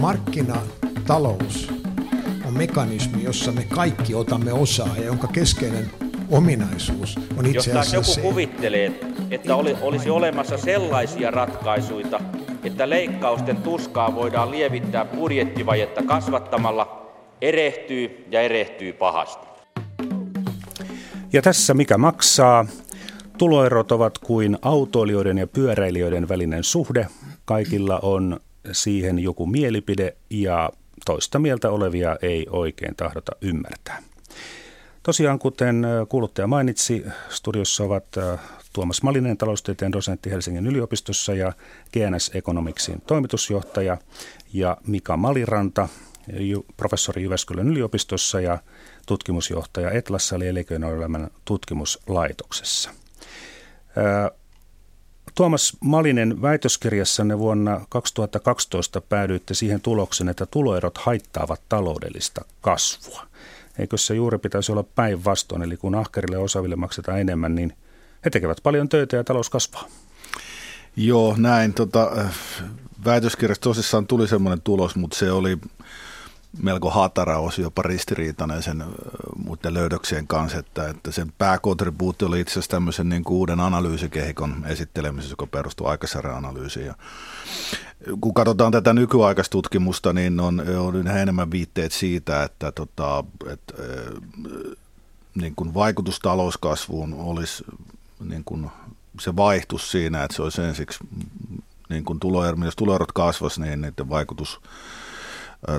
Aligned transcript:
Markkinatalous 0.00 1.72
on 2.46 2.54
mekanismi, 2.56 3.24
jossa 3.24 3.52
me 3.52 3.64
kaikki 3.74 4.14
otamme 4.14 4.52
osaa 4.52 4.96
ja 4.96 5.04
jonka 5.04 5.28
keskeinen 5.28 5.90
ominaisuus 6.30 7.18
on 7.38 7.46
itse 7.46 7.70
Jos 7.70 7.92
joku 7.92 8.04
se, 8.04 8.20
kuvittelee, 8.20 9.00
että 9.30 9.56
oli, 9.56 9.76
olisi 9.80 10.10
olemassa 10.10 10.58
sellaisia 10.58 11.30
ratkaisuja, 11.30 12.20
että 12.64 12.90
leikkausten 12.90 13.56
tuskaa 13.56 14.14
voidaan 14.14 14.50
lievittää 14.50 15.04
budjettivajetta 15.04 16.02
kasvattamalla, 16.02 17.12
erehtyy 17.40 18.26
ja 18.30 18.40
erehtyy 18.40 18.92
pahasti. 18.92 19.46
Ja 21.32 21.42
tässä 21.42 21.74
mikä 21.74 21.98
maksaa? 21.98 22.66
Tuloerot 23.38 23.92
ovat 23.92 24.18
kuin 24.18 24.58
autoilijoiden 24.62 25.38
ja 25.38 25.46
pyöräilijöiden 25.46 26.28
välinen 26.28 26.64
suhde. 26.64 27.06
Kaikilla 27.44 27.98
on 28.02 28.40
siihen 28.72 29.18
joku 29.18 29.46
mielipide 29.46 30.16
ja 30.30 30.70
toista 31.06 31.38
mieltä 31.38 31.70
olevia 31.70 32.16
ei 32.22 32.46
oikein 32.50 32.96
tahdota 32.96 33.32
ymmärtää. 33.40 34.02
Tosiaan, 35.02 35.38
kuten 35.38 35.86
kuuluttaja 36.08 36.46
mainitsi, 36.46 37.06
studiossa 37.28 37.84
ovat 37.84 38.04
Tuomas 38.72 39.02
Malinen, 39.02 39.36
taloustieteen 39.36 39.92
dosentti 39.92 40.30
Helsingin 40.30 40.66
yliopistossa 40.66 41.34
ja 41.34 41.52
GNS 41.92 42.30
Economicsin 42.34 43.02
toimitusjohtaja 43.06 43.98
ja 44.52 44.76
Mika 44.86 45.16
Maliranta, 45.16 45.88
professori 46.76 47.22
Jyväskylän 47.22 47.68
yliopistossa 47.68 48.40
ja 48.40 48.58
tutkimusjohtaja 49.06 49.90
Etlassa 49.90 50.36
eli 50.36 50.48
elinkeinoelämän 50.48 51.30
tutkimuslaitoksessa. 51.44 52.90
Tuomas 55.40 55.76
Malinen, 55.80 56.42
väitöskirjassanne 56.42 57.38
vuonna 57.38 57.86
2012 57.88 59.00
päädyitte 59.00 59.54
siihen 59.54 59.80
tulokseen, 59.80 60.28
että 60.28 60.46
tuloerot 60.46 60.98
haittaavat 60.98 61.60
taloudellista 61.68 62.44
kasvua. 62.60 63.26
Eikö 63.78 63.98
se 63.98 64.14
juuri 64.14 64.38
pitäisi 64.38 64.72
olla 64.72 64.82
päinvastoin, 64.82 65.62
eli 65.62 65.76
kun 65.76 65.94
ahkerille 65.94 66.36
ja 66.36 66.40
osaaville 66.40 66.76
maksetaan 66.76 67.20
enemmän, 67.20 67.54
niin 67.54 67.72
he 68.24 68.30
tekevät 68.30 68.58
paljon 68.62 68.88
töitä 68.88 69.16
ja 69.16 69.24
talous 69.24 69.50
kasvaa. 69.50 69.84
Joo, 70.96 71.34
näin. 71.38 71.74
Tota, 71.74 72.10
väitöskirjassa 73.04 73.62
tosissaan 73.62 74.06
tuli 74.06 74.28
semmoinen 74.28 74.60
tulos, 74.60 74.96
mutta 74.96 75.16
se 75.16 75.32
oli 75.32 75.58
melko 76.62 76.90
hatara 76.90 77.38
osi, 77.38 77.62
jopa 77.62 77.82
ristiriitainen 77.82 78.62
sen 78.62 78.84
muiden 79.44 79.74
löydöksien 79.74 80.26
kanssa, 80.26 80.58
että, 80.58 80.88
että 80.88 81.12
sen 81.12 81.32
pääkontribuutio 81.38 82.28
oli 82.28 82.40
itse 82.40 82.52
asiassa 82.52 82.70
tämmöisen 82.70 83.08
niin 83.08 83.24
kuin 83.24 83.36
uuden 83.36 83.60
analyysikehikon 83.60 84.64
esittelemisessä, 84.68 85.32
joka 85.32 85.46
perustuu 85.46 85.86
aikaisarjan 85.86 86.36
analyysiin. 86.36 86.86
Ja 86.86 86.94
kun 88.20 88.34
katsotaan 88.34 88.72
tätä 88.72 88.92
nykyaikaista 88.92 89.52
tutkimusta, 89.52 90.12
niin 90.12 90.40
on, 90.40 90.62
on 90.78 90.96
yhä 90.96 91.22
enemmän 91.22 91.50
viitteet 91.50 91.92
siitä, 91.92 92.42
että, 92.42 92.72
tota, 92.72 93.24
että 93.52 93.74
niin 95.34 95.54
kuin 95.54 95.74
vaikutus 95.74 96.20
talouskasvuun 96.20 97.14
olisi 97.14 97.64
niin 98.28 98.44
kuin 98.44 98.70
se 99.20 99.36
vaihtus 99.36 99.90
siinä, 99.90 100.24
että 100.24 100.36
se 100.36 100.42
olisi 100.42 100.62
ensiksi, 100.62 100.98
niin 101.88 102.04
kuin 102.04 102.20
tuloerot, 102.20 102.64
jos 102.64 102.76
tuloerot 102.76 103.12
kasvaisi, 103.12 103.60
niin 103.60 103.80
niiden 103.80 104.08
vaikutus 104.08 104.60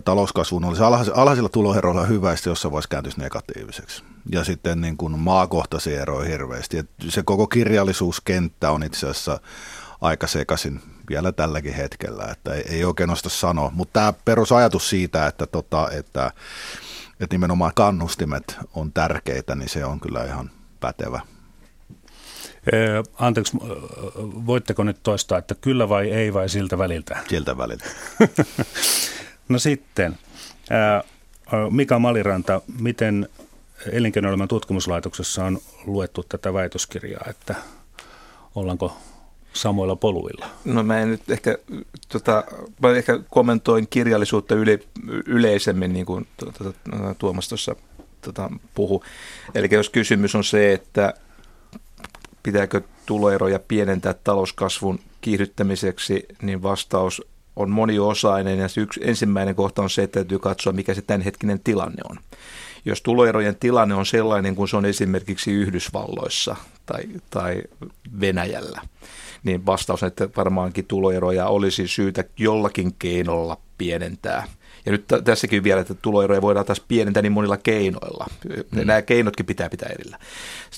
talouskasvuun 0.06 0.66
olisi 0.66 0.84
alhaisilla 1.14 1.50
tuloeroilla 1.50 2.06
hyvä, 2.06 2.32
ja 2.32 2.38
jossain 2.46 2.72
vaiheessa 2.72 2.90
kääntyisi 2.90 3.20
negatiiviseksi. 3.20 4.04
Ja 4.32 4.44
sitten 4.44 4.82
niin 4.82 4.98
kuin 4.98 5.20
maakohtaisia 5.20 6.02
eroja 6.02 6.30
hirveästi. 6.30 6.78
Et 6.78 6.90
se 7.10 7.24
koko 7.24 7.48
kirjallisuuskenttä 7.48 8.72
on 8.72 8.84
itse 8.84 9.08
asiassa 9.08 9.40
aika 10.02 10.28
sekaisin 10.28 10.82
vielä 11.10 11.32
tälläkin 11.32 11.74
hetkellä, 11.74 12.26
että 12.32 12.54
ei, 12.54 12.64
ei 12.70 12.86
oikein 12.86 13.10
osta 13.10 13.30
sanoa. 13.30 13.72
Mutta 13.74 13.94
tämä 13.94 14.14
perusajatus 14.26 14.90
siitä, 14.90 15.28
että, 15.28 15.48
tota, 15.48 15.92
että, 15.92 16.32
että 17.20 17.34
nimenomaan 17.34 17.72
kannustimet 17.76 18.58
on 18.74 18.94
tärkeitä, 18.94 19.56
niin 19.56 19.70
se 19.70 19.86
on 19.86 20.00
kyllä 20.00 20.26
ihan 20.26 20.50
pätevä. 20.80 21.22
Anteeksi, 23.20 23.58
voitteko 24.46 24.84
nyt 24.84 24.98
toistaa, 25.04 25.38
että 25.38 25.56
kyllä 25.56 25.90
vai 25.90 26.12
ei 26.12 26.34
vai 26.34 26.50
siltä 26.50 26.78
väliltä? 26.78 27.18
Siltä 27.30 27.58
väliltä. 27.58 27.86
no 29.52 29.60
sitten, 29.60 30.18
Mika 31.70 32.00
Maliranta, 32.00 32.62
miten 32.80 33.30
elinkeinoelämän 33.92 34.48
tutkimuslaitoksessa 34.48 35.46
on 35.46 35.60
luettu 35.86 36.24
tätä 36.30 36.54
väitöskirjaa, 36.54 37.26
että 37.30 37.56
ollaanko 38.56 38.98
samoilla 39.54 39.96
poluilla? 39.96 40.46
No 40.66 40.84
mä 40.84 41.00
en 41.00 41.10
nyt 41.10 41.30
ehkä, 41.30 41.58
tota, 42.10 42.44
mä 42.82 42.92
ehkä 42.92 43.20
kommentoin 43.30 43.88
kirjallisuutta 43.88 44.56
yle, 44.56 44.80
yleisemmin, 45.26 45.94
niin 45.94 46.06
kuin 46.06 46.28
tuota, 46.38 46.74
Tuomas 47.18 47.50
tuossa 47.50 47.76
tota, 48.22 48.50
puhu. 48.74 49.04
Eli 49.56 49.68
jos 49.72 49.90
kysymys 49.90 50.36
on 50.36 50.44
se, 50.44 50.74
että 50.74 51.14
pitääkö 52.44 52.82
tuloeroja 53.06 53.60
pienentää 53.60 54.14
talouskasvun 54.14 55.00
kiihdyttämiseksi, 55.22 56.26
niin 56.42 56.64
vastaus 56.64 57.22
on 57.56 57.70
moniosainen 57.70 58.60
ja 58.60 58.68
yksi 58.78 59.00
ensimmäinen 59.04 59.56
kohta 59.56 59.82
on 59.82 59.90
se, 59.90 60.04
että 60.04 60.20
täytyy 60.20 60.40
katsoa, 60.40 60.74
mikä 60.74 60.94
se 60.94 61.02
tämänhetkinen 61.02 61.60
tilanne 61.60 62.02
on. 62.10 62.18
Jos 62.86 63.02
tuloerojen 63.02 63.56
tilanne 63.56 63.96
on 63.96 64.06
sellainen 64.06 64.56
kuin 64.56 64.68
se 64.68 64.78
on 64.78 64.86
esimerkiksi 64.86 65.52
Yhdysvalloissa 65.52 66.56
tai, 66.86 67.04
tai 67.30 67.62
Venäjällä, 68.20 68.82
niin 69.44 69.66
vastaus 69.66 70.04
on, 70.04 70.08
että 70.08 70.30
varmaankin 70.38 70.86
tuloeroja 70.86 71.48
olisi 71.48 71.88
syytä 71.88 72.24
jollakin 72.38 72.94
keinolla 73.00 73.58
pienentää. 73.78 74.48
Ja 74.86 74.92
nyt 74.92 75.06
tässäkin 75.24 75.64
vielä, 75.64 75.82
että 75.82 75.94
tuloeroja 75.94 76.42
voidaan 76.42 76.66
taas 76.66 76.80
pienentää 76.88 77.22
niin 77.22 77.32
monilla 77.32 77.58
keinoilla. 77.58 78.26
Mm. 78.72 78.86
Nämä 78.86 79.02
keinotkin 79.02 79.46
pitää 79.46 79.70
pitää 79.70 79.90
erillä. 79.90 80.20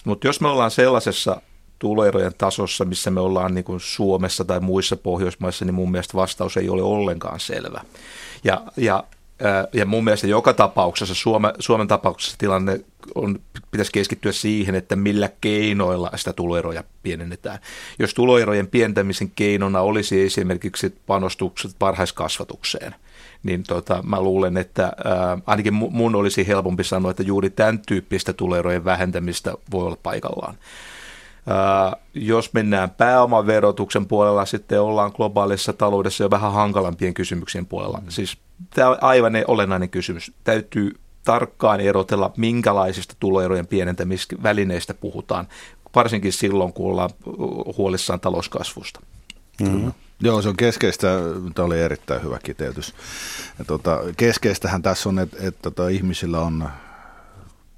Mutta 0.06 0.28
jos 0.28 0.42
me 0.42 0.48
ollaan 0.48 0.72
sellaisessa 0.72 1.42
tuloerojen 1.80 2.34
tasossa, 2.38 2.86
missä 2.86 3.12
me 3.12 3.20
ollaan 3.20 3.54
niin 3.54 3.64
kuin 3.64 3.80
Suomessa 3.80 4.46
tai 4.46 4.60
muissa 4.60 4.98
Pohjoismaissa, 4.98 5.66
niin 5.66 5.76
mun 5.76 5.92
mielestä 5.92 6.18
vastaus 6.18 6.58
ei 6.58 6.70
ole 6.70 6.82
ollenkaan 6.82 7.40
selvä. 7.40 7.82
Ja, 8.44 8.62
ja 8.78 9.04
ja 9.74 9.86
mun 9.86 10.04
mielestä 10.04 10.28
joka 10.28 10.54
tapauksessa, 10.54 11.16
Suomen, 11.16 11.52
Suomen 11.60 11.88
tapauksessa 11.88 12.38
tilanne 12.38 12.80
on, 13.16 13.40
pitäisi 13.72 13.92
keskittyä 13.92 14.32
siihen, 14.32 14.76
että 14.76 14.96
millä 14.96 15.30
keinoilla 15.42 16.12
sitä 16.16 16.34
tuloeroja 16.34 16.84
pienennetään. 17.04 17.60
Jos 18.00 18.14
tuloerojen 18.14 18.68
pientämisen 18.68 19.32
keinona 19.36 19.82
olisi 19.82 20.22
esimerkiksi 20.22 20.96
panostukset 21.08 21.72
varhaiskasvatukseen, 21.82 22.96
niin 23.44 23.64
tota, 23.64 24.04
mä 24.04 24.22
luulen, 24.22 24.58
että 24.58 24.84
ää, 24.84 25.38
ainakin 25.46 25.74
mun 25.74 26.16
olisi 26.16 26.48
helpompi 26.48 26.84
sanoa, 26.84 27.12
että 27.12 27.24
juuri 27.24 27.50
tämän 27.50 27.80
tyyppistä 27.80 28.34
tuloerojen 28.34 28.86
vähentämistä 28.86 29.54
voi 29.72 29.86
olla 29.86 29.98
paikallaan. 30.04 30.58
Jos 32.14 32.54
mennään 32.54 32.90
pääomaverotuksen 32.90 34.06
puolella, 34.06 34.46
sitten 34.46 34.82
ollaan 34.82 35.12
globaalissa 35.16 35.74
taloudessa 35.74 36.24
jo 36.24 36.30
vähän 36.30 36.54
hankalampien 36.54 37.14
kysymyksien 37.14 37.66
puolella. 37.66 37.98
Mm. 37.98 38.10
Siis 38.10 38.38
tämä 38.70 38.90
on 38.90 38.98
aivan 39.02 39.34
olennainen 39.48 39.90
kysymys. 39.90 40.32
Täytyy 40.44 40.92
tarkkaan 41.24 41.82
erotella, 41.82 42.34
minkälaisista 42.38 43.16
tuloerojen 43.20 43.68
pienentämisvälineistä 43.68 44.94
puhutaan, 44.94 45.48
varsinkin 45.96 46.34
silloin, 46.34 46.74
kun 46.74 46.92
ollaan 46.92 47.10
huolissaan 47.78 48.20
talouskasvusta. 48.20 49.00
Mm-hmm. 49.62 49.92
Joo, 50.22 50.42
se 50.42 50.50
on 50.50 50.58
keskeistä. 50.58 51.08
Tämä 51.56 51.66
oli 51.66 51.82
erittäin 51.82 52.24
hyvä 52.24 52.40
kiteytys. 52.44 52.94
Ja 53.60 53.66
tuota, 53.66 54.00
keskeistähän 54.18 54.82
tässä 54.82 55.10
on, 55.10 55.20
että, 55.20 55.38
että 55.40 55.62
tota, 55.62 55.88
ihmisillä 55.88 56.40
on 56.40 56.70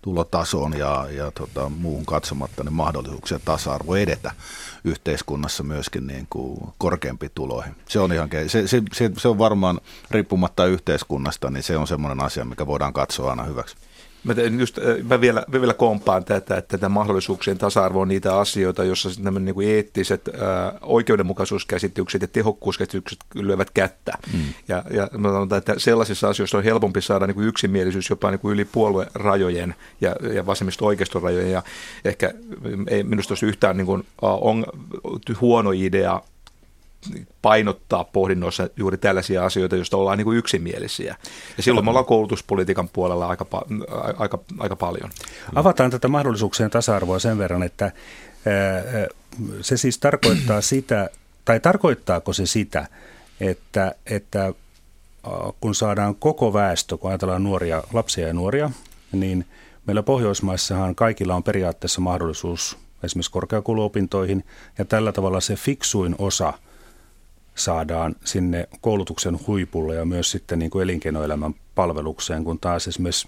tulotasoon 0.05 0.77
ja, 0.77 1.07
ja 1.11 1.31
tota, 1.31 1.69
muuhun 1.69 2.05
katsomatta 2.05 2.63
niin 2.63 2.73
mahdollisuuksia 2.73 3.39
tasa-arvo 3.45 3.95
edetä 3.95 4.31
yhteiskunnassa 4.83 5.63
myöskin 5.63 6.07
niin 6.07 6.27
kuin 6.29 6.59
korkeampi 6.77 7.29
tuloihin. 7.35 7.75
Se 7.89 7.99
on, 7.99 8.13
ihan, 8.13 8.29
se, 8.47 8.67
se, 8.67 8.81
se, 8.93 9.11
se 9.17 9.27
on 9.27 9.37
varmaan 9.37 9.79
riippumatta 10.11 10.65
yhteiskunnasta, 10.65 11.49
niin 11.49 11.63
se 11.63 11.77
on 11.77 11.87
semmoinen 11.87 12.25
asia, 12.25 12.45
mikä 12.45 12.67
voidaan 12.67 12.93
katsoa 12.93 13.29
aina 13.29 13.43
hyväksi. 13.43 13.75
Mä, 14.25 14.33
just, 14.59 14.79
mä, 15.09 15.21
vielä, 15.21 15.43
mä 15.47 15.61
vielä 15.61 15.73
kompaan 15.73 16.25
tätä, 16.25 16.57
että 16.57 16.77
tämä 16.77 16.93
mahdollisuuksien 16.93 17.57
tasa-arvo 17.57 18.01
on 18.01 18.07
niitä 18.07 18.39
asioita, 18.39 18.83
joissa 18.83 19.09
nämä 19.19 19.39
niin 19.39 19.55
kuin 19.55 19.69
eettiset 19.69 20.29
ää, 20.41 20.73
oikeudenmukaisuuskäsitykset 20.81 22.21
ja 22.21 22.27
tehokkuuskäsitykset 22.27 23.19
lyövät 23.35 23.71
kättä. 23.71 24.11
Mm. 24.33 24.39
Ja, 24.67 24.83
ja 24.91 25.09
mä 25.17 25.27
sanon, 25.27 25.49
että 25.57 25.73
sellaisissa 25.77 26.29
asioissa 26.29 26.57
on 26.57 26.63
helpompi 26.63 27.01
saada 27.01 27.27
niin 27.27 27.35
kuin 27.35 27.47
yksimielisyys 27.47 28.09
jopa 28.09 28.31
niin 28.31 28.39
kuin 28.39 28.53
yli 28.53 28.65
puoluerajojen 28.65 29.75
ja, 30.01 30.15
ja 30.33 30.45
vasemmista 30.45 30.85
oikeistorajojen. 30.85 31.51
Ja 31.51 31.63
ehkä 32.05 32.31
ei 32.87 33.03
minusta 33.03 33.31
olisi 33.31 33.45
yhtään 33.45 33.77
niin 33.77 33.85
kuin, 33.85 34.05
on, 34.21 34.65
huono 35.41 35.71
idea 35.71 36.21
painottaa 37.41 38.03
pohdinnoissa 38.03 38.69
juuri 38.77 38.97
tällaisia 38.97 39.45
asioita, 39.45 39.75
joista 39.75 39.97
ollaan 39.97 40.17
niin 40.17 40.25
kuin 40.25 40.37
yksimielisiä. 40.37 41.15
Ja 41.57 41.63
silloin 41.63 41.85
me 41.85 41.89
ollaan 41.89 42.05
koulutuspolitiikan 42.05 42.89
puolella 42.89 43.27
aika, 43.27 43.45
aika, 44.17 44.39
aika 44.59 44.75
paljon. 44.75 45.09
Avataan 45.55 45.91
tätä 45.91 46.07
mahdollisuuksien 46.07 46.69
tasa-arvoa 46.69 47.19
sen 47.19 47.37
verran, 47.37 47.63
että 47.63 47.91
se 49.61 49.77
siis 49.77 49.97
tarkoittaa 49.97 50.61
sitä, 50.71 51.09
tai 51.45 51.59
tarkoittaako 51.59 52.33
se 52.33 52.45
sitä, 52.45 52.87
että, 53.39 53.95
että 54.05 54.53
kun 55.61 55.75
saadaan 55.75 56.15
koko 56.15 56.53
väestö, 56.53 56.97
kun 56.97 57.09
ajatellaan 57.09 57.43
nuoria, 57.43 57.83
lapsia 57.93 58.27
ja 58.27 58.33
nuoria, 58.33 58.69
niin 59.11 59.45
meillä 59.85 60.03
Pohjoismaissahan 60.03 60.95
kaikilla 60.95 61.35
on 61.35 61.43
periaatteessa 61.43 62.01
mahdollisuus 62.01 62.77
esimerkiksi 63.03 63.31
korkeakouluopintoihin, 63.31 64.43
ja 64.77 64.85
tällä 64.85 65.11
tavalla 65.11 65.41
se 65.41 65.55
fiksuin 65.55 66.15
osa 66.17 66.53
saadaan 67.55 68.15
sinne 68.23 68.67
koulutuksen 68.81 69.39
huipulle 69.47 69.95
ja 69.95 70.05
myös 70.05 70.31
sitten 70.31 70.59
niin 70.59 70.71
kuin 70.71 70.83
elinkeinoelämän 70.83 71.55
palvelukseen, 71.75 72.43
kun 72.43 72.59
taas 72.59 72.87
esimerkiksi 72.87 73.27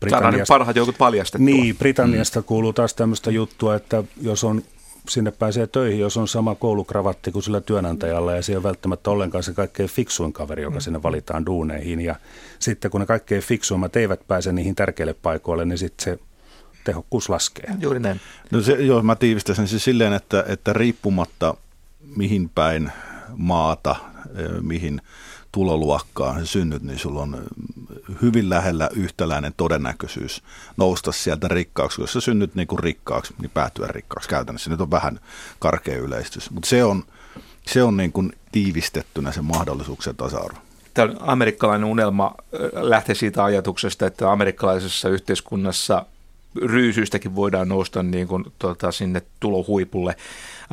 Britanniasta, 0.00 0.54
parhaat 0.54 0.76
joukot 0.76 0.98
paljastettua. 0.98 1.44
Niin, 1.44 1.76
Britanniasta 1.76 2.40
mm. 2.40 2.44
kuuluu 2.44 2.72
taas 2.72 2.94
tämmöistä 2.94 3.30
juttua, 3.30 3.74
että 3.74 4.04
jos 4.22 4.44
on 4.44 4.62
sinne 5.08 5.30
pääsee 5.30 5.66
töihin, 5.66 6.00
jos 6.00 6.16
on 6.16 6.28
sama 6.28 6.54
koulukravatti 6.54 7.32
kuin 7.32 7.42
sillä 7.42 7.60
työnantajalla 7.60 8.32
ja 8.32 8.42
se 8.42 8.56
on 8.56 8.62
välttämättä 8.62 9.10
ollenkaan 9.10 9.44
se 9.44 9.52
kaikkein 9.52 9.88
fiksuin 9.88 10.32
kaveri, 10.32 10.62
joka 10.62 10.76
mm. 10.76 10.80
sinne 10.80 11.02
valitaan 11.02 11.46
duuneihin. 11.46 12.00
Ja 12.00 12.16
sitten 12.58 12.90
kun 12.90 13.00
ne 13.00 13.06
kaikkein 13.06 13.42
fiksuimmat 13.42 13.96
eivät 13.96 14.20
pääse 14.28 14.52
niihin 14.52 14.74
tärkeille 14.74 15.14
paikoille, 15.14 15.64
niin 15.64 15.78
sitten 15.78 16.04
se 16.04 16.18
tehokkuus 16.84 17.28
laskee. 17.28 17.70
Juuri 17.80 18.00
näin. 18.00 18.20
No 18.50 18.60
se, 18.60 18.72
joo, 18.72 19.02
mä 19.02 19.16
tiivistäisin 19.16 19.68
siis 19.68 19.84
silleen, 19.84 20.12
että, 20.12 20.44
että 20.48 20.72
riippumatta 20.72 21.54
mihin 22.16 22.50
päin 22.54 22.92
maata, 23.36 23.96
eh, 24.36 24.60
mihin 24.60 25.00
tuloluokkaan 25.52 26.46
synnyt, 26.46 26.82
niin 26.82 26.98
sulla 26.98 27.22
on 27.22 27.44
hyvin 28.22 28.50
lähellä 28.50 28.88
yhtäläinen 28.94 29.54
todennäköisyys 29.56 30.42
nousta 30.76 31.12
sieltä 31.12 31.48
rikkaaksi. 31.48 32.00
Jos 32.00 32.12
sä 32.12 32.20
synnyt 32.20 32.54
niin 32.54 32.66
kuin 32.66 32.78
rikkaaksi, 32.78 33.34
niin 33.40 33.50
päätyä 33.50 33.86
rikkaaksi 33.86 34.28
käytännössä. 34.28 34.70
Nyt 34.70 34.80
on 34.80 34.90
vähän 34.90 35.20
karkea 35.58 35.98
yleistys, 35.98 36.50
mutta 36.50 36.68
se 36.68 36.84
on, 36.84 37.04
se 37.66 37.82
on 37.82 37.96
niin 37.96 38.12
kuin 38.12 38.32
tiivistettynä 38.52 39.32
se 39.32 39.42
mahdollisuuksien 39.42 40.16
tasa-arvo. 40.16 40.58
Tämä 40.94 41.14
amerikkalainen 41.20 41.88
unelma 41.88 42.34
lähtee 42.72 43.14
siitä 43.14 43.44
ajatuksesta, 43.44 44.06
että 44.06 44.32
amerikkalaisessa 44.32 45.08
yhteiskunnassa 45.08 46.06
ryysyistäkin 46.62 47.34
voidaan 47.34 47.68
nousta 47.68 48.02
niin 48.02 48.28
kuin, 48.28 48.44
tuota, 48.58 48.92
sinne 48.92 49.22
tulohuipulle. 49.40 50.16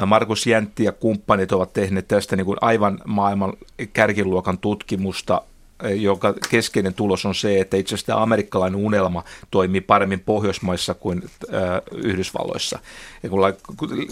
Markus 0.05 0.47
Jäntti 0.47 0.83
ja 0.83 0.91
kumppanit 0.91 1.51
ovat 1.51 1.73
tehneet 1.73 2.07
tästä 2.07 2.35
niin 2.35 2.45
kuin 2.45 2.57
aivan 2.61 2.99
maailman 3.05 3.53
kärkiluokan 3.93 4.57
tutkimusta 4.57 5.41
joka 5.89 6.33
keskeinen 6.49 6.93
tulos 6.93 7.25
on 7.25 7.35
se, 7.35 7.59
että 7.59 7.77
itse 7.77 7.95
asiassa 7.95 8.07
tämä 8.07 8.23
amerikkalainen 8.23 8.79
unelma 8.79 9.23
toimii 9.51 9.81
paremmin 9.81 10.19
Pohjoismaissa 10.19 10.93
kuin 10.93 11.23
äh, 11.53 11.61
Yhdysvalloissa. 11.95 12.79
Ja 13.23 13.29
kun 13.29 13.37
ollaan 13.39 13.53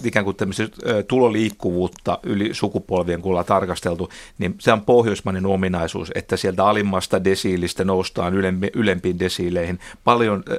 ikään 0.04 0.26
kuin 0.26 0.38
tämmöistä 0.38 0.64
äh, 0.64 0.70
tuloliikkuvuutta 1.08 2.20
yli 2.24 2.54
sukupolvien, 2.54 3.22
kun 3.22 3.30
ollaan 3.30 3.46
tarkasteltu, 3.46 4.10
niin 4.38 4.56
se 4.60 4.74
on 4.74 4.82
pohjoismainen 4.82 5.46
ominaisuus, 5.46 6.12
että 6.16 6.38
sieltä 6.38 6.66
alimmasta 6.66 7.24
desiilistä 7.24 7.84
noustaan 7.84 8.34
ylempi, 8.34 8.70
ylempiin 8.74 9.20
desiileihin 9.20 9.80
paljon 10.04 10.44
äh, 10.52 10.58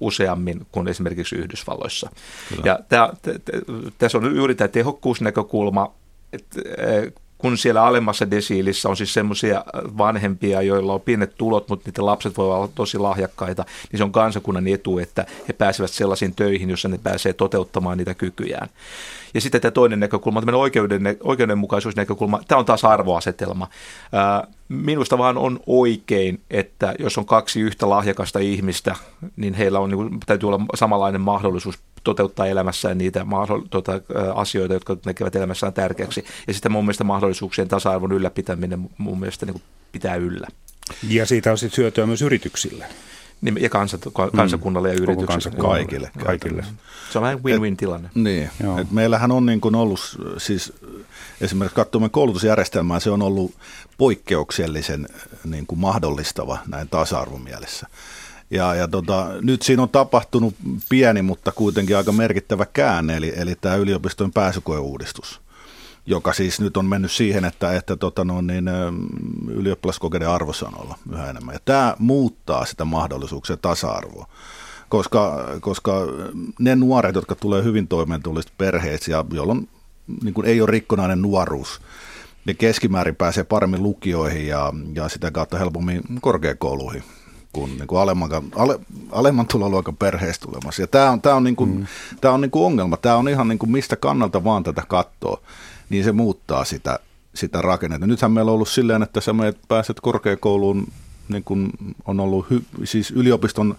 useammin 0.00 0.66
kuin 0.72 0.88
esimerkiksi 0.88 1.36
Yhdysvalloissa. 1.36 2.10
Kyllä. 2.48 2.62
Ja 2.64 2.78
tämä, 2.88 3.10
tässä 3.98 4.18
on 4.18 4.36
juuri 4.36 4.54
tämä 4.54 4.68
tehokkuusnäkökulma, 4.68 5.94
että 6.32 6.60
kun 7.42 7.58
siellä 7.58 7.84
alemmassa 7.84 8.30
desiilissä 8.30 8.88
on 8.88 8.96
siis 8.96 9.14
semmoisia 9.14 9.64
vanhempia, 9.98 10.62
joilla 10.62 10.94
on 10.94 11.00
pienet 11.00 11.34
tulot, 11.38 11.68
mutta 11.68 11.88
niiden 11.90 12.06
lapset 12.06 12.36
voivat 12.36 12.56
olla 12.56 12.68
tosi 12.74 12.98
lahjakkaita, 12.98 13.64
niin 13.92 13.98
se 13.98 14.04
on 14.04 14.12
kansakunnan 14.12 14.68
etu, 14.68 14.98
että 14.98 15.26
he 15.48 15.52
pääsevät 15.52 15.90
sellaisiin 15.90 16.34
töihin, 16.34 16.70
jossa 16.70 16.88
ne 16.88 16.98
pääsee 17.02 17.32
toteuttamaan 17.32 17.98
niitä 17.98 18.14
kykyjään. 18.14 18.68
Ja 19.34 19.40
sitten 19.40 19.60
tämä 19.60 19.72
toinen 19.72 20.00
näkökulma, 20.00 20.40
tämmöinen 20.40 20.60
oikeuden, 20.60 21.02
oikeudenmukaisuusnäkökulma, 21.22 22.40
tämä 22.48 22.58
on 22.58 22.64
taas 22.64 22.84
arvoasetelma. 22.84 23.68
Minusta 24.68 25.18
vaan 25.18 25.38
on 25.38 25.60
oikein, 25.66 26.40
että 26.50 26.94
jos 26.98 27.18
on 27.18 27.26
kaksi 27.26 27.60
yhtä 27.60 27.90
lahjakasta 27.90 28.38
ihmistä, 28.38 28.96
niin 29.36 29.54
heillä 29.54 29.80
on, 29.80 29.90
niin 29.90 30.20
täytyy 30.26 30.48
olla 30.48 30.60
samanlainen 30.74 31.20
mahdollisuus 31.20 31.78
toteuttaa 32.04 32.46
elämässään 32.46 32.98
niitä 32.98 33.26
tuota, 33.70 33.92
asioita, 34.34 34.74
jotka 34.74 34.96
tekevät 34.96 35.36
elämässään 35.36 35.72
tärkeäksi. 35.72 36.24
Ja 36.46 36.54
sitten 36.54 36.72
mun 36.72 36.84
mielestä 36.84 37.04
mahdollisuuksien 37.04 37.68
tasa-arvon 37.68 38.12
ylläpitäminen 38.12 38.90
mun 38.98 39.20
mielestä 39.20 39.46
niin 39.46 39.62
pitää 39.92 40.14
yllä. 40.14 40.46
Ja 41.08 41.26
siitä 41.26 41.50
on 41.50 41.58
sitten 41.58 41.82
hyötyä 41.82 42.06
myös 42.06 42.22
yrityksille. 42.22 42.86
Niin, 43.40 43.62
ja 43.62 43.70
kansa, 43.70 43.98
kansakunnalle 44.36 44.88
ja 44.88 44.94
yrityksille. 44.94 45.26
Kansa, 45.26 45.50
kaikille. 45.50 46.10
kaikille. 46.24 46.64
Se 47.10 47.18
on 47.18 47.22
vähän 47.22 47.42
win-win 47.44 47.76
tilanne. 47.76 48.08
Et, 48.08 48.14
niin. 48.14 48.50
Et 48.80 48.90
meillähän 48.90 49.32
on 49.32 49.46
niin 49.46 49.60
kuin 49.60 49.74
ollut, 49.74 50.18
siis 50.38 50.72
esimerkiksi 51.40 51.76
katsomme 51.76 52.08
koulutusjärjestelmää, 52.08 53.00
se 53.00 53.10
on 53.10 53.22
ollut 53.22 53.54
poikkeuksellisen 53.98 55.08
niin 55.44 55.66
kuin 55.66 55.78
mahdollistava 55.78 56.58
näin 56.68 56.88
tasa-arvon 56.88 57.42
mielessä. 57.42 57.86
Ja, 58.52 58.74
ja 58.74 58.88
tota, 58.88 59.28
nyt 59.40 59.62
siinä 59.62 59.82
on 59.82 59.88
tapahtunut 59.88 60.54
pieni, 60.88 61.22
mutta 61.22 61.52
kuitenkin 61.52 61.96
aika 61.96 62.12
merkittävä 62.12 62.66
käänne, 62.72 63.16
eli, 63.16 63.32
eli 63.36 63.54
tämä 63.60 63.74
yliopistojen 63.74 64.32
pääsykoeuudistus, 64.32 65.40
joka 66.06 66.32
siis 66.32 66.60
nyt 66.60 66.76
on 66.76 66.84
mennyt 66.84 67.12
siihen, 67.12 67.44
että, 67.44 67.72
että 67.72 67.96
tota 67.96 68.24
no, 68.24 68.40
niin, 68.40 68.70
ylioppilaskokeiden 69.48 70.28
arvosanoilla 70.28 70.98
yhä 71.12 71.30
enemmän. 71.30 71.54
Ja 71.54 71.60
tämä 71.64 71.96
muuttaa 71.98 72.64
sitä 72.64 72.84
mahdollisuuksia 72.84 73.56
tasa-arvoa 73.56 74.28
koska, 74.88 75.44
koska 75.60 75.92
ne 76.58 76.76
nuoret, 76.76 77.14
jotka 77.14 77.34
tulee 77.34 77.64
hyvin 77.64 77.88
toimeentulista 77.88 78.52
perheistä 78.58 79.10
ja 79.10 79.24
jolloin 79.32 79.68
niin 80.24 80.44
ei 80.44 80.60
ole 80.60 80.70
rikkonainen 80.70 81.22
nuoruus, 81.22 81.80
ne 82.44 82.54
keskimäärin 82.54 83.16
pääsee 83.16 83.44
paremmin 83.44 83.82
lukioihin 83.82 84.46
ja, 84.46 84.72
ja 84.94 85.08
sitä 85.08 85.30
kautta 85.30 85.58
helpommin 85.58 86.02
korkeakouluihin 86.20 87.02
kuin, 87.52 87.78
niin 87.78 87.86
kuin 87.86 88.00
alemman, 88.00 88.30
ale, 88.54 88.78
alemman 89.12 89.46
tuloluokan 89.46 89.96
perheestä 89.96 90.46
tulemassa. 90.46 90.82
Ja 90.82 90.86
tämä 90.86 91.10
on, 91.10 91.20
tämä 91.20 91.34
on, 91.34 91.44
niin 91.44 91.56
kuin, 91.56 91.70
mm. 91.76 91.86
tämä 92.20 92.34
on 92.34 92.40
niin 92.40 92.50
kuin 92.50 92.64
ongelma. 92.64 92.96
Tämä 92.96 93.16
on 93.16 93.28
ihan 93.28 93.48
niin 93.48 93.58
kuin 93.58 93.70
mistä 93.70 93.96
kannalta 93.96 94.44
vaan 94.44 94.62
tätä 94.62 94.82
katsoa, 94.88 95.40
niin 95.90 96.04
se 96.04 96.12
muuttaa 96.12 96.64
sitä, 96.64 96.98
sitä 97.34 97.62
rakennetta. 97.62 98.06
Nythän 98.06 98.32
meillä 98.32 98.50
on 98.50 98.54
ollut 98.54 98.68
silleen, 98.68 99.02
että 99.02 99.20
sä 99.20 99.32
pääset 99.68 100.00
korkeakouluun, 100.00 100.86
niin 101.28 101.44
kuin 101.44 101.70
on 102.04 102.20
ollut 102.20 102.50
hy, 102.50 102.62
siis 102.84 103.10
yliopiston 103.10 103.76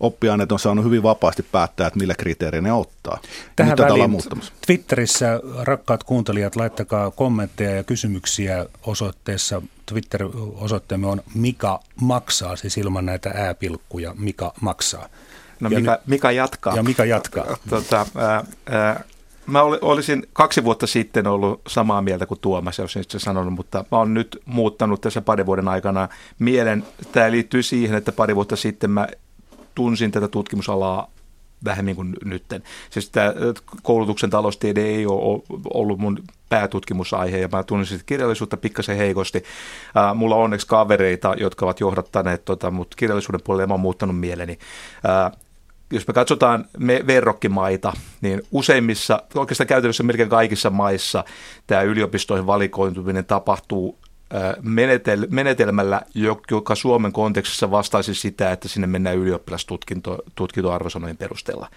oppiaineet 0.00 0.52
on 0.52 0.58
saanut 0.58 0.84
hyvin 0.84 1.02
vapaasti 1.02 1.42
päättää, 1.42 1.86
että 1.86 1.98
millä 1.98 2.14
kriteereillä 2.14 2.68
ne 2.68 2.72
ottaa. 2.72 3.18
Tähän 3.56 3.70
Nyt 3.70 3.88
väliin 3.88 4.18
Twitterissä, 4.66 5.40
rakkaat 5.62 6.04
kuuntelijat, 6.04 6.56
laittakaa 6.56 7.10
kommentteja 7.10 7.70
ja 7.70 7.84
kysymyksiä 7.84 8.66
osoitteessa. 8.82 9.62
Twitter-osoitteemme 9.86 11.06
on 11.06 11.22
Mika 11.34 11.80
maksaa, 12.00 12.56
siis 12.56 12.78
ilman 12.78 13.06
näitä 13.06 13.30
ääpilkkuja 13.34 14.14
Mika 14.18 14.52
maksaa. 14.60 15.08
No 15.60 15.70
ja 15.70 15.80
Mika, 15.80 15.98
Mika 16.06 16.32
jatkaa. 16.32 16.76
Ja 16.76 16.82
Mika 16.82 17.04
jatkaa. 17.04 17.46
Tota, 17.70 18.06
ää, 18.16 18.44
ää, 18.70 19.04
mä 19.46 19.62
olisin 19.62 20.26
kaksi 20.32 20.64
vuotta 20.64 20.86
sitten 20.86 21.26
ollut 21.26 21.60
samaa 21.66 22.02
mieltä 22.02 22.26
kuin 22.26 22.40
Tuomas, 22.40 22.78
jos 22.78 22.96
itse 22.96 23.18
sanonut, 23.18 23.54
mutta 23.54 23.84
mä 23.90 23.98
oon 23.98 24.14
nyt 24.14 24.42
muuttanut 24.44 25.00
tässä 25.00 25.20
parin 25.20 25.46
vuoden 25.46 25.68
aikana 25.68 26.08
mielen. 26.38 26.84
Tämä 27.12 27.30
liittyy 27.30 27.62
siihen, 27.62 27.96
että 27.96 28.12
pari 28.12 28.34
vuotta 28.34 28.56
sitten 28.56 28.90
mä 28.90 29.08
tunsin 29.74 30.10
tätä 30.10 30.28
tutkimusalaa 30.28 31.10
vähemmän 31.64 31.96
kuin 31.96 32.16
nytten. 32.24 32.62
Siis 32.90 33.10
tämä 33.10 33.32
koulutuksen 33.82 34.30
taloustiede 34.30 34.82
ei 34.82 35.06
ole 35.06 35.42
ollut 35.74 35.98
mun 35.98 36.18
päätutkimusaihe 36.48 37.38
ja 37.38 37.48
mä 37.52 37.62
tunsin 37.62 38.00
kirjallisuutta 38.06 38.56
pikkasen 38.56 38.96
heikosti. 38.96 39.44
Mulla 40.14 40.36
on 40.36 40.42
onneksi 40.42 40.66
kavereita, 40.66 41.34
jotka 41.38 41.66
ovat 41.66 41.80
johdattaneet, 41.80 42.44
tota, 42.44 42.70
mutta 42.70 42.96
kirjallisuuden 42.96 43.40
puolelle 43.44 43.66
mä 43.66 43.74
oon 43.74 43.80
muuttanut 43.80 44.20
mieleni. 44.20 44.58
Jos 45.92 46.08
me 46.08 46.14
katsotaan 46.14 46.64
me 46.78 47.04
verrokkimaita, 47.06 47.92
niin 48.20 48.42
useimmissa, 48.50 49.22
oikeastaan 49.34 49.68
käytännössä 49.68 50.02
melkein 50.02 50.28
kaikissa 50.28 50.70
maissa 50.70 51.24
tämä 51.66 51.82
yliopistoihin 51.82 52.46
valikointuminen 52.46 53.24
tapahtuu 53.24 53.98
menetelmällä, 55.28 56.02
joka 56.50 56.74
Suomen 56.74 57.12
kontekstissa 57.12 57.70
vastaisi 57.70 58.14
sitä, 58.14 58.52
että 58.52 58.68
sinne 58.68 58.86
mennään 58.86 59.16
ylioppilastutkintoarvosanojen 59.16 61.16
perusteella. 61.16 61.68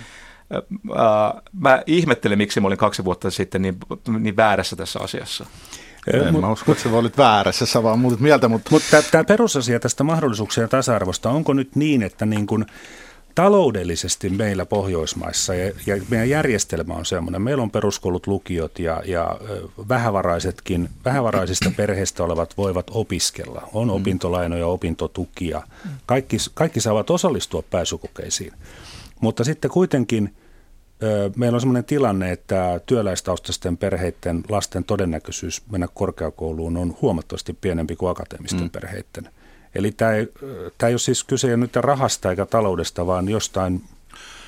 Mä 1.53 1.81
ihmettelen, 1.87 2.37
miksi 2.37 2.59
mä 2.59 2.67
olin 2.67 2.77
kaksi 2.77 3.05
vuotta 3.05 3.31
sitten 3.31 3.61
niin, 3.61 3.77
niin 4.19 4.37
väärässä 4.37 4.75
tässä 4.75 4.99
asiassa. 4.99 5.45
En 6.13 6.33
mut, 6.33 6.41
mä 6.41 6.51
usko, 6.51 6.71
että 6.71 6.83
sä 6.83 6.89
olit 6.89 7.17
väärässä, 7.17 7.65
sä 7.65 7.83
vaan 7.83 7.99
muutit 7.99 8.19
mieltä. 8.19 8.47
Mutta 8.47 8.69
mut 8.71 8.83
tämä 9.11 9.23
perusasia 9.23 9.79
tästä 9.79 10.03
mahdollisuuksien 10.03 10.69
tasa-arvosta, 10.69 11.29
onko 11.29 11.53
nyt 11.53 11.75
niin, 11.75 12.03
että 12.03 12.25
niin 12.25 12.47
kun 12.47 12.65
taloudellisesti 13.35 14.29
meillä 14.29 14.65
Pohjoismaissa 14.65 15.55
ja, 15.55 15.73
ja 15.85 16.01
meidän 16.09 16.29
järjestelmä 16.29 16.93
on 16.93 17.05
sellainen, 17.05 17.41
meillä 17.41 17.63
on 17.63 17.71
peruskoulut, 17.71 18.27
lukiot 18.27 18.79
ja, 18.79 19.01
ja 19.05 19.39
vähävaraisetkin, 19.89 20.89
vähävaraisista 21.05 21.71
perheistä 21.77 22.23
olevat 22.23 22.57
voivat 22.57 22.91
opiskella. 22.91 23.69
On 23.73 23.87
mm. 23.87 23.93
opintolainoja, 23.93 24.67
opintotukia. 24.67 25.61
Kaikki, 26.05 26.37
kaikki 26.53 26.81
saavat 26.81 27.09
osallistua 27.09 27.61
pääsykokeisiin. 27.61 28.53
Mutta 29.21 29.43
sitten 29.43 29.71
kuitenkin– 29.71 30.29
Meillä 31.35 31.55
on 31.55 31.61
sellainen 31.61 31.85
tilanne, 31.85 32.31
että 32.31 32.81
työläistaustaisten 32.85 33.77
perheiden 33.77 34.43
lasten 34.49 34.83
todennäköisyys 34.83 35.61
mennä 35.71 35.87
korkeakouluun 35.93 36.77
on 36.77 36.95
huomattavasti 37.01 37.53
pienempi 37.53 37.95
kuin 37.95 38.09
akateemisten 38.09 38.61
mm. 38.61 38.69
perheiden. 38.69 39.29
Eli 39.75 39.91
tämä 39.91 40.11
ei, 40.11 40.27
tämä 40.77 40.87
ei 40.87 40.93
ole 40.93 40.99
siis 40.99 41.23
kyse 41.23 41.57
nyt 41.57 41.75
rahasta 41.75 42.29
eikä 42.29 42.45
taloudesta, 42.45 43.07
vaan 43.07 43.29
jostain 43.29 43.83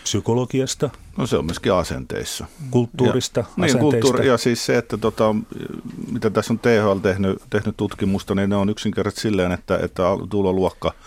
psykologiasta. 0.03 0.89
No 1.17 1.27
se 1.27 1.37
on 1.37 1.45
myöskin 1.45 1.73
asenteissa. 1.73 2.45
Kulttuurista, 2.71 3.39
ja, 3.39 3.65
niin, 3.65 3.79
kulttuuri, 3.79 4.27
ja 4.27 4.37
siis 4.37 4.65
se, 4.65 4.77
että 4.77 4.97
tota, 4.97 5.35
mitä 6.11 6.29
tässä 6.29 6.53
on 6.53 6.59
THL 6.59 6.99
tehnyt, 6.99 7.41
tehnyt 7.49 7.77
tutkimusta, 7.77 8.35
niin 8.35 8.49
ne 8.49 8.55
on 8.55 8.69
yksinkertaisesti 8.69 9.21
silleen, 9.21 9.51
että, 9.51 9.77
että 9.77 10.03
tuloluokka– 10.29 10.93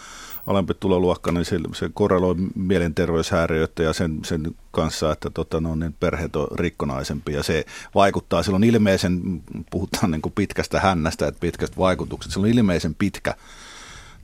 alempi 0.47 0.75
tuloluokka, 0.75 1.33
niin 1.33 1.45
se, 1.45 1.61
se 1.75 1.91
korreloi 1.95 2.35
mielenterveyshäiriöitä 2.55 3.83
ja 3.83 3.93
sen, 3.93 4.19
sen 4.25 4.55
kanssa, 4.71 5.13
että 5.13 5.31
tota, 5.31 5.61
no, 5.61 5.75
niin 5.75 5.93
perheet 6.01 6.37
on 6.37 6.49
rikkonaisempia 6.59 7.37
ja 7.37 7.43
se 7.43 7.65
vaikuttaa, 7.95 8.43
silloin 8.43 8.65
ilmeisen, 8.65 9.43
puhutaan 9.71 10.11
niin 10.11 10.23
kuin 10.23 10.33
pitkästä 10.33 10.81
hännästä, 10.81 11.27
että 11.27 11.41
pitkästä 11.41 11.77
vaikutuksesta, 11.77 12.35
se 12.35 12.41
on 12.41 12.47
ilmeisen 12.47 12.95
pitkä 12.95 13.35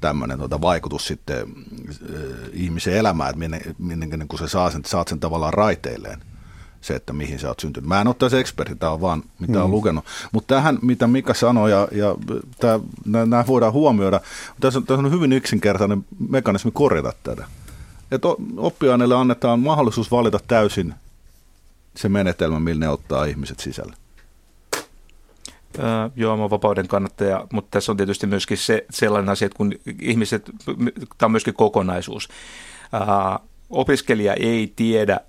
tämmöinen 0.03 0.39
tuota, 0.39 0.61
vaikutus 0.61 1.07
sitten 1.07 1.39
äh, 1.39 2.17
ihmisen 2.53 2.95
elämään, 2.95 3.31
että 3.31 3.39
minne, 3.39 3.61
minne 3.79 4.07
niin 4.07 4.29
kun 4.29 4.39
sä 4.39 4.49
saa 4.49 4.71
sen, 4.71 4.83
saat 4.87 5.09
sen 5.09 5.21
tavallaan 5.21 5.55
raiteilleen 5.55 6.23
se, 6.83 6.95
että 6.95 7.13
mihin 7.13 7.39
sä 7.39 7.49
oot 7.49 7.61
syntynyt. 7.61 7.89
Mä 7.89 8.01
en 8.01 8.07
ole 8.07 8.15
tässä 8.19 8.39
eksperti, 8.39 8.77
tämä 8.77 8.93
on 8.93 9.01
vaan 9.01 9.23
mitä 9.39 9.53
mm. 9.53 9.65
on 9.65 9.71
lukenut. 9.71 10.05
Mutta 10.33 10.55
tähän, 10.55 10.79
mitä 10.83 11.07
Mika 11.07 11.35
sanoi, 11.35 11.71
ja, 11.71 11.89
ja 11.93 12.17
nämä 13.05 13.45
voidaan 13.47 13.73
huomioida, 13.73 14.21
tässä 14.61 14.79
on, 14.79 14.87
tässä 14.87 15.07
on 15.07 15.13
hyvin 15.13 15.33
yksinkertainen 15.33 16.05
mekanismi 16.29 16.71
korjata 16.71 17.13
tätä. 17.23 17.45
Että 18.11 18.29
oppiaineille 18.57 19.15
annetaan 19.15 19.61
mahdollisuus 19.61 20.11
valita 20.11 20.41
täysin 20.49 20.95
se 21.97 22.09
menetelmä, 22.09 22.61
millä 22.61 22.81
ne 22.81 22.89
ottaa 22.89 23.25
ihmiset 23.25 23.61
sisälle. 23.61 23.97
Joo, 26.17 26.37
mä 26.37 26.51
vapauden 26.51 26.89
kannattaja, 26.89 27.47
mutta 27.53 27.69
tässä 27.71 27.93
on 27.93 27.97
tietysti 27.97 28.27
myöskin 28.27 28.59
se, 28.59 28.85
sellainen 28.91 29.29
asia, 29.29 29.47
että 29.47 29.57
kun 29.57 29.73
ihmiset, 30.01 30.51
tämä 31.19 31.27
on 31.27 31.31
myöskin 31.31 31.55
kokonaisuus. 31.55 32.29
Öö, 32.95 33.01
opiskelija 33.71 34.35
ei 34.35 34.73
tiedä 34.77 35.21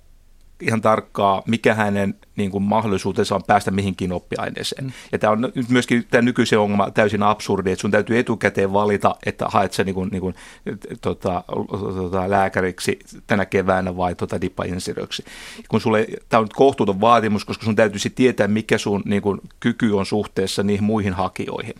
ihan 0.60 0.80
tarkkaa, 0.80 1.42
mikä 1.46 1.74
hänen 1.74 2.14
niin 2.36 2.50
kuin, 2.50 2.64
mahdollisuutensa 2.64 3.34
on 3.34 3.44
päästä 3.46 3.70
mihinkin 3.70 4.12
oppiaineeseen. 4.12 4.84
Mm. 4.84 4.92
Ja 5.12 5.18
tämä 5.18 5.30
on 5.30 5.40
nyt 5.40 5.68
myöskin 5.68 6.06
tämä 6.10 6.22
nykyisen 6.22 6.58
ongelma 6.58 6.90
täysin 6.90 7.22
absurdi, 7.22 7.70
että 7.70 7.80
sun 7.80 7.90
täytyy 7.90 8.18
etukäteen 8.18 8.72
valita, 8.72 9.16
että 9.26 9.46
haet 9.48 9.72
sä 9.72 9.84
niin 9.84 9.94
kuin, 9.94 10.08
niin 10.10 10.20
kuin, 10.20 10.34
tota, 11.00 11.44
tota, 11.68 12.30
lääkäriksi 12.30 12.98
tänä 13.26 13.46
keväänä 13.46 13.96
vai 13.96 14.14
tota, 14.14 14.40
dippainsinööriksi. 14.40 15.24
Kun 15.68 15.80
sulle, 15.80 16.06
tämä 16.28 16.38
on 16.38 16.44
nyt 16.44 16.52
kohtuuton 16.52 17.00
vaatimus, 17.00 17.44
koska 17.44 17.64
sun 17.64 17.76
täytyisi 17.76 18.10
tietää, 18.10 18.48
mikä 18.48 18.78
sun 18.78 19.02
niin 19.04 19.22
kuin, 19.22 19.40
kyky 19.60 19.92
on 19.92 20.06
suhteessa 20.06 20.62
niihin 20.62 20.84
muihin 20.84 21.12
hakijoihin. 21.12 21.74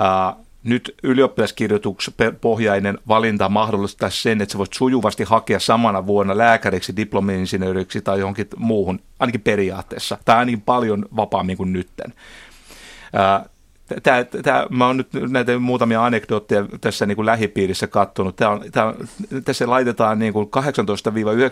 Uh, 0.00 0.46
nyt 0.64 0.94
ylioppilaskirjoituspohjainen 1.02 2.98
valinta 3.08 3.48
mahdollistaa 3.48 4.10
sen, 4.10 4.40
että 4.40 4.52
sä 4.52 4.58
voit 4.58 4.72
sujuvasti 4.72 5.24
hakea 5.24 5.60
samana 5.60 6.06
vuonna 6.06 6.38
lääkäriksi, 6.38 6.96
diplomi-insinööriksi 6.96 8.00
tai 8.00 8.18
johonkin 8.18 8.46
muuhun, 8.56 9.00
ainakin 9.18 9.40
periaatteessa, 9.40 10.18
tai 10.24 10.36
ainakin 10.36 10.60
paljon 10.60 11.06
vapaammin 11.16 11.56
kuin 11.56 11.72
nytten. 11.72 12.12
Tämä, 14.02 14.24
tämä, 14.24 14.66
mä 14.70 14.86
oon 14.86 14.96
nyt 14.96 15.08
näitä 15.28 15.58
muutamia 15.58 16.04
anekdootteja 16.04 16.64
tässä 16.80 17.06
niin 17.06 17.16
kuin 17.16 17.26
lähipiirissä 17.26 17.86
katsonut. 17.86 18.36
Tämä 18.36 18.50
on, 18.50 18.64
tämä 18.72 18.86
on, 18.86 18.94
tässä 19.44 19.70
laitetaan 19.70 20.18
niin 20.18 20.32
kuin 20.32 20.48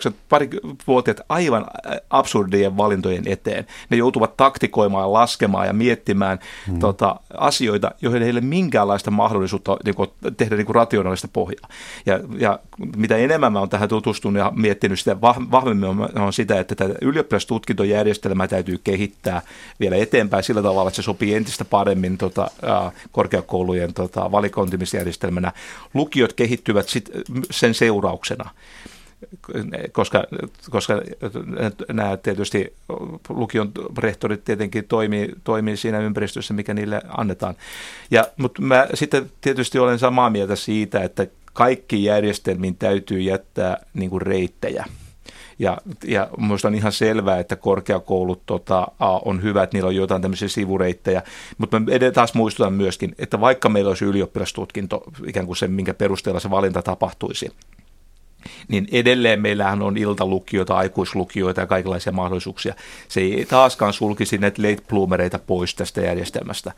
18-9 0.09 0.13
pari 0.29 0.49
vuotiaat 0.87 1.21
aivan 1.29 1.65
absurdien 2.09 2.77
valintojen 2.77 3.27
eteen. 3.27 3.65
Ne 3.89 3.97
joutuvat 3.97 4.37
taktikoimaan, 4.37 5.13
laskemaan 5.13 5.67
ja 5.67 5.73
miettimään 5.73 6.39
hmm. 6.67 6.79
tota, 6.79 7.15
asioita, 7.37 7.91
joihin 8.01 8.23
ei 8.23 8.31
ole 8.31 8.41
minkäänlaista 8.41 9.11
mahdollisuutta 9.11 9.77
niin 9.85 9.95
kuin, 9.95 10.09
tehdä 10.37 10.55
niin 10.55 10.65
kuin 10.65 10.75
rationaalista 10.75 11.27
pohjaa. 11.33 11.69
Ja, 12.05 12.19
ja 12.37 12.59
mitä 12.97 13.17
enemmän 13.17 13.53
mä 13.53 13.59
oon 13.59 13.69
tähän 13.69 13.89
tutustunut 13.89 14.39
ja 14.39 14.51
miettinyt 14.55 14.99
sitä, 14.99 15.21
vahvemmin 15.21 15.89
on, 15.89 16.09
on 16.15 16.33
sitä, 16.33 16.59
että 16.59 16.75
tätä 16.75 16.95
ylioppilastutkintojärjestelmää 17.01 18.47
täytyy 18.47 18.79
kehittää 18.83 19.41
vielä 19.79 19.95
eteenpäin 19.95 20.43
sillä 20.43 20.61
tavalla, 20.61 20.89
että 20.89 20.95
se 20.95 21.01
sopii 21.01 21.35
entistä 21.35 21.65
paremmin 21.65 22.17
tota, 22.31 22.91
korkeakoulujen 23.11 23.93
tota, 23.93 24.31
valikointimisjärjestelmänä. 24.31 25.51
Lukiot 25.93 26.33
kehittyvät 26.33 26.89
sit 26.89 27.09
sen 27.51 27.73
seurauksena 27.73 28.49
koska, 29.91 30.23
koska 30.69 31.01
nämä 31.93 32.17
tietysti 32.17 32.73
lukion 33.29 33.71
rehtorit 33.97 34.43
tietenkin 34.43 34.87
toimii, 34.87 35.29
toimii 35.43 35.77
siinä 35.77 35.99
ympäristössä, 35.99 36.53
mikä 36.53 36.73
niille 36.73 37.01
annetaan. 37.07 37.55
Ja, 38.11 38.27
mutta 38.37 38.61
mä 38.61 38.87
sitten 38.93 39.31
tietysti 39.41 39.79
olen 39.79 39.99
samaa 39.99 40.29
mieltä 40.29 40.55
siitä, 40.55 41.03
että 41.03 41.27
kaikki 41.53 42.03
järjestelmiin 42.03 42.75
täytyy 42.75 43.19
jättää 43.19 43.77
niin 43.93 44.09
kuin 44.09 44.21
reittejä. 44.21 44.85
Ja, 45.59 45.77
ja 46.05 46.29
minusta 46.37 46.67
on 46.67 46.75
ihan 46.75 46.91
selvää, 46.91 47.39
että 47.39 47.55
korkeakoulut 47.55 48.45
tota, 48.45 48.87
on 49.25 49.43
hyvä, 49.43 49.63
että 49.63 49.77
niillä 49.77 49.87
on 49.87 49.95
jotain 49.95 50.21
tämmöisiä 50.21 50.47
sivureittejä. 50.47 51.21
Mutta 51.57 51.79
mä 51.79 51.85
taas 52.13 52.33
muistutan 52.33 52.73
myöskin, 52.73 53.15
että 53.17 53.41
vaikka 53.41 53.69
meillä 53.69 53.87
olisi 53.87 54.05
ylioppilastutkinto, 54.05 55.03
ikään 55.27 55.45
kuin 55.45 55.57
se, 55.57 55.67
minkä 55.67 55.93
perusteella 55.93 56.39
se 56.39 56.49
valinta 56.49 56.81
tapahtuisi, 56.81 57.51
niin 58.67 58.87
edelleen 58.91 59.41
meillähän 59.41 59.81
on 59.81 59.97
iltalukioita, 59.97 60.77
aikuislukioita 60.77 61.61
ja 61.61 61.67
kaikenlaisia 61.67 62.13
mahdollisuuksia. 62.13 62.75
Se 63.07 63.21
ei 63.21 63.45
taaskaan 63.45 63.93
sulkisi 63.93 64.37
näitä 64.37 64.61
late 64.61 64.83
bloomereita 64.89 65.39
pois 65.39 65.75
tästä 65.75 66.01
järjestelmästä. 66.01 66.71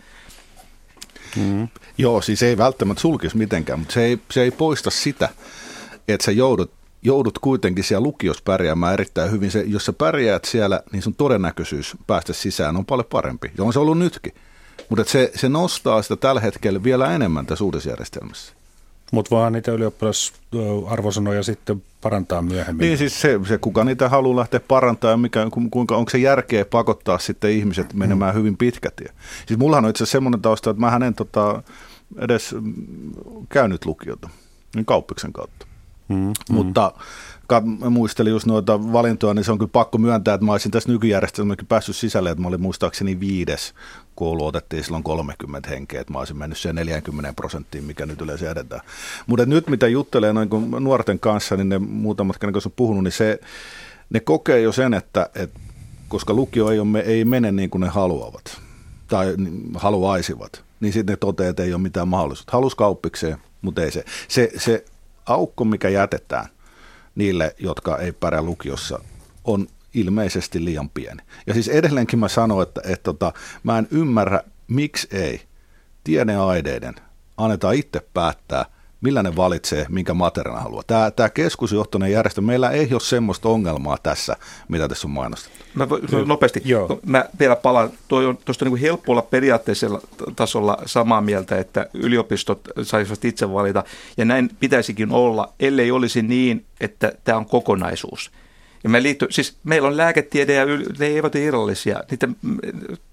Mm. 1.36 1.68
Joo, 1.98 2.22
siis 2.22 2.44
ei 2.44 2.58
välttämättä 2.58 3.02
sulkisi 3.02 3.38
mitenkään, 3.38 3.80
mutta 3.80 3.94
se 3.94 4.06
ei, 4.06 4.20
se 4.32 4.42
ei 4.42 4.52
poista 4.52 4.90
sitä, 4.90 5.30
että 6.08 6.26
sä 6.26 6.32
joudut 6.32 6.81
joudut 7.04 7.40
kuitenkin 7.40 7.84
siellä 7.84 8.04
lukiossa 8.04 8.44
pärjäämään 8.46 8.94
erittäin 8.94 9.32
hyvin. 9.32 9.52
Se, 9.52 9.64
jos 9.68 9.86
sä 9.86 9.94
pärjäät 9.94 10.46
siellä, 10.46 10.82
niin 10.92 11.02
sun 11.02 11.16
todennäköisyys 11.16 11.98
päästä 12.08 12.34
sisään 12.34 12.78
on 12.78 12.86
paljon 12.86 13.06
parempi. 13.06 13.52
Ja 13.58 13.64
on 13.64 13.74
se 13.74 13.80
ollut 13.80 13.98
nytkin. 13.98 14.34
Mutta 14.90 15.04
se, 15.04 15.32
se 15.36 15.50
nostaa 15.50 16.02
sitä 16.02 16.16
tällä 16.16 16.42
hetkellä 16.42 16.84
vielä 16.84 17.16
enemmän 17.16 17.46
tässä 17.46 17.64
uudessa 17.64 17.90
järjestelmässä. 17.90 18.54
Mutta 19.12 19.36
voihan 19.36 19.54
niitä 19.54 19.72
ylioppilasarvosanoja 19.72 21.44
sitten 21.44 21.84
parantaa 22.02 22.42
myöhemmin. 22.42 22.86
Niin 22.86 22.98
siis 22.98 23.22
se, 23.22 23.40
se 23.48 23.58
kuka 23.58 23.84
niitä 23.84 24.10
haluaa 24.10 24.40
lähteä 24.40 24.60
parantamaan, 24.60 25.20
mikä, 25.20 25.48
kuinka, 25.72 25.98
onko 25.98 26.10
se 26.10 26.18
järkeä 26.18 26.66
pakottaa 26.66 27.20
sitten 27.20 27.52
ihmiset 27.52 27.94
menemään 27.94 28.36
mm. 28.36 28.40
hyvin 28.40 28.58
pitkätie. 28.58 29.10
Siis 29.48 29.60
mullahan 29.60 29.86
on 29.86 29.90
itse 29.90 30.04
asiassa 30.04 30.12
semmoinen 30.12 30.42
tausta, 30.42 30.70
että 30.70 30.82
mä 30.82 31.06
en 31.06 31.14
tota, 31.14 31.64
edes 32.18 32.56
käynyt 33.50 33.86
lukiota, 33.86 34.30
niin 34.76 34.86
kauppiksen 34.86 35.34
kautta. 35.34 35.68
Mm. 36.08 36.34
Mutta 36.50 36.92
mä 37.80 37.90
muistelin 37.90 38.32
just 38.32 38.46
noita 38.46 38.94
valintoja, 38.94 39.34
niin 39.34 39.44
se 39.44 39.52
on 39.52 39.58
kyllä 39.58 39.72
pakko 39.74 39.98
myöntää, 39.98 40.34
että 40.34 40.46
mä 40.46 40.52
olisin 40.52 40.72
tässä 40.72 40.92
nykyjärjestelmäkin 40.92 41.68
päässyt 41.68 41.96
sisälle, 41.96 42.32
että 42.32 42.42
mä 42.42 42.48
olin 42.48 42.62
muistaakseni 42.62 43.20
viides 43.20 43.74
koulu 44.16 44.46
otettiin 44.46 44.84
silloin 44.84 45.04
30 45.04 45.70
henkeä, 45.70 46.02
että 46.02 46.14
mä 46.14 46.20
olisin 46.20 46.38
mennyt 46.38 46.58
siihen 46.58 46.76
40 46.76 47.34
prosenttiin, 47.34 47.84
mikä 47.84 48.06
nyt 48.06 48.22
yleensä 48.22 48.52
edetään. 48.52 48.82
Mutta 49.28 49.46
nyt 49.46 49.70
mitä 49.70 49.88
juttelee 49.88 50.34
noin 50.34 50.50
nuorten 50.80 51.20
kanssa, 51.20 51.58
niin 51.58 51.70
ne 51.70 51.80
muutamat, 51.80 52.38
kenen 52.38 52.54
kanssa 52.54 52.68
on 52.68 52.74
puhunut, 52.76 53.04
niin 53.04 53.12
se, 53.12 53.40
ne 54.10 54.20
kokee 54.20 54.62
jo 54.62 54.72
sen, 54.72 54.94
että, 54.94 55.30
että 55.36 55.60
koska 56.08 56.34
lukio 56.34 56.70
ei, 56.70 56.80
ole, 56.80 57.00
ei 57.00 57.26
mene 57.26 57.52
niin 57.52 57.70
kuin 57.70 57.82
ne 57.82 57.88
haluavat 57.88 58.62
tai 59.08 59.36
haluaisivat, 59.76 60.64
niin 60.80 60.94
sitten 60.94 61.14
ne 61.14 61.18
toteaa, 61.18 61.50
että 61.50 61.64
ei 61.64 61.74
ole 61.74 61.82
mitään 61.82 62.08
mahdollisuutta. 62.08 62.52
Halus 62.52 62.76
kauppikseen, 62.76 63.38
mutta 63.62 63.84
ei 63.84 63.92
se. 63.92 64.06
Se, 64.28 64.52
se 64.58 64.86
aukko, 65.26 65.66
mikä 65.66 65.90
jätetään 65.90 66.46
niille, 67.16 67.56
jotka 67.60 67.98
ei 67.98 68.12
pärjää 68.12 68.42
lukiossa, 68.42 69.00
on 69.44 69.68
ilmeisesti 69.94 70.66
liian 70.66 70.90
pieni. 70.90 71.24
Ja 71.48 71.54
siis 71.54 71.68
edelleenkin 71.68 72.20
mä 72.20 72.28
sanon, 72.28 72.64
että, 72.64 72.82
että, 72.86 73.04
tota, 73.04 73.34
mä 73.64 73.78
en 73.78 73.88
ymmärrä, 73.92 74.44
miksi 74.68 75.08
ei 75.12 75.42
tiedeaineiden 76.04 76.96
annetaan 77.38 77.76
itse 77.76 78.08
päättää, 78.14 78.66
millä 79.02 79.24
ne 79.24 79.36
valitsee, 79.36 79.86
minkä 79.90 80.14
materiaalin 80.14 80.64
haluaa. 80.64 80.84
Tämä, 80.88 81.12
tämä 81.12 81.30
keskusjohtoinen 81.30 82.12
järjestö, 82.12 82.42
meillä 82.42 82.70
ei 82.70 82.88
ole 82.92 83.00
semmoista 83.00 83.50
ongelmaa 83.50 83.98
tässä, 84.04 84.36
mitä 84.68 84.88
tässä 84.88 85.08
on 85.08 85.12
mainostettu. 85.12 85.66
Mä, 85.76 85.86
mä 85.86 86.26
nopeasti, 86.26 86.62
Joo. 86.66 87.00
mä 87.06 87.26
vielä 87.40 87.56
palaan, 87.56 87.90
tuosta 88.46 88.66
niin 88.66 88.76
helppo 88.76 89.12
olla 89.12 89.22
periaatteisella 89.22 90.02
tasolla 90.36 90.78
samaa 90.86 91.22
mieltä, 91.22 91.60
että 91.60 91.88
yliopistot 91.94 92.62
saisivat 92.84 93.26
itse 93.26 93.54
valita, 93.54 93.84
ja 94.18 94.26
näin 94.26 94.50
pitäisikin 94.60 95.12
olla, 95.12 95.54
ellei 95.60 95.92
olisi 95.92 96.22
niin, 96.22 96.66
että 96.80 97.12
tämä 97.24 97.38
on 97.38 97.46
kokonaisuus. 97.46 98.32
Ja 98.84 98.90
me 98.90 99.04
liitty, 99.04 99.28
siis 99.30 99.58
meillä 99.64 99.88
on 99.88 99.98
lääketiede 99.98 100.54
ja 100.54 100.66
ne 101.00 101.06
eivät 101.06 101.36
ole 101.36 101.44
irrallisia. 101.44 102.04
Niitä, 102.12 102.28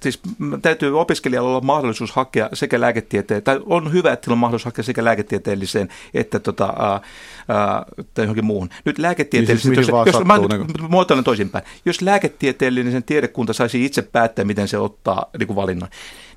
siis 0.03 0.21
täytyy 0.63 1.01
opiskelijalla 1.01 1.49
olla 1.49 1.61
mahdollisuus 1.61 2.13
hakea 2.13 2.49
sekä 2.53 2.81
lääketieteen, 2.81 3.43
tai 3.43 3.61
on 3.67 3.93
hyvä, 3.93 4.13
että 4.13 4.33
on 4.33 4.39
mahdollisuus 4.39 4.65
hakea 4.65 4.85
sekä 4.85 5.05
lääketieteelliseen 5.05 5.89
että 6.15 6.39
tota, 6.39 6.75
ää, 6.79 7.01
ää, 7.49 7.85
tai 8.15 8.25
johonkin 8.25 8.45
muuhun. 8.45 8.69
Nyt 8.85 8.99
lääketieteellisen, 8.99 9.73
niin 9.73 9.85
siis 9.85 9.89
jos, 10.07 10.15
jos 10.17 10.25
mä 10.25 10.39
niin 10.39 10.91
muotoilen 10.91 11.25
toisinpäin, 11.25 11.65
jos 11.85 12.03
lääketieteellinen 12.03 13.03
tiedekunta 13.03 13.53
saisi 13.53 13.85
itse 13.85 14.03
päättää, 14.03 14.45
miten 14.45 14.69
se 14.69 14.79
ottaa 14.79 15.31
niin 15.39 15.47
kuin 15.47 15.57
valinnan, 15.57 15.89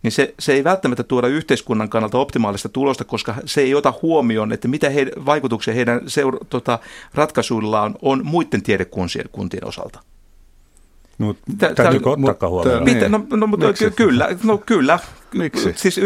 niin 0.03 0.11
se, 0.11 0.33
se 0.39 0.53
ei 0.53 0.63
välttämättä 0.63 1.03
tuoda 1.03 1.27
yhteiskunnan 1.27 1.89
kannalta 1.89 2.17
optimaalista 2.17 2.69
tulosta, 2.69 3.03
koska 3.03 3.35
se 3.45 3.61
ei 3.61 3.75
ota 3.75 3.93
huomioon, 4.01 4.51
että 4.51 4.67
mitä 4.67 4.89
he, 4.89 5.11
vaikutuksia 5.25 5.73
heidän 5.73 6.01
seura, 6.07 6.37
tota, 6.49 6.79
ratkaisuillaan 7.13 7.95
on 8.01 8.21
muiden 8.23 8.63
tiedekuntien 8.63 9.65
osalta. 9.65 9.99
No, 11.17 11.35
täytyykö 11.57 12.09
ottaa 12.09 12.49
huomioon? 12.49 12.83
Mitä, 12.83 13.09
no, 13.09 13.25
no, 13.29 13.47
mutta 13.47 13.67
kyllä, 13.95 14.29
no 14.43 14.57
kyllä. 14.57 14.99
Miksi? 15.33 15.73
Siis 15.75 15.99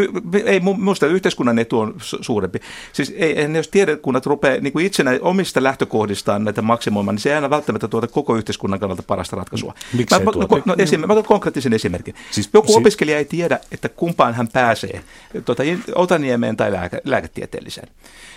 ei, 0.44 0.60
minusta 0.60 1.06
yhteiskunnan 1.06 1.58
etu 1.58 1.80
on 1.80 1.94
suurempi. 2.00 2.60
Siis 2.92 3.14
ei, 3.16 3.36
jos 3.54 3.68
tiedekunnat 3.68 4.26
rupeaa 4.26 4.60
niin 4.60 4.72
kuin 4.72 4.86
itsenä 4.86 5.10
omista 5.20 5.62
lähtökohdistaan 5.62 6.44
näitä 6.44 6.62
maksimoimaan, 6.62 7.14
niin 7.14 7.22
se 7.22 7.28
ei 7.28 7.34
aina 7.34 7.50
välttämättä 7.50 7.88
tuota 7.88 8.06
koko 8.06 8.36
yhteiskunnan 8.36 8.80
kannalta 8.80 9.02
parasta 9.02 9.36
ratkaisua. 9.36 9.74
Miksi 9.92 10.14
mä, 10.18 10.24
no, 10.24 10.62
no, 10.64 10.74
esim, 10.78 11.00
mä 11.00 11.12
otan 11.12 11.24
konkreettisen 11.24 11.72
esimerkin. 11.72 12.14
Siis, 12.30 12.50
Joku 12.52 12.72
si- 12.72 12.78
opiskelija 12.78 13.18
ei 13.18 13.24
tiedä, 13.24 13.60
että 13.72 13.88
kumpaan 13.88 14.34
hän 14.34 14.48
pääsee, 14.48 15.00
tuota, 15.44 15.62
Otaniemeen 15.94 16.56
tai 16.56 16.72
lääke, 16.72 17.00
lääketieteelliseen. 17.04 17.88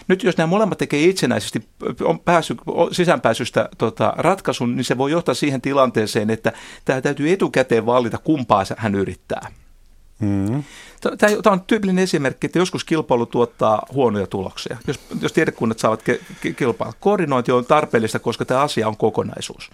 Nyt 0.07 0.23
jos 0.23 0.37
nämä 0.37 0.47
molemmat 0.47 0.77
tekee 0.77 1.05
itsenäisesti 1.05 1.61
on 2.03 2.19
pääsy, 2.19 2.55
sisäänpääsystä 2.91 3.69
tota, 3.77 4.13
ratkaisun, 4.17 4.75
niin 4.75 4.85
se 4.85 4.97
voi 4.97 5.11
johtaa 5.11 5.35
siihen 5.35 5.61
tilanteeseen, 5.61 6.29
että 6.29 6.53
tämä 6.85 7.01
täytyy 7.01 7.31
etukäteen 7.31 7.85
valita, 7.85 8.17
kumpaa 8.17 8.63
hän 8.77 8.95
yrittää. 8.95 9.51
Mm. 10.19 10.63
Tämä 11.17 11.53
on 11.53 11.61
tyypillinen 11.61 12.03
esimerkki, 12.03 12.45
että 12.47 12.59
joskus 12.59 12.83
kilpailu 12.83 13.25
tuottaa 13.25 13.85
huonoja 13.93 14.27
tuloksia. 14.27 14.77
Jos, 14.87 14.99
jos 15.21 15.33
tiedekunnat 15.33 15.79
saavat 15.79 16.03
ke- 16.09 16.53
kilpailla. 16.53 16.93
Koordinointi 16.99 17.51
on 17.51 17.65
tarpeellista, 17.65 18.19
koska 18.19 18.45
tämä 18.45 18.61
asia 18.61 18.87
on 18.87 18.97
kokonaisuus. 18.97 19.69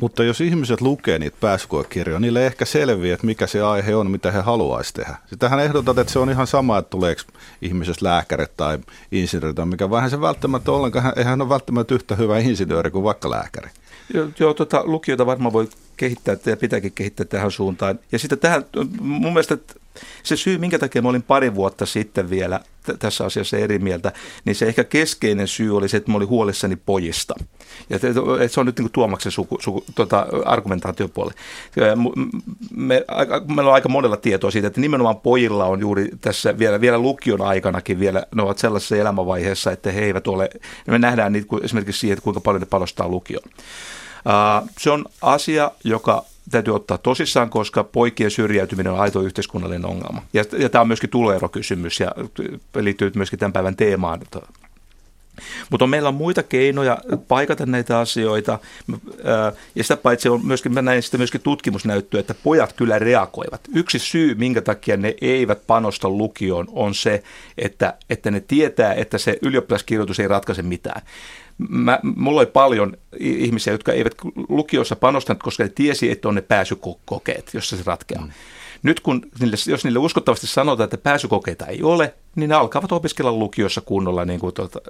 Mutta 0.00 0.24
jos 0.24 0.40
ihmiset 0.40 0.80
lukee 0.80 1.18
niitä 1.18 1.36
pääsykoekirjoja, 1.40 2.20
niille 2.20 2.40
ei 2.40 2.46
ehkä 2.46 2.64
selviä, 2.64 3.14
että 3.14 3.26
mikä 3.26 3.46
se 3.46 3.62
aihe 3.62 3.94
on, 3.94 4.10
mitä 4.10 4.32
he 4.32 4.40
haluaisivat 4.40 4.94
tehdä. 4.94 5.18
Sitähän 5.26 5.60
ehdotat, 5.60 5.98
että 5.98 6.12
se 6.12 6.18
on 6.18 6.30
ihan 6.30 6.46
sama, 6.46 6.78
että 6.78 6.90
tuleeko 6.90 7.22
ihmisestä 7.62 8.04
lääkäri 8.04 8.46
tai 8.56 8.78
insinööri 9.12 9.54
tai 9.54 9.66
mikä, 9.66 9.90
vähän 9.90 10.10
se 10.10 10.20
välttämättä 10.20 10.72
ollenkaan, 10.72 11.12
eihän 11.16 11.40
ole 11.40 11.48
välttämättä 11.48 11.94
yhtä 11.94 12.16
hyvä 12.16 12.38
insinööri 12.38 12.90
kuin 12.90 13.04
vaikka 13.04 13.30
lääkäri. 13.30 13.70
Joo, 14.14 14.28
joo 14.38 14.54
tota, 14.54 14.82
lukiota 14.84 15.26
varmaan 15.26 15.52
voi 15.52 15.68
kehittää 15.96 16.36
ja 16.46 16.56
pitääkin 16.56 16.92
kehittää 16.92 17.26
tähän 17.26 17.50
suuntaan. 17.50 17.98
Ja 18.12 18.18
sitten 18.18 18.38
tähän, 18.38 18.64
mun 19.00 19.32
mielestä 19.32 19.58
se 20.22 20.36
syy, 20.36 20.58
minkä 20.58 20.78
takia 20.78 21.02
mä 21.02 21.08
olin 21.08 21.22
pari 21.22 21.54
vuotta 21.54 21.86
sitten 21.86 22.30
vielä 22.30 22.60
t- 22.82 22.98
tässä 22.98 23.24
asiassa 23.24 23.56
eri 23.56 23.78
mieltä, 23.78 24.12
niin 24.44 24.56
se 24.56 24.66
ehkä 24.66 24.84
keskeinen 24.84 25.48
syy 25.48 25.76
oli 25.76 25.88
se, 25.88 25.96
että 25.96 26.10
mä 26.10 26.16
olin 26.16 26.28
huolissani 26.28 26.76
pojista. 26.76 27.34
Ja 27.90 27.98
te, 27.98 28.08
et 28.40 28.52
se 28.52 28.60
on 28.60 28.66
nyt 28.66 28.78
niin 28.78 28.90
Tuomaksen 28.92 29.32
suku, 29.32 29.58
suku, 29.60 29.84
tota, 29.94 30.26
argumentaatiopuoli. 30.44 31.32
Me, 32.70 33.04
aika, 33.08 33.40
meillä 33.40 33.68
on 33.68 33.74
aika 33.74 33.88
monella 33.88 34.16
tietoa 34.16 34.50
siitä, 34.50 34.68
että 34.68 34.80
nimenomaan 34.80 35.16
pojilla 35.16 35.64
on 35.64 35.80
juuri 35.80 36.08
tässä 36.20 36.58
vielä, 36.58 36.80
vielä 36.80 36.98
lukion 36.98 37.42
aikanakin 37.42 38.00
vielä, 38.00 38.26
ne 38.34 38.42
ovat 38.42 38.58
sellaisessa 38.58 38.96
elämänvaiheessa, 38.96 39.72
että 39.72 39.92
he 39.92 40.04
eivät 40.04 40.26
ole, 40.26 40.50
me 40.86 40.98
nähdään 40.98 41.32
niitä 41.32 41.46
esimerkiksi 41.62 42.00
siihen, 42.00 42.12
että 42.12 42.24
kuinka 42.24 42.40
paljon 42.40 42.60
ne 42.60 42.66
panostaa 42.66 43.08
lukioon. 43.08 43.50
Se 44.78 44.90
on 44.90 45.04
asia, 45.22 45.70
joka 45.84 46.24
täytyy 46.50 46.74
ottaa 46.74 46.98
tosissaan, 46.98 47.50
koska 47.50 47.84
poikien 47.84 48.30
syrjäytyminen 48.30 48.92
on 48.92 49.00
aito 49.00 49.20
yhteiskunnallinen 49.20 49.86
ongelma. 49.86 50.22
Ja, 50.32 50.44
ja 50.58 50.68
tämä 50.68 50.82
on 50.82 50.88
myöskin 50.88 51.10
tuloerokysymys 51.10 52.00
ja 52.00 52.12
liittyy 52.74 53.12
myöskin 53.14 53.38
tämän 53.38 53.52
päivän 53.52 53.76
teemaan. 53.76 54.20
Mutta 55.70 55.86
meillä 55.86 56.08
on 56.08 56.14
muita 56.14 56.42
keinoja 56.42 56.98
paikata 57.28 57.66
näitä 57.66 57.98
asioita, 57.98 58.58
ja 59.74 59.84
sitä 59.84 59.96
paitsi 59.96 60.28
on 60.28 60.46
myöskin, 60.46 60.74
mä 60.74 60.82
näin 60.82 61.02
sitä 61.02 61.18
myöskin 61.18 61.40
tutkimusnäyttöä, 61.40 62.20
että 62.20 62.34
pojat 62.42 62.72
kyllä 62.72 62.98
reagoivat. 62.98 63.60
Yksi 63.74 63.98
syy, 63.98 64.34
minkä 64.34 64.62
takia 64.62 64.96
ne 64.96 65.14
eivät 65.20 65.66
panosta 65.66 66.08
lukioon, 66.08 66.66
on 66.72 66.94
se, 66.94 67.22
että, 67.58 67.94
että 68.10 68.30
ne 68.30 68.40
tietää, 68.40 68.94
että 68.94 69.18
se 69.18 69.38
ylioppilaskirjoitus 69.42 70.20
ei 70.20 70.28
ratkaise 70.28 70.62
mitään. 70.62 71.02
Mä, 71.58 72.00
mulla 72.16 72.40
oli 72.40 72.46
paljon 72.46 72.96
ihmisiä, 73.18 73.72
jotka 73.72 73.92
eivät 73.92 74.14
lukiossa 74.48 74.96
panostaneet, 74.96 75.42
koska 75.42 75.62
ne 75.62 75.68
tiesi, 75.68 76.10
että 76.10 76.28
on 76.28 76.34
ne 76.34 76.42
pääsykokeet, 76.42 77.50
jossa 77.54 77.76
se 77.76 77.82
ratkeaa. 77.86 78.24
Mm. 78.24 78.32
Nyt 78.82 79.00
kun 79.00 79.22
niille, 79.40 79.56
jos 79.66 79.84
niille 79.84 79.98
uskottavasti 79.98 80.46
sanotaan, 80.46 80.84
että 80.84 80.98
pääsykokeita 80.98 81.66
ei 81.66 81.82
ole, 81.82 82.14
niin 82.36 82.48
ne 82.48 82.54
alkavat 82.54 82.92
opiskella 82.92 83.32
lukiossa 83.32 83.80
kunnolla. 83.80 84.24
Niin 84.24 84.40
kuin 84.40 84.54
tuota. 84.54 84.80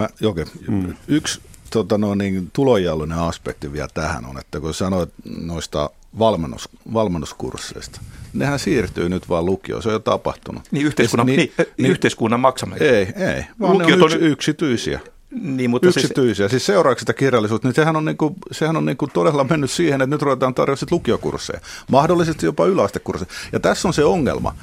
Mä, 0.00 0.08
okay. 0.26 0.44
mm. 0.68 0.94
Yksi 1.08 1.40
tota, 1.70 1.98
no, 1.98 2.14
niin, 2.14 2.50
tulojallinen 2.52 3.18
aspekti 3.18 3.72
vielä 3.72 3.88
tähän 3.94 4.26
on, 4.26 4.38
että 4.38 4.60
kun 4.60 4.74
sanoit 4.74 5.10
noista 5.24 5.90
valmennus, 6.18 6.68
valmennuskursseista, 6.92 8.00
nehän 8.32 8.58
siirtyy 8.58 9.08
nyt 9.08 9.28
vaan 9.28 9.46
lukioon, 9.46 9.82
se 9.82 9.88
on 9.88 9.92
jo 9.92 9.98
tapahtunut. 9.98 10.62
Niin 10.70 10.86
yhteiskunnan, 10.86 11.26
niin, 11.26 11.38
niin, 11.38 11.68
niin, 11.78 11.90
yhteiskunnan 11.90 12.40
maksaminen. 12.40 12.94
Ei, 12.94 13.12
ei, 13.16 13.44
vaan 13.60 13.72
Lukiot 13.72 13.98
ne 13.98 14.04
on, 14.04 14.10
yks, 14.12 14.14
on 14.14 14.22
yksityisiä. 14.22 15.00
Niin, 15.30 15.70
mutta 15.70 15.92
siis- 15.92 16.04
Yksityisiä. 16.04 16.48
Siis, 16.48 16.66
siis 16.66 16.78
sitä 16.98 17.12
kirjallisuutta, 17.12 17.68
niin 17.68 17.74
sehän 17.74 17.96
on, 17.96 18.04
niinku, 18.04 18.36
sehän 18.52 18.76
on 18.76 18.84
niinku 18.84 19.06
todella 19.06 19.44
mennyt 19.44 19.70
siihen, 19.70 20.02
että 20.02 20.14
nyt 20.14 20.22
ruvetaan 20.22 20.54
tarjoamaan 20.54 20.86
lukiokursseja. 20.90 21.60
Mahdollisesti 21.90 22.46
jopa 22.46 22.66
yläastekursseja. 22.66 23.30
Ja 23.52 23.60
tässä 23.60 23.88
on 23.88 23.94
se 23.94 24.04
ongelma, 24.04 24.54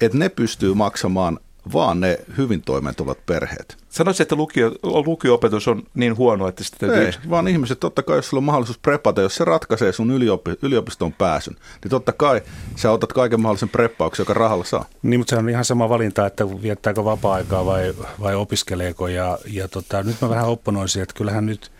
että 0.00 0.18
ne 0.18 0.28
pystyy 0.28 0.74
maksamaan 0.74 1.38
vaan 1.72 2.00
ne 2.00 2.18
hyvin 2.38 2.62
toimeentuvat 2.62 3.26
perheet. 3.26 3.76
Sanoisin, 3.88 4.22
että 4.22 4.36
lukio, 4.36 4.72
lukio-opetus 4.82 5.68
on 5.68 5.82
niin 5.94 6.16
huono, 6.16 6.48
että 6.48 6.64
sitä 6.64 6.76
täytyy... 6.78 7.06
Ei, 7.06 7.30
vaan 7.30 7.48
ihmiset, 7.48 7.80
totta 7.80 8.02
kai 8.02 8.16
jos 8.16 8.28
sulla 8.28 8.38
on 8.40 8.44
mahdollisuus 8.44 8.78
prepata, 8.78 9.20
jos 9.20 9.34
se 9.34 9.44
ratkaisee 9.44 9.92
sun 9.92 10.10
yliopi, 10.10 10.50
yliopiston 10.62 11.12
pääsyn, 11.12 11.56
niin 11.82 11.90
totta 11.90 12.12
kai 12.12 12.42
sä 12.76 12.90
otat 12.90 13.12
kaiken 13.12 13.40
mahdollisen 13.40 13.68
preppauksen, 13.68 14.22
joka 14.22 14.34
rahalla 14.34 14.64
saa. 14.64 14.84
Niin, 15.02 15.20
mutta 15.20 15.30
se 15.30 15.36
on 15.36 15.48
ihan 15.48 15.64
sama 15.64 15.88
valinta, 15.88 16.26
että 16.26 16.62
viettääkö 16.62 17.04
vapaa-aikaa 17.04 17.66
vai, 17.66 17.94
vai 18.20 18.34
opiskeleeko. 18.34 19.08
Ja, 19.08 19.38
ja 19.46 19.68
tota, 19.68 20.02
nyt 20.02 20.16
mä 20.22 20.28
vähän 20.28 20.48
opponoisin, 20.48 21.02
että 21.02 21.14
kyllähän 21.14 21.46
nyt 21.46 21.72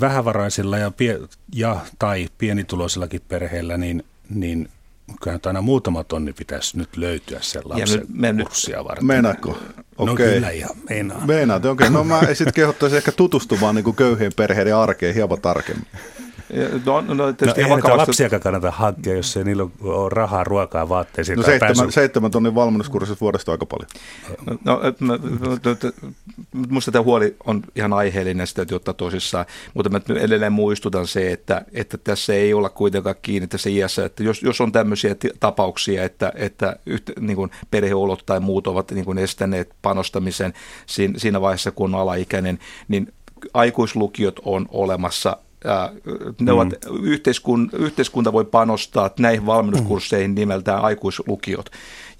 vähävaraisilla 0.00 0.78
ja, 0.78 0.90
pie, 0.90 1.20
ja 1.54 1.80
tai 1.98 2.28
pienituloisillakin 2.38 3.20
perheillä, 3.28 3.76
niin, 3.76 4.04
niin 4.30 4.68
kyllä 5.22 5.38
aina 5.46 5.60
muutama 5.60 6.04
tonni 6.04 6.32
pitäisi 6.32 6.78
nyt 6.78 6.96
löytyä 6.96 7.38
sen 7.42 7.62
lapsen 7.64 8.06
nyt, 8.08 8.46
kurssia 8.48 8.84
varten. 8.84 9.06
Meinaatko? 9.06 9.58
No 9.98 10.12
okay. 10.12 10.34
kyllä 10.34 10.50
ihan, 10.50 10.76
meinaa. 10.88 11.26
Meinaat, 11.26 11.64
okei. 11.64 11.88
Okay. 11.88 11.90
No 11.90 12.04
mä 12.04 12.20
sitten 12.34 12.54
kehottaisin 12.54 12.96
ehkä 12.96 13.12
tutustumaan 13.12 13.74
niin 13.74 13.84
kuin 13.84 13.96
köyhien 13.96 14.32
perheiden 14.36 14.76
arkeen 14.76 15.14
hieman 15.14 15.40
tarkemmin. 15.40 15.86
No, 16.86 17.00
no, 17.00 17.14
no, 17.14 17.26
no 17.26 17.34
eihän 17.56 17.70
vakavasti... 17.70 17.98
lapsiakaan 17.98 18.42
kannata 18.42 18.70
hankkia, 18.70 19.14
jos 19.14 19.36
ei 19.36 19.44
niillä 19.44 19.66
ole 19.80 20.08
rahaa, 20.10 20.44
ruokaa, 20.44 20.88
vaatteisiin 20.88 21.36
no, 21.36 21.42
seitsemän, 21.42 21.76
pääsy... 21.76 21.92
seitsemän 21.92 22.30
tonnin 22.30 22.54
valmennuskurssissa 22.54 23.20
vuodesta 23.20 23.52
aika 23.52 23.66
paljon. 23.66 23.88
No, 24.64 24.80
no, 25.00 25.18
minusta 26.52 26.92
tämä 26.92 27.02
huoli 27.02 27.36
on 27.46 27.62
ihan 27.76 27.92
aiheellinen, 27.92 28.46
sitä 28.46 28.56
täytyy 28.56 28.76
ottaa 28.76 28.94
tosissaan, 28.94 29.46
mutta 29.74 29.90
mä 29.90 30.00
edelleen 30.20 30.52
muistutan 30.52 31.06
se, 31.06 31.32
että, 31.32 31.64
että 31.72 31.98
tässä 31.98 32.34
ei 32.34 32.54
olla 32.54 32.68
kuitenkaan 32.68 33.16
kiinni 33.22 33.46
tässä 33.46 33.70
iässä, 33.70 34.04
että 34.04 34.22
jos, 34.22 34.42
jos 34.42 34.60
on 34.60 34.72
tämmöisiä 34.72 35.16
tapauksia, 35.40 36.04
että, 36.04 36.32
että 36.34 36.76
yhtä, 36.86 37.12
niin 37.20 37.36
kuin 37.36 37.50
perheolot 37.70 38.22
tai 38.26 38.40
muut 38.40 38.66
ovat 38.66 38.90
niin 38.90 39.04
kuin 39.04 39.18
estäneet 39.18 39.74
panostamisen 39.82 40.52
siinä, 40.86 41.14
siinä 41.16 41.40
vaiheessa, 41.40 41.70
kun 41.70 41.94
on 41.94 42.00
alaikäinen, 42.00 42.58
niin 42.88 43.12
aikuislukiot 43.54 44.40
on 44.44 44.66
olemassa 44.70 45.36
ne 46.40 46.52
ovat, 46.52 46.68
mm. 46.68 47.04
yhteiskun, 47.04 47.70
yhteiskunta 47.72 48.32
voi 48.32 48.44
panostaa 48.44 49.10
näihin 49.18 49.46
valmennuskursseihin 49.46 50.34
nimeltään 50.34 50.82
aikuislukiot. 50.82 51.70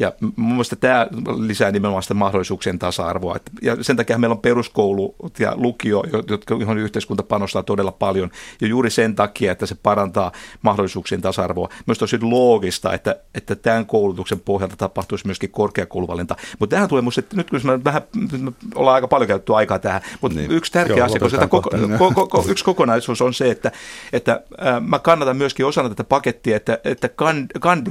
Ja 0.01 0.13
mun 0.21 0.53
mielestä 0.53 0.77
tämä 0.77 1.07
lisää 1.39 1.71
nimenomaan 1.71 2.03
sitä 2.03 2.15
mahdollisuuksien 2.15 2.79
tasa-arvoa. 2.79 3.37
Ja 3.63 3.85
sen 3.85 3.97
takia 3.97 4.19
meillä 4.19 4.35
on 4.35 4.41
peruskoulu 4.41 5.15
ja 5.39 5.53
lukio, 5.57 6.05
jotka, 6.29 6.55
johon 6.55 6.79
yhteiskunta 6.79 7.23
panostaa 7.23 7.63
todella 7.63 7.93
paljon. 7.93 8.31
Ja 8.61 8.67
juuri 8.67 8.91
sen 8.91 9.15
takia, 9.15 9.53
että 9.53 9.67
se 9.67 9.77
parantaa 9.83 10.33
mahdollisuuksien 10.63 11.21
tasa-arvoa. 11.21 11.69
Myös 11.87 12.03
olisi 12.03 12.19
loogista, 12.23 12.95
että, 12.95 13.17
että 13.35 13.57
tämän 13.57 13.87
koulutuksen 13.87 14.41
pohjalta 14.41 14.77
tapahtuisi 14.77 15.27
myöskin 15.27 15.51
korkeakouluvalinta. 15.51 16.37
Mutta 16.59 16.77
tähän 16.77 16.89
tulee 16.89 17.03
musta, 17.03 17.19
että 17.19 17.37
nyt 17.37 17.51
kun 17.51 17.61
me 17.65 17.85
vähän, 17.85 18.03
me 18.39 18.53
ollaan 18.75 18.95
aika 18.95 19.09
paljon 19.09 19.29
käytetty 19.29 19.55
aikaa 19.55 19.79
tähän, 19.79 20.03
mutta 20.21 20.39
niin. 20.39 20.51
yksi 20.51 20.73
tärkeä 20.73 20.97
Joo, 20.97 21.07
asia, 21.07 21.21
koska 21.21 21.47
koko, 21.47 21.71
koko, 21.99 22.15
koko, 22.15 22.45
yksi 22.49 22.65
kokonaisuus 22.65 23.23
on 23.23 23.35
se, 23.35 23.51
että, 23.51 23.73
että 24.13 24.43
äh, 24.67 24.81
mä 24.81 24.99
kannatan 24.99 25.37
myöskin 25.37 25.67
osana 25.67 25.89
tätä 25.89 26.05
pakettia, 26.05 26.57
että, 26.57 26.79
että 26.85 27.09
kan, 27.09 27.47
kan, 27.61 27.85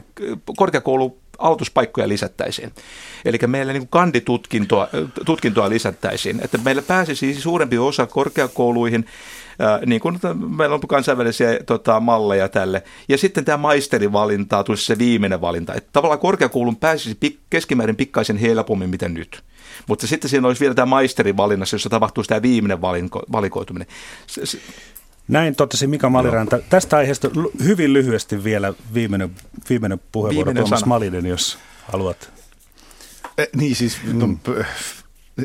korkeakoulu 0.58 1.18
aloituspaikkoja 1.39 2.10
lisättäisiin. 2.10 2.73
Eli 3.25 3.38
meillä 3.47 3.73
niin 3.73 3.88
kanditutkintoa 3.88 4.88
tutkintoa 5.25 5.69
lisättäisiin, 5.69 6.39
että 6.43 6.58
meillä 6.58 6.82
pääsisi 6.82 7.34
suurempi 7.34 7.78
osa 7.78 8.06
korkeakouluihin, 8.06 9.06
niin 9.86 10.02
kuin 10.02 10.19
meillä 10.58 10.73
on 10.73 10.82
kansainvälisiä 10.82 11.60
tota, 11.65 11.99
malleja 11.99 12.49
tälle. 12.49 12.84
Ja 13.10 13.17
sitten 13.17 13.45
tämä 13.45 13.58
maisterivalinta 13.58 14.63
tulisi 14.63 14.86
se 14.86 14.97
viimeinen 14.97 15.41
valinta. 15.41 15.73
Että 15.73 15.89
tavallaan 15.93 16.19
korkeakoulun 16.19 16.75
pääsisi 16.75 17.17
pik- 17.25 17.39
keskimäärin 17.49 17.95
pikkaisen 17.95 18.38
helpommin, 18.38 18.89
mitä 18.89 19.10
nyt. 19.10 19.43
Mutta 19.88 20.08
sitten 20.08 20.30
siinä 20.30 20.47
olisi 20.47 20.60
vielä 20.60 20.73
tämä 20.73 20.86
maisterivalinnas, 20.86 21.73
jossa 21.73 21.89
tapahtuisi 21.89 22.28
tämä 22.28 22.41
viimeinen 22.41 22.82
valinko- 22.82 23.25
valikoituminen. 23.32 23.88
Se, 24.28 24.45
se, 24.45 24.60
näin 25.30 25.56
totesi 25.56 25.88
Mika 25.88 26.10
Maliranta. 26.10 26.56
No. 26.56 26.63
Tästä 26.70 26.98
aiheesta 26.98 27.30
hyvin 27.63 27.94
lyhyesti 27.94 28.44
vielä 28.44 28.74
viimeinen, 28.94 29.32
viimeinen 29.70 30.02
puheenvuoro 30.12 30.46
viimeinen 30.46 30.63
Tuomas 30.63 30.80
sana. 30.80 30.89
Malinen, 30.89 31.26
jos 31.26 31.58
haluat. 31.88 32.32
E, 33.38 33.46
niin 33.56 33.76
siis 33.76 33.98
mm. 34.04 34.39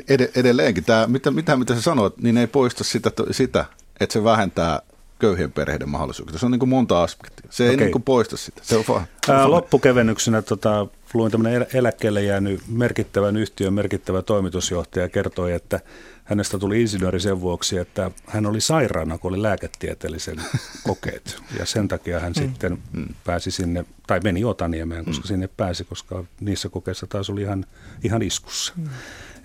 ed- 0.08 0.30
edelleenkin, 0.34 0.84
tämä, 0.84 1.06
mitä, 1.06 1.30
mitä, 1.30 1.56
mitä 1.56 1.74
sä 1.74 1.82
sanoit, 1.82 2.18
niin 2.18 2.38
ei 2.38 2.46
poista 2.46 2.84
sitä, 2.84 3.10
sitä, 3.30 3.64
että 4.00 4.12
se 4.12 4.24
vähentää 4.24 4.80
köyhien 5.18 5.52
perheiden 5.52 5.88
mahdollisuuksia. 5.88 6.38
Se 6.38 6.46
on 6.46 6.52
niin 6.52 6.58
kuin 6.58 6.68
monta 6.68 7.02
aspektia. 7.02 7.46
Se 7.50 7.64
ei 7.64 7.74
okay. 7.74 7.84
niin 7.84 7.92
kuin 7.92 8.02
poista 8.02 8.36
sitä. 8.36 8.60
Se 8.64 8.76
on 8.76 8.84
vaan, 8.88 9.06
Ää, 9.28 9.50
loppukevennyksenä 9.50 10.42
tota, 10.42 10.86
luin 11.14 11.32
tämmöinen 11.32 11.66
eläkkeelle 11.74 12.22
jäänyt 12.22 12.60
merkittävän 12.68 13.36
yhtiön 13.36 13.74
merkittävä 13.74 14.22
toimitusjohtaja 14.22 15.08
kertoi, 15.08 15.52
että 15.52 15.80
hänestä 16.24 16.58
tuli 16.58 16.80
insinööri 16.82 17.20
sen 17.20 17.40
vuoksi, 17.40 17.78
että 17.78 18.10
hän 18.26 18.46
oli 18.46 18.60
sairaana, 18.60 19.18
kun 19.18 19.28
oli 19.34 19.42
lääketieteellisen 19.42 20.36
kokeet. 20.88 21.36
Ja 21.58 21.66
sen 21.66 21.88
takia 21.88 22.20
hän 22.20 22.32
mm. 22.36 22.42
sitten 22.42 22.78
pääsi 23.24 23.50
sinne, 23.50 23.84
tai 24.06 24.20
meni 24.20 24.44
Otaniemeen, 24.44 25.04
koska 25.04 25.24
mm. 25.24 25.28
sinne 25.28 25.48
pääsi, 25.56 25.84
koska 25.84 26.24
niissä 26.40 26.68
kokeissa 26.68 27.06
taas 27.06 27.30
oli 27.30 27.42
ihan, 27.42 27.66
ihan 28.04 28.22
iskussa. 28.22 28.72
Mm. 28.76 28.88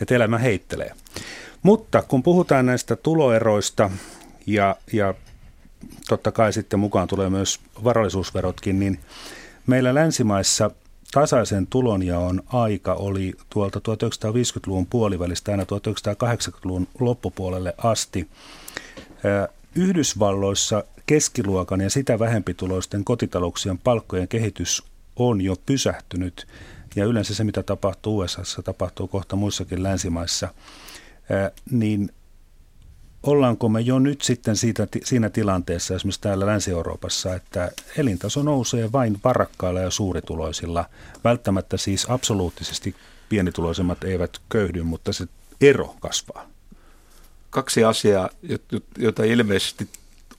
Että 0.02 0.16
elämä 0.16 0.38
heittelee. 0.38 0.92
Mutta 1.64 2.02
kun 2.02 2.24
puhutaan 2.24 2.66
näistä 2.66 2.96
tuloeroista 2.96 3.92
ja, 4.46 4.76
ja 4.94 5.14
totta 6.08 6.32
kai 6.32 6.54
sitten 6.54 6.80
mukaan 6.80 7.08
tulee 7.08 7.30
myös 7.30 7.60
varallisuusverotkin, 7.84 8.80
niin 8.80 9.00
meillä 9.68 9.96
länsimaissa 9.96 10.72
tasaisen 11.12 11.68
tulonjaon 11.68 12.42
aika 12.48 12.94
oli 12.94 13.34
tuolta 13.50 13.80
1950-luvun 13.80 14.86
puolivälistä 14.86 15.52
aina 15.52 15.64
1980-luvun 15.64 16.88
loppupuolelle 17.00 17.74
asti. 17.78 18.28
Yhdysvalloissa 19.76 20.84
keskiluokan 21.06 21.82
ja 21.82 21.90
sitä 21.90 22.20
vähempituloisten 22.20 23.04
kotitalouksien 23.04 23.78
palkkojen 23.78 24.28
kehitys 24.28 24.84
on 25.16 25.42
jo 25.42 25.56
pysähtynyt 25.66 26.48
ja 26.96 27.06
yleensä 27.06 27.36
se, 27.36 27.44
mitä 27.44 27.64
tapahtuu 27.64 28.18
USA, 28.18 28.62
tapahtuu 28.64 29.08
kohta 29.08 29.36
muissakin 29.36 29.84
länsimaissa, 29.84 30.54
niin 31.72 32.12
ollaanko 33.24 33.70
me 33.70 33.82
jo 33.82 34.00
nyt 34.00 34.22
sitten 34.22 34.56
siitä, 34.56 34.88
siinä 35.04 35.30
tilanteessa 35.30 35.96
esimerkiksi 35.96 36.22
täällä 36.22 36.46
Länsi-Euroopassa, 36.46 37.36
että 37.36 37.72
elintaso 37.98 38.44
nousee 38.44 38.92
vain 38.92 39.18
varakkailla 39.24 39.80
ja 39.80 39.90
suurituloisilla. 39.92 40.86
Välttämättä 41.24 41.78
siis 41.78 42.10
absoluuttisesti 42.10 42.96
pienituloisemmat 43.30 44.04
eivät 44.04 44.38
köyhdy, 44.50 44.84
mutta 44.84 45.14
se 45.14 45.26
ero 45.62 45.96
kasvaa. 46.00 46.48
Kaksi 47.50 47.84
asiaa, 47.84 48.30
joita 48.98 49.24
ilmeisesti 49.24 49.90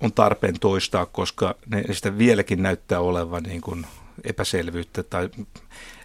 on 0.01 0.13
tarpeen 0.13 0.61
toistaa, 0.61 1.07
koska 1.07 1.55
ne 1.67 1.85
sitä 1.93 2.19
vieläkin 2.19 2.63
näyttää 2.63 3.01
olevan 3.01 3.43
niin 3.43 3.61
kuin 3.61 3.87
epäselvyyttä 4.25 5.03
tai 5.03 5.31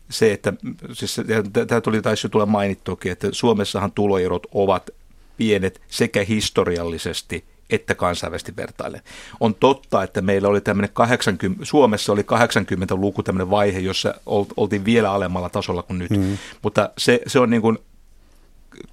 se, 0.09 0.31
että 0.31 0.53
siis, 0.93 1.21
tämä 1.67 1.81
tuli 1.81 2.01
taisi 2.01 2.29
tulla 2.29 2.45
mainittuakin, 2.45 3.11
että 3.11 3.27
Suomessahan 3.31 3.91
tuloerot 3.91 4.47
ovat 4.51 4.89
pienet 5.37 5.81
sekä 5.87 6.23
historiallisesti 6.23 7.45
että 7.69 7.95
kansainvälisesti 7.95 8.55
vertaille. 8.55 9.01
On 9.39 9.55
totta, 9.55 10.03
että 10.03 10.21
meillä 10.21 10.47
oli 10.47 10.61
tämmöinen 10.61 10.89
80, 10.93 11.65
Suomessa 11.65 12.13
oli 12.13 12.21
80-luku 12.21 13.23
tämmöinen 13.23 13.49
vaihe, 13.49 13.79
jossa 13.79 14.13
oltiin 14.57 14.85
vielä 14.85 15.11
alemmalla 15.11 15.49
tasolla 15.49 15.83
kuin 15.83 15.99
nyt, 15.99 16.11
mm. 16.11 16.37
mutta 16.61 16.89
se, 16.97 17.21
se 17.27 17.39
on 17.39 17.49
niin 17.49 17.61
kuin 17.61 17.77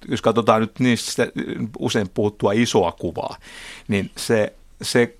jos 0.07 0.21
katsotaan 0.21 0.61
nyt 0.61 0.79
niistä 0.79 1.27
usein 1.79 2.09
puhuttua 2.13 2.51
isoa 2.51 2.91
kuvaa, 2.91 3.37
niin 3.87 4.11
se, 4.17 4.53
se, 4.81 5.17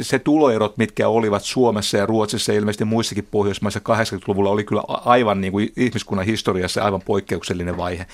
se 0.00 0.18
tuloerot, 0.18 0.78
mitkä 0.78 1.08
olivat 1.08 1.44
Suomessa 1.44 1.96
ja 1.96 2.06
Ruotsissa 2.06 2.52
ja 2.52 2.58
ilmeisesti 2.58 2.84
muissakin 2.84 3.28
Pohjoismaissa 3.30 3.80
80-luvulla, 3.80 4.50
oli 4.50 4.64
kyllä 4.64 4.82
aivan 4.88 5.40
niin 5.40 5.52
kuin 5.52 5.72
ihmiskunnan 5.76 6.26
historiassa 6.26 6.84
aivan 6.84 7.02
poikkeuksellinen 7.02 7.76
vaihe. 7.76 8.06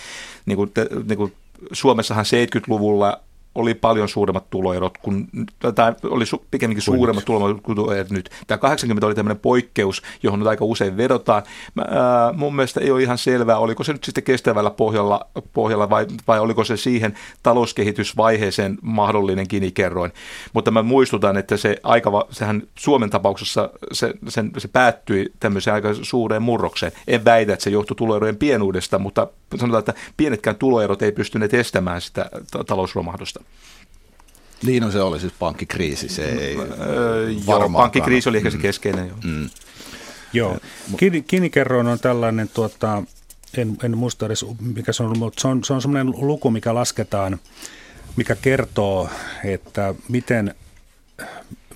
Niin 0.47 0.57
kuin, 0.57 0.73
niin 1.09 1.19
kuin 1.19 1.33
Suomessahan 1.73 2.25
70-luvulla 2.25 3.21
oli 3.55 3.75
paljon 3.75 4.09
suuremmat 4.09 4.51
tuloerot, 4.51 4.99
kun, 4.99 5.29
tai 5.75 5.95
oli 6.03 6.27
su, 6.27 6.45
pikemminkin 6.51 6.83
suuremmat 6.83 7.25
tuloerot 7.25 7.61
kuin 7.63 7.79
nyt. 8.11 8.31
Tämä 8.47 8.59
80 8.59 9.07
oli 9.07 9.15
tämmöinen 9.15 9.41
poikkeus, 9.41 10.03
johon 10.23 10.39
nyt 10.39 10.49
aika 10.49 10.65
usein 10.65 10.97
vedotaan. 10.97 11.43
Mä, 11.75 11.83
ää, 11.83 12.33
mun 12.33 12.57
mielestä 12.57 12.81
ei 12.81 12.91
ole 12.91 13.03
ihan 13.03 13.19
selvää, 13.19 13.59
oliko 13.59 13.85
se 13.85 13.93
nyt 13.93 14.05
sitten 14.05 14.25
kestävällä 14.25 14.71
pohjalla, 14.71 15.27
pohjalla 15.53 15.91
vai, 15.91 16.07
vai 16.29 16.41
oliko 16.41 16.65
se 16.65 16.77
siihen 16.77 17.15
talouskehitysvaiheeseen 17.43 18.79
mahdollinen 18.83 19.49
kinikerroin. 19.49 20.13
Mutta 20.53 20.71
mä 20.71 20.83
muistutan, 20.83 21.37
että 21.37 21.57
se 21.57 21.77
aika, 21.83 22.27
sehän 22.31 22.63
Suomen 22.75 23.11
tapauksessa 23.11 23.71
se, 23.93 24.15
sen, 24.29 24.51
se 24.59 24.69
päättyi 24.69 25.33
tämmöiseen 25.41 25.75
aika 25.75 25.89
suureen 26.03 26.43
murrokseen. 26.43 26.93
En 27.07 27.25
väitä, 27.25 27.53
että 27.53 27.65
se 27.65 27.71
johtui 27.71 27.97
tuloerojen 27.97 28.37
pienuudesta, 28.37 28.99
mutta 28.99 29.29
sanotaan, 29.57 29.79
että 29.79 29.95
pienetkään 30.17 30.57
tuloerot 30.57 31.03
ei 31.03 31.13
pystyneet 31.13 31.55
estämään 31.55 32.01
sitä 32.01 32.31
talousromahdusta. 32.67 33.40
Niin, 34.63 34.83
no 34.83 34.91
se 34.91 35.01
oli 35.01 35.21
siis 35.21 35.33
pankkikriisi, 35.39 36.09
se 36.09 36.25
ei 36.25 36.57
öö, 36.81 37.31
Joo, 37.47 37.71
pankkikriisi 37.71 38.29
oli 38.29 38.37
ehkä 38.37 38.51
se 38.51 38.57
mm. 38.57 38.63
keskeinen. 38.63 39.09
Joo. 39.09 39.17
Mm. 39.25 39.51
Joo, 40.33 40.59
Kinikerroin 41.27 41.87
on 41.87 41.99
tällainen, 41.99 42.49
tuota, 42.49 43.03
en, 43.57 43.77
en 43.83 43.99
muista 43.99 44.27
edes 44.27 44.47
mikä 44.61 44.93
se 44.93 45.03
on, 45.03 45.19
mutta 45.19 45.41
se 45.41 45.49
on, 45.49 45.65
se 45.65 45.73
on 45.73 45.83
semmoinen 45.83 46.15
luku, 46.17 46.51
mikä 46.51 46.75
lasketaan, 46.75 47.41
mikä 48.17 48.35
kertoo, 48.35 49.09
että 49.45 49.95
miten, 50.09 50.55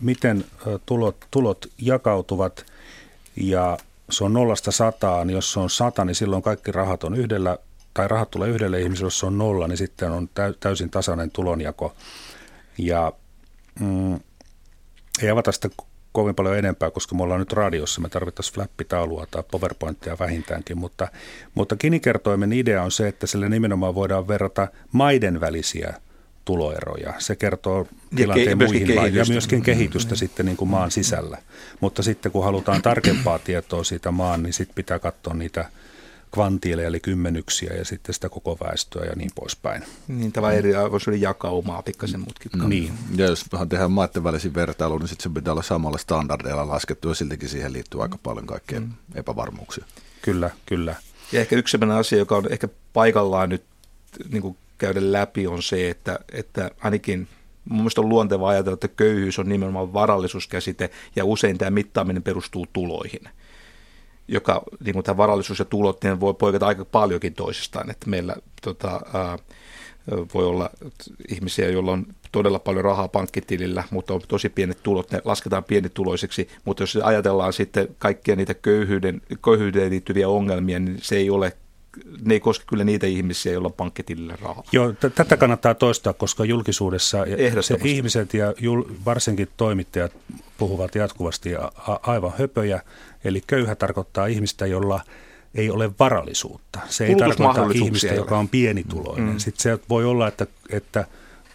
miten 0.00 0.44
tulot, 0.86 1.16
tulot 1.30 1.66
jakautuvat 1.78 2.66
ja 3.36 3.78
se 4.10 4.24
on 4.24 4.32
nollasta 4.32 4.72
sataan. 4.72 5.30
Jos 5.30 5.52
se 5.52 5.60
on 5.60 5.70
sata, 5.70 6.04
niin 6.04 6.14
silloin 6.14 6.42
kaikki 6.42 6.72
rahat 6.72 7.04
on 7.04 7.14
yhdellä, 7.14 7.58
tai 7.94 8.08
rahat 8.08 8.30
tulee 8.30 8.48
yhdelle 8.48 8.80
ihmiselle, 8.80 9.06
jos 9.06 9.18
se 9.18 9.26
on 9.26 9.38
nolla, 9.38 9.68
niin 9.68 9.78
sitten 9.78 10.12
on 10.12 10.28
täysin 10.60 10.90
tasainen 10.90 11.30
tulonjako. 11.30 11.94
Ja 12.78 13.12
mm, 13.80 14.14
ei 15.22 15.30
avata 15.30 15.52
sitä 15.52 15.68
kovin 16.12 16.34
paljon 16.34 16.58
enempää, 16.58 16.90
koska 16.90 17.14
me 17.14 17.22
ollaan 17.22 17.40
nyt 17.40 17.52
radiossa, 17.52 18.00
me 18.00 18.08
tarvittaisiin 18.08 18.54
flappitaulua 18.54 19.26
tai 19.30 19.42
PowerPointia 19.50 20.16
vähintäänkin, 20.18 20.78
mutta, 20.78 21.08
mutta 21.54 21.76
Gini-kertoimen 21.76 22.52
idea 22.52 22.82
on 22.82 22.90
se, 22.90 23.08
että 23.08 23.26
sille 23.26 23.48
nimenomaan 23.48 23.94
voidaan 23.94 24.28
verrata 24.28 24.68
maiden 24.92 25.40
välisiä 25.40 25.94
tuloeroja. 26.44 27.12
Se 27.18 27.36
kertoo 27.36 27.86
tilanteen 28.16 28.50
ja 28.50 28.56
muihin 28.56 28.94
maihin 28.94 29.18
ja 29.18 29.24
myöskin 29.28 29.62
kehitystä 29.62 30.14
mm. 30.14 30.16
sitten 30.16 30.46
niin 30.46 30.56
kuin 30.56 30.68
maan 30.68 30.90
sisällä. 30.90 31.38
Mutta 31.80 32.02
sitten 32.02 32.32
kun 32.32 32.44
halutaan 32.44 32.82
tarkempaa 32.82 33.38
tietoa 33.38 33.84
siitä 33.84 34.10
maan, 34.10 34.42
niin 34.42 34.52
sitten 34.52 34.74
pitää 34.74 34.98
katsoa 34.98 35.34
niitä 35.34 35.68
kvantiileja, 36.34 36.88
eli 36.88 37.00
kymmenyksiä 37.00 37.74
ja 37.74 37.84
sitten 37.84 38.14
sitä 38.14 38.28
koko 38.28 38.58
väestöä 38.64 39.04
ja 39.04 39.12
niin 39.16 39.30
poispäin. 39.34 39.82
Niin, 40.08 40.32
tämä 40.32 40.52
eriarvoisuuden 40.52 41.20
jakaumaa 41.20 41.82
pikkasen 41.82 42.20
mutkikkaan. 42.20 42.70
Niin. 42.70 42.92
Ja 43.16 43.26
jos 43.26 43.44
tehdään 43.68 43.92
maiden 43.92 44.24
välisin 44.24 44.54
vertailu, 44.54 44.98
niin 44.98 45.08
sitten 45.08 45.22
se 45.22 45.34
pitää 45.34 45.52
olla 45.52 45.62
samalla 45.62 45.98
standardeilla 45.98 46.68
laskettu 46.68 47.08
ja 47.08 47.14
siltikin 47.14 47.48
siihen 47.48 47.72
liittyy 47.72 48.02
aika 48.02 48.18
paljon 48.22 48.46
kaikkea 48.46 48.80
mm. 48.80 48.92
epävarmuuksia. 49.14 49.84
Kyllä, 50.22 50.50
kyllä. 50.66 50.94
Ja 51.32 51.40
ehkä 51.40 51.56
yksi 51.56 51.72
sellainen 51.72 51.96
asia, 51.96 52.18
joka 52.18 52.36
on 52.36 52.52
ehkä 52.52 52.68
paikallaan 52.92 53.48
nyt 53.48 53.64
niin 54.30 54.42
kuin 54.42 54.56
käydä 54.78 55.12
läpi, 55.12 55.46
on 55.46 55.62
se, 55.62 55.90
että, 55.90 56.18
että 56.32 56.70
ainakin 56.80 57.28
Mun 57.68 57.78
mielestä 57.78 58.00
on 58.00 58.08
luonteva 58.08 58.48
ajatella, 58.48 58.74
että 58.74 58.88
köyhyys 58.88 59.38
on 59.38 59.48
nimenomaan 59.48 59.92
varallisuuskäsite 59.92 60.90
ja 61.16 61.24
usein 61.24 61.58
tämä 61.58 61.70
mittaaminen 61.70 62.22
perustuu 62.22 62.66
tuloihin 62.72 63.28
joka 64.28 64.62
niin 64.84 64.92
kuin 64.92 65.04
tämä 65.04 65.16
varallisuus 65.16 65.58
ja 65.58 65.64
tulot 65.64 66.04
niin 66.04 66.20
voi 66.20 66.34
poiketa 66.34 66.66
aika 66.66 66.84
paljonkin 66.84 67.34
toisistaan. 67.34 67.90
Että 67.90 68.10
meillä 68.10 68.36
tota, 68.62 69.00
ää, 69.14 69.38
voi 70.34 70.44
olla 70.44 70.70
ihmisiä, 71.28 71.68
joilla 71.68 71.92
on 71.92 72.06
todella 72.32 72.58
paljon 72.58 72.84
rahaa 72.84 73.08
pankkitilillä, 73.08 73.84
mutta 73.90 74.14
on 74.14 74.20
tosi 74.28 74.48
pienet 74.48 74.82
tulot, 74.82 75.10
ne 75.10 75.20
lasketaan 75.24 75.64
pienituloisiksi, 75.64 76.48
mutta 76.64 76.82
jos 76.82 76.96
ajatellaan 76.96 77.52
sitten 77.52 77.88
kaikkia 77.98 78.36
niitä 78.36 78.54
köyhyyden, 78.54 79.22
köyhyyteen 79.44 79.90
liittyviä 79.90 80.28
ongelmia, 80.28 80.78
niin 80.78 80.98
se 81.02 81.16
ei 81.16 81.30
ole 81.30 81.52
ne 82.24 82.34
ei 82.34 82.40
koske 82.40 82.64
kyllä 82.68 82.84
niitä 82.84 83.06
ihmisiä, 83.06 83.52
joilla 83.52 83.66
on 83.68 83.72
pankkitilillä 83.72 84.36
rahaa. 84.42 84.64
Joo, 84.72 84.92
t- 84.92 85.14
tätä 85.14 85.36
kannattaa 85.36 85.74
toistaa, 85.74 86.12
koska 86.12 86.44
julkisuudessa 86.44 87.18
se 87.60 87.78
ihmiset 87.84 88.34
ja 88.34 88.52
jul- 88.52 88.92
varsinkin 89.04 89.48
toimittajat 89.56 90.12
puhuvat 90.58 90.94
jatkuvasti 90.94 91.56
a- 91.56 91.72
aivan 92.02 92.32
höpöjä. 92.38 92.80
Eli 93.24 93.42
köyhä 93.46 93.74
tarkoittaa 93.74 94.26
ihmistä, 94.26 94.66
jolla 94.66 95.00
ei 95.54 95.70
ole 95.70 95.90
varallisuutta. 95.98 96.78
Se 96.88 97.06
ei 97.06 97.16
tarkoita 97.16 97.66
ihmistä, 97.74 98.14
joka 98.14 98.38
on 98.38 98.48
pienituloinen. 98.48 99.28
Mm. 99.32 99.38
Sitten 99.38 99.62
se 99.62 99.78
voi 99.88 100.04
olla, 100.04 100.28
että, 100.28 100.46
että 100.70 101.04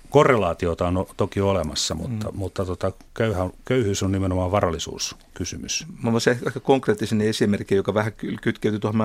korrelaatiota 0.10 0.88
on 0.88 1.06
toki 1.17 1.41
olemassa, 1.41 1.95
mutta, 1.95 2.32
mm. 2.32 2.38
mutta 2.38 2.65
tota, 2.65 2.91
köyhä, 3.13 3.50
köyhyys 3.65 4.04
on 4.04 4.12
nimenomaan 4.12 4.52
varallisuuskysymys. 4.52 5.86
Mä 6.04 6.12
voisin 6.12 6.38
ehkä 6.48 6.60
konkreettisen 6.60 7.22
esimerkki, 7.22 7.76
joka 7.76 7.93
vähän 7.93 8.13
kytkeytyy 8.41 8.80
tuohon 8.80 9.02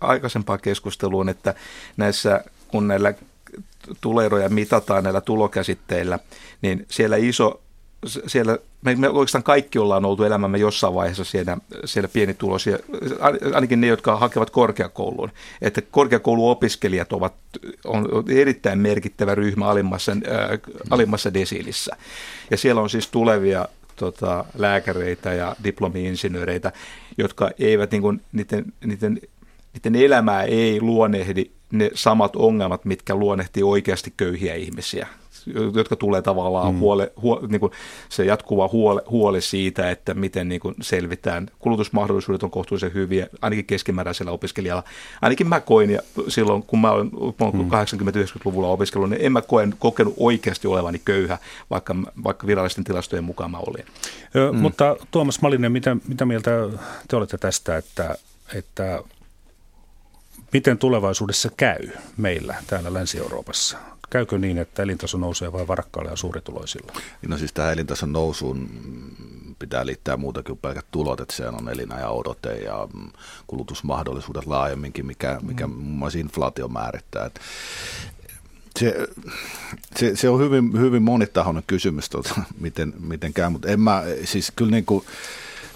aikaisempaan 0.00 0.60
keskusteluun, 0.60 1.28
että 1.28 1.54
näissä, 1.96 2.44
kun 2.68 2.88
näillä 2.88 3.14
tuloeroja 4.00 4.48
mitataan 4.48 5.04
näillä 5.04 5.20
tulokäsitteillä, 5.20 6.18
niin 6.62 6.86
siellä 6.90 7.16
iso 7.16 7.62
siellä, 8.06 8.58
me, 8.82 8.94
me 8.94 9.08
oikeastaan 9.08 9.42
kaikki 9.42 9.78
ollaan 9.78 10.04
oltu 10.04 10.24
elämämme 10.24 10.58
jossain 10.58 10.94
vaiheessa 10.94 11.24
siellä, 11.24 11.56
siellä 11.84 12.08
pienituloisia, 12.08 12.78
ainakin 13.54 13.80
ne, 13.80 13.86
jotka 13.86 14.16
hakevat 14.16 14.50
korkeakouluun. 14.50 15.30
Että 15.60 15.82
korkeakouluopiskelijat 15.90 17.12
ovat 17.12 17.34
on 17.84 18.08
erittäin 18.28 18.78
merkittävä 18.78 19.34
ryhmä 19.34 19.66
alimmassa, 19.68 20.12
äh, 20.12 20.58
alimmassa 20.90 21.34
desiilissä. 21.34 21.96
Ja 22.50 22.56
siellä 22.56 22.80
on 22.80 22.90
siis 22.90 23.08
tulevia 23.08 23.68
tota, 23.96 24.44
lääkäreitä 24.58 25.32
ja 25.32 25.56
diplomi-insinööreitä, 25.64 26.72
jotka 27.18 27.50
eivät, 27.58 27.90
niin 27.90 28.02
kuin, 28.02 28.20
niiden, 28.32 28.64
niiden, 28.84 29.20
niiden 29.74 30.04
elämää 30.04 30.42
ei 30.42 30.80
luonehdi 30.80 31.50
ne 31.72 31.90
samat 31.94 32.36
ongelmat, 32.36 32.84
mitkä 32.84 33.14
luonnehtii 33.14 33.62
oikeasti 33.62 34.12
köyhiä 34.16 34.54
ihmisiä 34.54 35.06
jotka 35.74 35.96
tulee 35.96 36.22
tavallaan 36.22 36.74
mm. 36.74 36.80
huole, 36.80 37.12
huole, 37.22 37.46
niin 37.48 37.60
kuin 37.60 37.72
se 38.08 38.24
jatkuva 38.24 38.68
huole, 38.72 39.02
huoli 39.10 39.40
siitä, 39.40 39.90
että 39.90 40.14
miten 40.14 40.48
niin 40.48 40.60
kuin 40.60 40.74
selvitään. 40.80 41.50
Kulutusmahdollisuudet 41.58 42.42
on 42.42 42.50
kohtuullisen 42.50 42.94
hyviä, 42.94 43.26
ainakin 43.42 43.64
keskimääräisellä 43.64 44.32
opiskelijalla. 44.32 44.82
Ainakin 45.22 45.48
mä 45.48 45.60
koin, 45.60 45.90
ja 45.90 46.00
silloin 46.28 46.62
kun 46.62 46.80
mä 46.80 46.90
olen 46.90 47.10
mm. 47.52 47.70
80-90-luvulla 47.70 48.68
opiskellut, 48.68 49.10
niin 49.10 49.22
en 49.22 49.32
mä 49.32 49.42
koen, 49.42 49.74
kokenut 49.78 50.14
oikeasti 50.16 50.68
olevani 50.68 51.00
köyhä, 51.04 51.38
vaikka, 51.70 51.96
vaikka 52.24 52.46
virallisten 52.46 52.84
tilastojen 52.84 53.24
mukaan 53.24 53.50
mä 53.50 53.58
olin. 53.58 53.84
Ö, 54.36 54.52
mm. 54.52 54.58
Mutta 54.58 54.96
Tuomas 55.10 55.40
Malinen, 55.40 55.72
mitä, 55.72 55.96
mitä 56.08 56.24
mieltä 56.24 56.50
te 57.08 57.16
olette 57.16 57.38
tästä, 57.38 57.76
että, 57.76 58.14
että 58.54 59.02
miten 60.52 60.78
tulevaisuudessa 60.78 61.50
käy 61.56 61.88
meillä 62.16 62.54
täällä 62.66 62.94
Länsi-Euroopassa? 62.94 63.78
Käykö 64.12 64.38
niin, 64.38 64.58
että 64.58 64.82
elintaso 64.82 65.18
nousee 65.18 65.52
vain 65.52 65.68
varakkailla 65.68 66.10
ja 66.10 66.16
suurituloisilla? 66.16 66.92
No 67.28 67.38
siis 67.38 67.52
tähän 67.52 67.72
elintason 67.72 68.12
nousuun 68.12 68.68
pitää 69.58 69.86
liittää 69.86 70.16
muutakin 70.16 70.46
kuin 70.46 70.58
pelkät 70.58 70.86
tulot, 70.90 71.20
että 71.20 71.36
se 71.36 71.48
on 71.48 71.68
elinajan 71.68 72.12
odote 72.12 72.54
ja 72.54 72.88
kulutusmahdollisuudet 73.46 74.46
laajemminkin, 74.46 75.06
mikä, 75.06 75.38
mikä 75.42 75.66
mm. 75.66 75.72
muun 75.72 75.98
muassa 75.98 76.18
inflaatio 76.18 76.68
määrittää. 76.68 77.26
Että 77.26 77.40
se, 78.78 79.08
se, 79.96 80.16
se, 80.16 80.28
on 80.28 80.40
hyvin, 80.40 80.80
hyvin 80.80 81.02
monitahoinen 81.02 81.64
kysymys, 81.66 82.10
tuota, 82.10 82.34
miten, 82.60 82.94
miten 83.00 83.32
käy, 83.32 83.50
mutta 83.50 83.68
en 83.68 83.80
mä, 83.80 84.02
siis 84.24 84.52
kyllä 84.56 84.70
niin 84.70 84.84
kuin, 84.84 85.04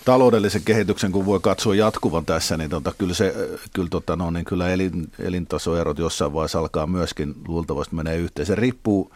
taloudellisen 0.07 0.63
kehityksen, 0.65 1.13
kun 1.13 1.27
voi 1.27 1.41
katsoa 1.41 1.75
jatkuvan 1.75 2.27
tässä, 2.27 2.57
niin 2.57 2.71
tota, 2.71 2.95
kyllä, 2.99 3.15
se, 3.15 3.35
kyllä, 3.73 3.89
tota, 3.89 4.17
no, 4.17 4.31
niin 4.31 4.45
kyllä 4.45 4.69
elin, 4.69 5.11
elintasoerot 5.19 5.99
jossain 5.99 6.33
vaiheessa 6.33 6.59
alkaa 6.59 6.87
myöskin 6.87 7.35
luultavasti 7.49 7.95
menee 7.95 8.17
yhteen. 8.17 8.47
Se 8.47 8.55
riippuu 8.55 9.13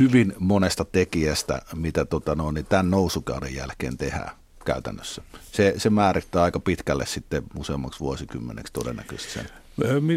hyvin 0.00 0.34
monesta 0.38 0.84
tekijästä, 0.84 1.62
mitä 1.74 2.04
tota, 2.04 2.34
no, 2.34 2.50
niin 2.50 2.66
tämän 2.66 2.90
nousukauden 2.90 3.54
jälkeen 3.54 3.96
tehdään 3.96 4.30
käytännössä. 4.64 5.22
Se, 5.52 5.74
se 5.76 5.90
määrittää 5.90 6.42
aika 6.42 6.60
pitkälle 6.60 7.06
sitten 7.06 7.42
useammaksi 7.58 8.00
vuosikymmeneksi 8.00 8.72
todennäköisesti 8.72 9.32
sen. 9.32 9.48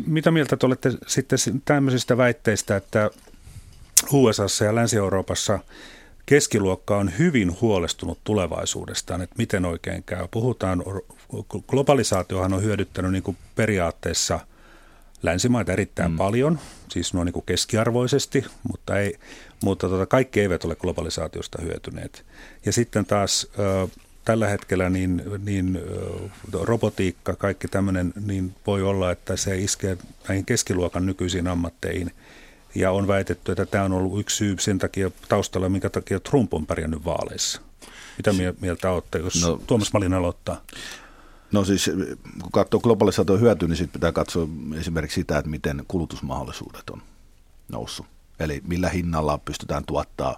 Mitä 0.06 0.32
mieltä 0.32 0.58
te 0.58 0.66
olette 0.66 0.92
sitten 1.08 1.40
tämmöisistä 1.66 2.18
väitteistä, 2.18 2.76
että 2.76 3.10
USAssa 4.12 4.66
ja 4.66 4.76
Länsi-Euroopassa– 4.76 5.60
keskiluokka 6.28 6.98
on 6.98 7.12
hyvin 7.18 7.62
huolestunut 7.62 8.20
tulevaisuudestaan, 8.24 9.22
että 9.22 9.36
miten 9.38 9.66
oikein 9.66 10.04
käy. 10.04 10.28
Puhutaan, 10.32 10.84
globalisaatiohan 11.68 12.54
on 12.54 12.64
hyödyttänyt 12.64 13.12
niin 13.12 13.24
kuin 13.24 13.38
periaatteessa 13.56 14.40
länsimaita 15.24 15.74
erittäin 15.74 16.12
mm. 16.12 16.18
paljon, 16.18 16.60
siis 16.90 17.14
noin 17.14 17.26
niin 17.26 17.34
kuin 17.34 17.46
keskiarvoisesti, 17.46 18.46
mutta, 18.68 19.00
ei, 19.00 19.18
mutta 19.64 19.90
tota, 19.90 20.06
kaikki 20.06 20.42
eivät 20.42 20.66
ole 20.66 20.76
globalisaatiosta 20.76 21.62
hyötyneet. 21.62 22.26
Ja 22.66 22.72
sitten 22.72 23.06
taas 23.06 23.48
tällä 24.26 24.48
hetkellä 24.48 24.90
niin, 24.90 25.24
niin 25.44 25.80
robotiikka, 26.62 27.36
kaikki 27.36 27.68
tämmöinen, 27.68 28.14
niin 28.26 28.56
voi 28.68 28.84
olla, 28.84 29.12
että 29.12 29.36
se 29.36 29.58
iskee 29.58 29.98
näihin 30.28 30.46
keskiluokan 30.46 31.06
nykyisiin 31.06 31.48
ammatteihin– 31.48 32.12
ja 32.76 32.92
on 32.92 33.08
väitetty, 33.08 33.52
että 33.52 33.66
tämä 33.66 33.84
on 33.84 33.92
ollut 33.92 34.20
yksi 34.20 34.36
syy 34.36 34.56
sen 34.60 34.80
takia 34.80 35.12
taustalla, 35.30 35.70
minkä 35.70 35.90
takia 35.90 36.20
Trump 36.20 36.54
on 36.54 36.66
pärjännyt 36.66 37.06
vaaleissa. 37.06 37.62
Mitä 38.18 38.32
mieltä 38.62 38.92
olette, 38.92 39.18
jos 39.18 39.42
no, 39.42 39.62
Tuomas 39.68 39.94
Malin 39.94 40.14
aloittaa? 40.14 40.62
No 41.52 41.66
siis 41.66 41.92
kun 42.42 42.52
katsoo 42.52 42.80
globalisaation 42.80 43.42
hyötyä, 43.42 43.68
niin 43.68 43.78
sitten 43.78 44.00
pitää 44.00 44.12
katsoa 44.12 44.48
esimerkiksi 44.80 45.22
sitä, 45.22 45.38
että 45.38 45.50
miten 45.50 45.84
kulutusmahdollisuudet 45.88 46.90
on 46.90 47.02
noussut. 47.70 48.06
Eli 48.40 48.62
millä 48.68 48.90
hinnalla 48.90 49.38
pystytään 49.38 49.86
tuottaa 49.86 50.38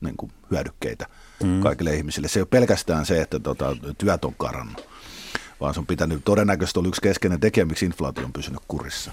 niin 0.00 0.16
kuin 0.16 0.32
hyödykkeitä 0.50 1.06
mm. 1.42 1.60
kaikille 1.60 1.94
ihmisille. 1.94 2.28
Se 2.28 2.38
ei 2.38 2.42
ole 2.42 2.48
pelkästään 2.50 3.06
se, 3.06 3.20
että 3.20 3.38
tota, 3.38 3.76
työt 3.98 4.24
on 4.24 4.34
karannut, 4.34 4.88
vaan 5.60 5.74
se 5.74 5.80
on 5.80 5.86
pitänyt 5.86 6.24
todennäköisesti 6.24 6.78
olla 6.78 6.88
yksi 6.88 7.00
keskeinen 7.00 7.40
tekijä, 7.40 7.64
miksi 7.64 7.86
inflaatio 7.86 8.24
on 8.24 8.32
pysynyt 8.32 8.60
kurissa. 8.68 9.12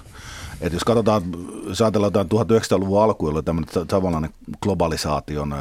Et 0.62 0.72
jos 0.72 0.84
katsotaan, 0.84 1.22
jos 1.66 1.82
ajatellaan 1.82 2.12
1900-luvun 2.12 3.02
alkuun, 3.02 3.28
jolloin 3.28 3.44
tämmöinen 3.44 3.70
samanlainen 3.90 4.34
globalisaation 4.62 5.54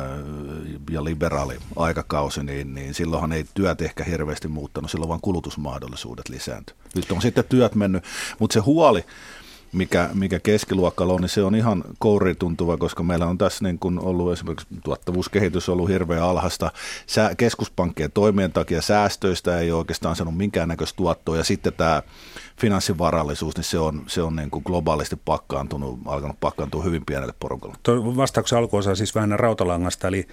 ja 0.91 1.03
liberaali 1.03 1.57
aikakausi, 1.75 2.43
niin, 2.43 2.73
niin 2.73 2.93
silloinhan 2.93 3.31
ei 3.31 3.45
työt 3.53 3.81
ehkä 3.81 4.03
hirveästi 4.03 4.47
muuttanut, 4.47 4.91
silloin 4.91 5.09
vaan 5.09 5.21
kulutusmahdollisuudet 5.21 6.29
lisääntyivät. 6.29 6.81
Nyt 6.95 7.11
on 7.11 7.21
sitten 7.21 7.43
työt 7.49 7.75
mennyt, 7.75 8.03
mutta 8.39 8.53
se 8.53 8.59
huoli, 8.59 9.05
mikä, 9.73 10.09
mikä 10.13 10.39
keskiluokkalla 10.39 11.13
on, 11.13 11.21
niin 11.21 11.29
se 11.29 11.43
on 11.43 11.55
ihan 11.55 11.83
kourituntuva, 11.99 12.77
koska 12.77 13.03
meillä 13.03 13.27
on 13.27 13.37
tässä 13.37 13.63
niin 13.63 13.79
kuin 13.79 13.99
ollut 13.99 14.33
esimerkiksi 14.33 14.67
tuottavuuskehitys 14.83 15.69
ollut 15.69 15.89
hirveän 15.89 16.23
alhaista. 16.23 16.71
Sä, 17.07 17.31
keskuspankkien 17.37 18.11
toimien 18.11 18.51
takia 18.51 18.81
säästöistä 18.81 19.59
ei 19.59 19.71
oikeastaan 19.71 20.15
saanut 20.15 20.37
minkäännäköistä 20.37 20.97
tuottoa, 20.97 21.37
ja 21.37 21.43
sitten 21.43 21.73
tämä 21.73 22.03
finanssivarallisuus, 22.59 23.55
niin 23.55 23.63
se 23.63 23.79
on, 23.79 24.03
se 24.07 24.21
on 24.21 24.35
niin 24.35 24.51
kuin 24.51 24.63
globaalisti 24.65 25.15
pakkaantunut, 25.25 25.99
alkanut 26.05 26.39
pakkaantua 26.39 26.83
hyvin 26.83 27.05
pienelle 27.05 27.33
porukalle. 27.39 27.75
Tuo 27.83 28.15
vastauksen 28.17 28.57
alkuosa 28.57 28.95
siis 28.95 29.15
vähän 29.15 29.39
rautalangasta, 29.39 30.07
eli, 30.07 30.27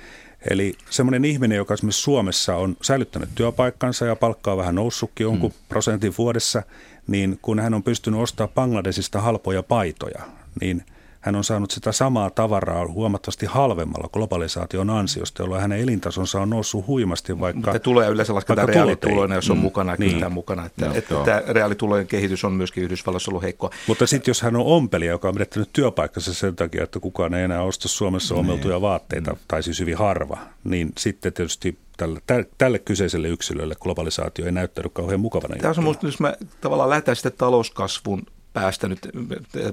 Eli 0.50 0.74
semmoinen 0.90 1.24
ihminen, 1.24 1.56
joka 1.56 1.74
esimerkiksi 1.74 2.02
Suomessa 2.02 2.56
on 2.56 2.76
säilyttänyt 2.82 3.28
työpaikkansa 3.34 4.06
ja 4.06 4.16
palkkaa 4.16 4.56
vähän 4.56 4.74
noussutkin 4.74 5.24
jonkun 5.24 5.50
mm. 5.50 5.56
prosentin 5.68 6.14
vuodessa, 6.18 6.62
niin 7.08 7.38
kun 7.42 7.60
hän 7.60 7.74
on 7.74 7.82
pystynyt 7.82 8.20
ostamaan 8.20 8.54
Bangladesista 8.54 9.20
halpoja 9.20 9.62
paitoja, 9.62 10.22
niin– 10.60 10.84
hän 11.20 11.36
on 11.36 11.44
saanut 11.44 11.70
sitä 11.70 11.92
samaa 11.92 12.30
tavaraa 12.30 12.86
huomattavasti 12.86 13.46
halvemmalla 13.46 14.08
globalisaation 14.12 14.90
ansiosta, 14.90 15.42
jolloin 15.42 15.62
hänen 15.62 15.80
elintasonsa 15.80 16.40
on 16.40 16.50
noussut 16.50 16.86
huimasti, 16.86 17.40
vaikka 17.40 17.70
Mutta 17.72 17.78
tulee 17.78 18.08
yleensä 18.08 18.34
lasketaan 18.34 18.68
reaalituloina, 18.68 19.34
jos 19.34 19.50
on 19.50 19.56
mm, 19.56 19.62
mukana, 19.62 19.96
niin. 19.98 20.32
mukana. 20.32 20.66
Että, 20.66 20.86
no, 20.86 20.94
että 20.94 21.14
tämä 21.24 21.42
reaalitulojen 21.48 22.06
kehitys 22.06 22.44
on 22.44 22.52
myöskin 22.52 22.84
Yhdysvalloissa 22.84 23.30
ollut 23.30 23.42
heikkoa. 23.42 23.70
Mutta 23.86 24.06
sitten 24.06 24.30
jos 24.30 24.42
hän 24.42 24.56
on 24.56 24.66
ompelija, 24.66 25.12
joka 25.12 25.28
on 25.28 25.34
menettänyt 25.34 25.70
työpaikkansa 25.72 26.34
sen 26.34 26.56
takia, 26.56 26.84
että 26.84 27.00
kukaan 27.00 27.34
ei 27.34 27.44
enää 27.44 27.62
osta 27.62 27.88
Suomessa 27.88 28.34
niin. 28.34 28.40
omeltuja 28.40 28.80
vaatteita, 28.80 29.30
mm. 29.30 29.38
tai 29.48 29.62
siis 29.62 29.80
hyvin 29.80 29.96
harva, 29.96 30.38
niin 30.64 30.92
sitten 30.98 31.32
tietysti 31.32 31.78
tälle, 31.96 32.46
tälle 32.58 32.78
kyseiselle 32.78 33.28
yksilölle 33.28 33.74
globalisaatio 33.80 34.46
ei 34.46 34.52
näyttänyt 34.52 34.92
kauhean 34.92 35.20
mukavana. 35.20 35.56
Tämä 35.56 35.74
on 35.76 35.84
minusta, 35.84 36.06
jos 36.06 36.20
me 36.20 36.36
tavallaan 36.60 36.90
lähdetään 36.90 37.16
sitten 37.16 37.32
talouskasvun 37.38 38.26
päästä 38.52 38.88
nyt 38.88 38.98
äh, 39.06 39.72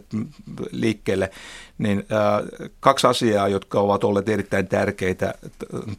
liikkeelle, 0.71 1.31
niin 1.77 1.99
äh, 1.99 2.69
kaksi 2.79 3.07
asiaa, 3.07 3.47
jotka 3.47 3.79
ovat 3.79 4.03
olleet 4.03 4.29
erittäin 4.29 4.67
tärkeitä 4.67 5.33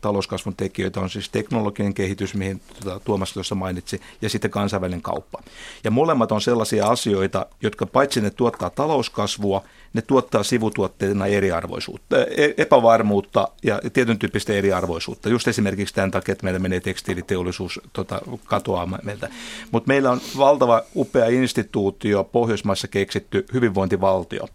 talouskasvun 0.01 0.57
tekijöitä, 0.57 1.01
on 1.01 1.11
siis 1.11 1.29
teknologinen 1.29 1.95
kehitys, 1.95 2.35
mihin 2.35 2.61
tuota, 2.61 3.01
Tuomas 3.05 3.33
tuossa 3.33 3.55
mainitsi, 3.55 4.01
ja 4.23 4.29
sitten 4.29 4.51
kansainvälinen 4.51 5.03
kauppa. 5.03 5.43
Ja 5.85 5.91
molemmat 5.91 6.33
on 6.33 6.41
sellaisia 6.41 6.87
asioita, 6.87 7.47
jotka 7.63 7.87
paitsi 7.87 8.21
ne 8.21 8.31
tuottaa 8.31 8.71
talouskasvua, 8.71 9.65
ne 9.97 10.03
tuottaa 10.03 10.43
sivutuotteena 10.43 11.27
eriarvoisuutta, 11.27 12.17
e, 12.25 12.55
epävarmuutta 12.57 13.49
ja 13.63 13.81
tietyn 13.93 14.19
tyyppistä 14.19 14.53
eriarvoisuutta. 14.53 15.29
Just 15.29 15.49
esimerkiksi 15.49 15.95
tämän 15.95 16.11
takia, 16.11 16.33
että 16.33 16.45
meillä 16.45 16.59
menee 16.59 16.81
tekstiiliteollisuus 16.81 17.81
tota, 17.93 18.21
katoaa 18.45 18.89
meiltä. 19.03 19.29
Mutta 19.71 19.89
meillä 19.89 20.11
on 20.11 20.21
valtava 20.39 20.83
upea 20.97 21.27
instituutio, 21.27 22.25
Pohjoismaissa 22.25 22.89
keksitty 22.89 23.47
hyvinvointivaltio 23.53 24.49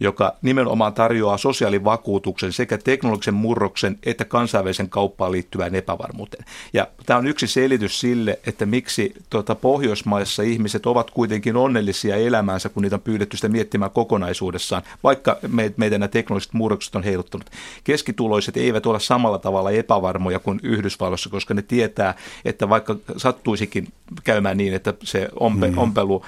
joka 0.00 0.36
nimenomaan 0.42 0.94
tarjoaa 0.94 1.38
sosiaalivakuutuksen 1.38 2.52
sekä 2.52 2.78
teknologisen 2.78 3.34
murroksen 3.34 3.98
että 4.06 4.24
kansainvälisen 4.24 4.88
kauppaan 4.88 5.32
liittyvään 5.32 5.74
epävarmuuteen. 5.74 6.44
Ja 6.72 6.86
tämä 7.06 7.18
on 7.18 7.26
yksi 7.26 7.46
selitys 7.46 8.00
sille, 8.00 8.38
että 8.46 8.66
miksi 8.66 9.14
tuota, 9.30 9.54
Pohjoismaissa 9.54 10.42
ihmiset 10.42 10.86
ovat 10.86 11.10
kuitenkin 11.10 11.56
onnellisia 11.56 12.16
elämäänsä, 12.16 12.68
kun 12.68 12.82
niitä 12.82 12.96
on 12.96 13.02
pyydetty 13.02 13.36
sitä 13.36 13.48
miettimään 13.48 13.90
kokonaisuudessaan, 13.90 14.82
vaikka 15.02 15.36
me, 15.48 15.72
meidän 15.76 16.00
nämä 16.00 16.08
teknologiset 16.08 16.52
murrokset 16.52 16.96
on 16.96 17.02
heiluttanut. 17.02 17.50
Keskituloiset 17.84 18.56
eivät 18.56 18.86
ole 18.86 19.00
samalla 19.00 19.38
tavalla 19.38 19.70
epävarmoja 19.70 20.38
kuin 20.38 20.60
Yhdysvalloissa, 20.62 21.30
koska 21.30 21.54
ne 21.54 21.62
tietää, 21.62 22.14
että 22.44 22.68
vaikka 22.68 22.96
sattuisikin 23.16 23.88
käymään 24.24 24.56
niin, 24.56 24.74
että 24.74 24.94
se 25.04 25.28
ompe, 25.40 25.70
mm. 25.70 25.78
ompelu, 25.78 26.22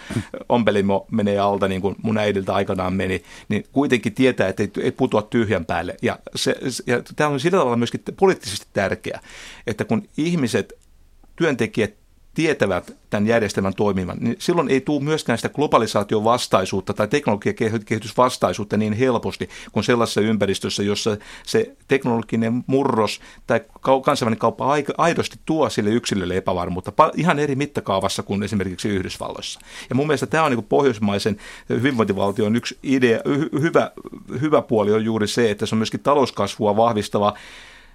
ompelimo 0.48 1.06
menee 1.10 1.38
alta 1.38 1.68
niin 1.68 1.80
kuin 1.80 1.96
mun 2.02 2.18
äidiltä 2.18 2.54
aikanaan 2.54 2.92
meni, 2.92 3.22
niin 3.48 3.59
niin 3.60 3.72
kuitenkin 3.72 4.14
tietää, 4.14 4.48
että 4.48 4.62
ei, 4.62 4.70
ei 4.80 4.92
putoa 4.92 5.22
tyhjän 5.22 5.64
päälle. 5.64 5.96
Ja, 6.02 6.18
se, 6.36 6.56
ja 6.86 7.02
tämä 7.16 7.30
on 7.30 7.40
sillä 7.40 7.58
tavalla 7.58 7.76
myöskin 7.76 8.00
poliittisesti 8.16 8.66
tärkeää, 8.72 9.20
että 9.66 9.84
kun 9.84 10.08
ihmiset, 10.16 10.72
työntekijät 11.36 11.99
tietävät 12.34 12.96
tämän 13.10 13.26
järjestelmän 13.26 13.74
toimivan, 13.74 14.16
niin 14.20 14.36
silloin 14.38 14.68
ei 14.68 14.80
tule 14.80 15.04
myöskään 15.04 15.38
sitä 15.38 15.48
globalisaation 15.48 16.24
vastaisuutta 16.24 16.94
tai 16.94 17.08
teknologiakehitysvastaisuutta 17.08 18.76
niin 18.76 18.92
helposti 18.92 19.48
kuin 19.72 19.84
sellaisessa 19.84 20.20
ympäristössä, 20.20 20.82
jossa 20.82 21.16
se 21.46 21.76
teknologinen 21.88 22.64
murros 22.66 23.20
tai 23.46 23.60
kansainvälinen 24.02 24.38
kauppa 24.38 24.74
aidosti 24.98 25.38
tuo 25.46 25.70
sille 25.70 25.90
yksilölle 25.90 26.36
epävarmuutta 26.36 26.92
ihan 27.16 27.38
eri 27.38 27.54
mittakaavassa 27.54 28.22
kuin 28.22 28.42
esimerkiksi 28.42 28.88
Yhdysvalloissa. 28.88 29.60
Ja 29.88 29.94
mun 29.94 30.06
mielestä 30.06 30.26
tämä 30.26 30.44
on 30.44 30.52
niin 30.52 30.64
pohjoismaisen 30.64 31.36
hyvinvointivaltion 31.68 32.56
yksi 32.56 32.78
idea, 32.82 33.20
hyvä, 33.60 33.90
hyvä 34.40 34.62
puoli 34.62 34.92
on 34.92 35.04
juuri 35.04 35.28
se, 35.28 35.50
että 35.50 35.66
se 35.66 35.74
on 35.74 35.78
myöskin 35.78 36.00
talouskasvua 36.00 36.76
vahvistava 36.76 37.34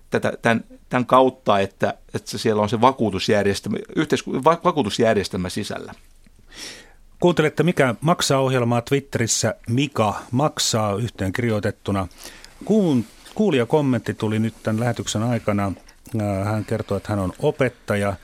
tätä, 0.10 0.34
tämän, 0.41 0.63
tämän 0.89 1.06
kautta, 1.06 1.60
että, 1.60 1.94
että 2.13 2.38
siellä 2.38 2.62
on 2.62 2.70
se 2.70 2.82
vakuutusjärjestelmä, 2.82 3.78
yhteisku, 3.96 4.44
vakuutusjärjestelmä 4.44 5.50
sisällä. 5.50 5.94
Kuuntelette, 7.20 7.63
mikä 7.63 7.96
maksaa 8.02 8.39
ohjelmaa 8.39 8.82
Twitterissä. 8.82 9.56
Mika 9.70 10.22
maksaa 10.32 10.96
yhteen 10.96 11.34
kirjoitettuna. 11.34 12.08
Kuun, 12.65 13.06
kuulija 13.36 13.65
kommentti 13.65 14.13
tuli 14.13 14.39
nyt 14.39 14.54
tämän 14.63 14.80
lähetyksen 14.80 15.24
aikana. 15.24 15.72
Äh, 16.22 16.46
hän 16.46 16.65
kertoo, 16.65 16.98
että 16.98 17.10
hän 17.10 17.20
on 17.20 17.34
opettaja 17.39 18.15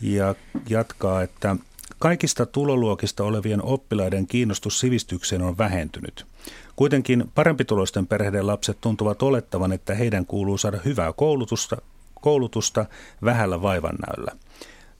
ja 0.00 0.34
jatkaa, 0.68 1.22
että 1.22 1.56
kaikista 1.98 2.46
tuloluokista 2.46 3.24
olevien 3.24 3.62
oppilaiden 3.62 4.26
kiinnostus 4.26 4.80
sivistykseen 4.80 5.42
on 5.42 5.58
vähentynyt. 5.58 6.26
Kuitenkin 6.78 7.30
parempituloisten 7.34 8.06
perheiden 8.06 8.46
lapset 8.46 8.80
tuntuvat 8.80 9.22
olettavan, 9.22 9.72
että 9.72 9.94
heidän 9.94 10.26
kuuluu 10.26 10.58
saada 10.58 10.78
hyvää 10.84 11.12
koulutusta, 11.12 11.76
koulutusta 12.20 12.86
vähällä 13.24 13.62
vaivannäöllä. 13.62 14.32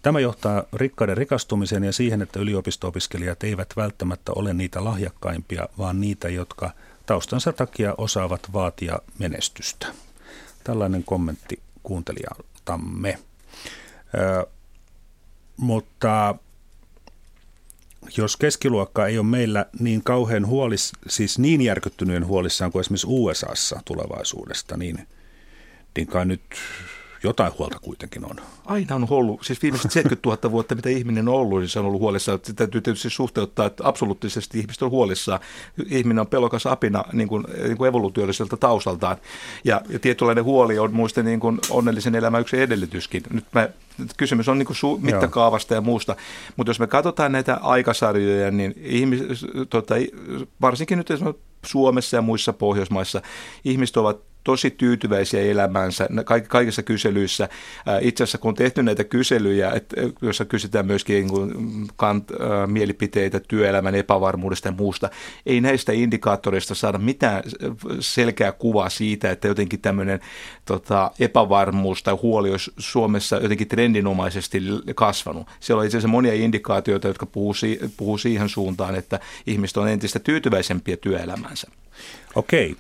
Tämä 0.03 0.21
johtaa 0.21 0.63
rikkaiden 0.73 1.17
rikastumiseen 1.17 1.85
ja 1.85 1.93
siihen, 1.93 2.23
että 2.23 2.41
yliopisto-opiskelijat 2.41 3.45
eivät 3.45 3.73
välttämättä 3.77 4.33
ole 4.37 4.55
niitä 4.55 4.85
lahjakkaimpia, 4.85 5.69
vaan 5.79 6.01
niitä, 6.01 6.29
jotka 6.29 6.71
taustansa 7.07 7.53
takia 7.53 7.95
osaavat 7.99 8.53
vaatia 8.53 8.99
menestystä. 9.19 9.87
Tällainen 10.65 11.05
kommentti 11.05 11.63
kuuntelijaltamme. 11.83 13.19
Ö, 14.15 14.47
mutta 15.57 16.35
jos 18.17 18.37
keskiluokka 18.37 19.07
ei 19.07 19.19
ole 19.19 19.27
meillä 19.27 19.67
niin 19.79 20.05
kauhean 20.05 20.47
huolis, 20.47 20.93
siis 21.09 21.39
niin 21.39 21.61
järkyttyneen 21.61 22.27
huolissaan 22.27 22.73
kuin 22.73 22.81
esimerkiksi 22.81 23.07
USAssa 23.11 23.81
tulevaisuudesta, 23.85 24.77
niin, 24.77 25.07
niin 25.97 26.07
kai 26.07 26.27
nyt 26.27 26.43
jotain 27.23 27.53
huolta 27.59 27.79
kuitenkin 27.83 28.25
on. 28.25 28.37
Aina 28.65 28.95
on 28.95 29.07
ollut, 29.11 29.41
siis 29.43 29.63
viimeiset 29.63 29.91
70 29.93 30.29
000 30.29 30.51
vuotta, 30.51 30.75
mitä 30.75 30.89
ihminen 30.89 31.29
on 31.29 31.35
ollut, 31.35 31.61
niin 31.61 31.69
se 31.69 31.79
on 31.79 31.87
ollut 31.87 32.01
huolissaan. 32.01 32.41
Täytyy 32.57 32.81
tietysti 32.81 33.11
suhteuttaa, 33.11 33.67
että 33.67 33.89
absoluuttisesti 33.89 34.59
ihmiset 34.59 34.83
on 34.83 34.91
huolissaan. 34.91 35.41
Ihminen 35.87 36.19
on 36.19 36.27
pelokas 36.27 36.67
apina 36.67 37.05
niin 37.13 37.29
kuin, 37.29 37.45
niin 37.63 37.77
kuin 37.77 37.89
evoluutioiselta 37.89 38.57
taustaltaan. 38.57 39.17
Ja, 39.65 39.81
ja 39.89 39.99
tietynlainen 39.99 40.45
huoli 40.45 40.79
on 40.79 40.93
muista 40.93 41.23
niin 41.23 41.41
kuin 41.41 41.59
onnellisen 41.71 42.15
elämän 42.15 42.41
yksi 42.41 42.61
edellytyskin. 42.61 43.23
Nyt 43.31 43.45
mä, 43.53 43.69
kysymys 44.17 44.49
on 44.49 44.59
niin 44.59 44.67
kuin 44.67 44.77
su, 44.77 44.99
mittakaavasta 45.03 45.75
ja 45.75 45.81
muusta. 45.81 46.17
Mutta 46.57 46.71
jos 46.71 46.81
me 46.81 46.87
katsotaan 46.87 47.33
näitä 47.33 47.55
aikasarjoja, 47.63 48.51
niin 48.51 48.75
ihmis, 48.83 49.23
tota, 49.71 49.95
varsinkin 50.61 50.99
nyt 50.99 51.09
Suomessa 51.67 52.17
ja 52.17 52.23
muissa 52.23 52.53
Pohjoismaissa 52.53 53.23
ihmiset 53.65 53.97
ovat 53.97 54.28
tosi 54.49 54.71
tyytyväisiä 54.71 55.41
elämäänsä 55.41 56.09
kaikissa 56.49 56.83
kyselyissä. 56.83 57.49
Itse 58.01 58.25
asiassa 58.25 58.39
kun 58.39 58.49
on 58.49 58.55
tehty 58.55 58.83
näitä 58.83 59.05
kyselyjä, 59.05 59.73
joissa 60.23 60.45
kysytään 60.45 60.87
myöskin 60.87 61.27
niin 61.27 61.89
kant, 61.97 62.29
mielipiteitä 62.67 63.41
työelämän 63.41 63.95
epävarmuudesta 63.95 64.69
ja 64.69 64.73
muusta, 64.73 65.11
ei 65.47 65.61
näistä 65.61 65.93
indikaattoreista 65.93 66.75
saada 66.75 66.99
mitään 66.99 67.43
selkeää 68.01 68.53
kuvaa 68.53 68.89
siitä, 68.89 69.31
että 69.31 69.49
jotenkin 69.49 69.81
tämmöinen 69.81 70.21
tota, 70.65 71.11
epävarmuus 71.21 72.03
tai 72.03 72.15
huoli 72.15 72.51
olisi 72.51 72.73
Suomessa 72.79 73.37
jotenkin 73.37 73.69
trendinomaisesti 73.69 74.63
kasvanut. 74.95 75.47
Siellä 75.61 75.81
on 75.81 75.87
itse 75.87 75.97
asiassa 75.97 76.09
monia 76.09 76.35
indikaatioita, 76.35 77.09
jotka 77.09 77.27
puhuu, 77.27 77.55
puhuu 77.97 78.19
siihen 78.19 78.49
suuntaan, 78.49 78.95
että 78.95 79.21
ihmiset 79.47 79.77
on 79.77 79.89
entistä 79.89 80.19
tyytyväisempiä 80.19 80.97
työelämänsä. 80.97 81.69
Okei. 82.35 82.77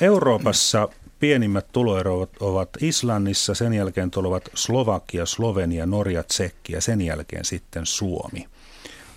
Euroopassa 0.00 0.88
pienimmät 1.18 1.66
tuloerot 1.72 2.30
ovat 2.40 2.68
Islannissa, 2.80 3.54
sen 3.54 3.74
jälkeen 3.74 4.10
tulevat 4.10 4.48
Slovakia, 4.54 5.26
Slovenia, 5.26 5.86
Norja, 5.86 6.22
Tsekki 6.22 6.72
ja 6.72 6.80
sen 6.80 7.00
jälkeen 7.00 7.44
sitten 7.44 7.86
Suomi. 7.86 8.46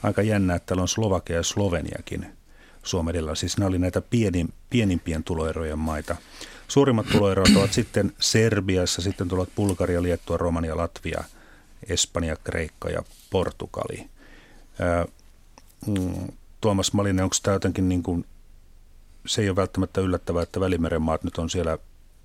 Aika 0.03 0.21
jännä, 0.21 0.55
että 0.55 0.65
täällä 0.65 0.81
on 0.81 0.87
Slovakia 0.87 1.35
ja 1.35 1.43
Sloveniakin 1.43 2.25
Suomedella. 2.83 3.35
Siis 3.35 3.57
nämä 3.57 3.69
oli 3.69 3.79
näitä 3.79 4.01
pienin, 4.01 4.53
pienimpien 4.69 5.23
tuloerojen 5.23 5.79
maita. 5.79 6.15
Suurimmat 6.67 7.05
tuloerot 7.11 7.49
ovat 7.55 7.73
sitten 7.73 8.13
Serbiassa, 8.19 9.01
sitten 9.01 9.27
tulevat 9.27 9.55
Bulgaria, 9.55 10.03
Liettua, 10.03 10.37
Romania, 10.37 10.77
Latvia, 10.77 11.23
Espanja, 11.89 12.35
Kreikka 12.35 12.89
ja 12.89 13.01
Portugali. 13.29 14.09
Mm, 15.87 16.27
Tuomas 16.61 16.93
Malinen, 16.93 17.23
onko 17.23 17.35
tämä 17.43 17.55
jotenkin 17.55 17.89
niin 17.89 18.03
kuin 18.03 18.25
se 19.27 19.41
ei 19.41 19.49
ole 19.49 19.55
välttämättä 19.55 20.01
yllättävää, 20.01 20.43
että 20.43 20.59
Välimeren 20.59 21.01
maat 21.01 21.23
nyt 21.23 21.37
on 21.37 21.49
siellä, 21.49 21.77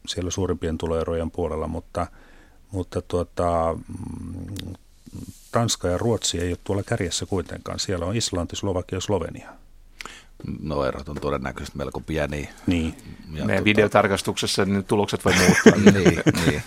siellä 0.07 0.31
suurimpien 0.31 0.79
tuloerojen 0.79 1.31
puolella, 1.31 1.67
mutta, 1.69 2.07
mutta 2.71 3.03
tuota, 3.03 3.77
mm, 3.77 4.75
Tanska 5.53 5.89
ja 5.89 5.99
Ruotsi 5.99 6.39
ei 6.41 6.49
ole 6.49 6.59
tuolla 6.65 6.83
kärjessä 6.83 7.27
kuitenkaan. 7.27 7.79
Siellä 7.79 8.07
on 8.07 8.17
Islanti, 8.17 8.57
Slovakia 8.57 8.97
ja 8.97 9.01
Slovenia. 9.01 9.62
No 10.63 10.85
erot 10.85 11.09
on 11.09 11.17
todennäköisesti 11.17 11.79
melko 11.79 12.01
pieni. 12.01 12.49
Niin. 12.67 12.95
Ja 13.33 13.45
Meidän 13.45 13.49
tota... 13.49 13.65
videotarkastuksessa 13.65 14.65
niin 14.65 14.85
tulokset 14.85 15.25
voi 15.25 15.35
muuttua. 15.35 15.93
niin, 15.93 16.23
niin. 16.47 16.63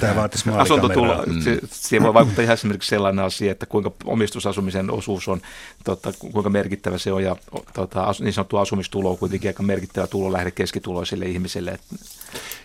Tämä 0.00 0.16
vaatisi 0.16 0.50
Asuntotulo, 0.50 1.22
mm. 1.26 1.40
se, 1.40 1.58
siihen 1.70 2.02
voi 2.02 2.14
vaikuttaa 2.14 2.42
ihan 2.42 2.54
esimerkiksi 2.54 2.88
sellainen 2.88 3.24
asia, 3.24 3.52
että 3.52 3.66
kuinka 3.66 3.92
omistusasumisen 4.04 4.90
osuus 4.90 5.28
on, 5.28 5.40
tota, 5.84 6.12
kuinka 6.18 6.50
merkittävä 6.50 6.98
se 6.98 7.12
on, 7.12 7.22
ja 7.22 7.36
tota, 7.72 8.14
niin 8.20 8.32
sanottu 8.32 8.56
asumistulo 8.56 9.10
on 9.10 9.18
kuitenkin 9.18 9.48
aika 9.48 9.62
merkittävä 9.62 10.06
tulolähde 10.06 10.50
keskituloisille 10.50 11.26
ihmisille. 11.26 11.78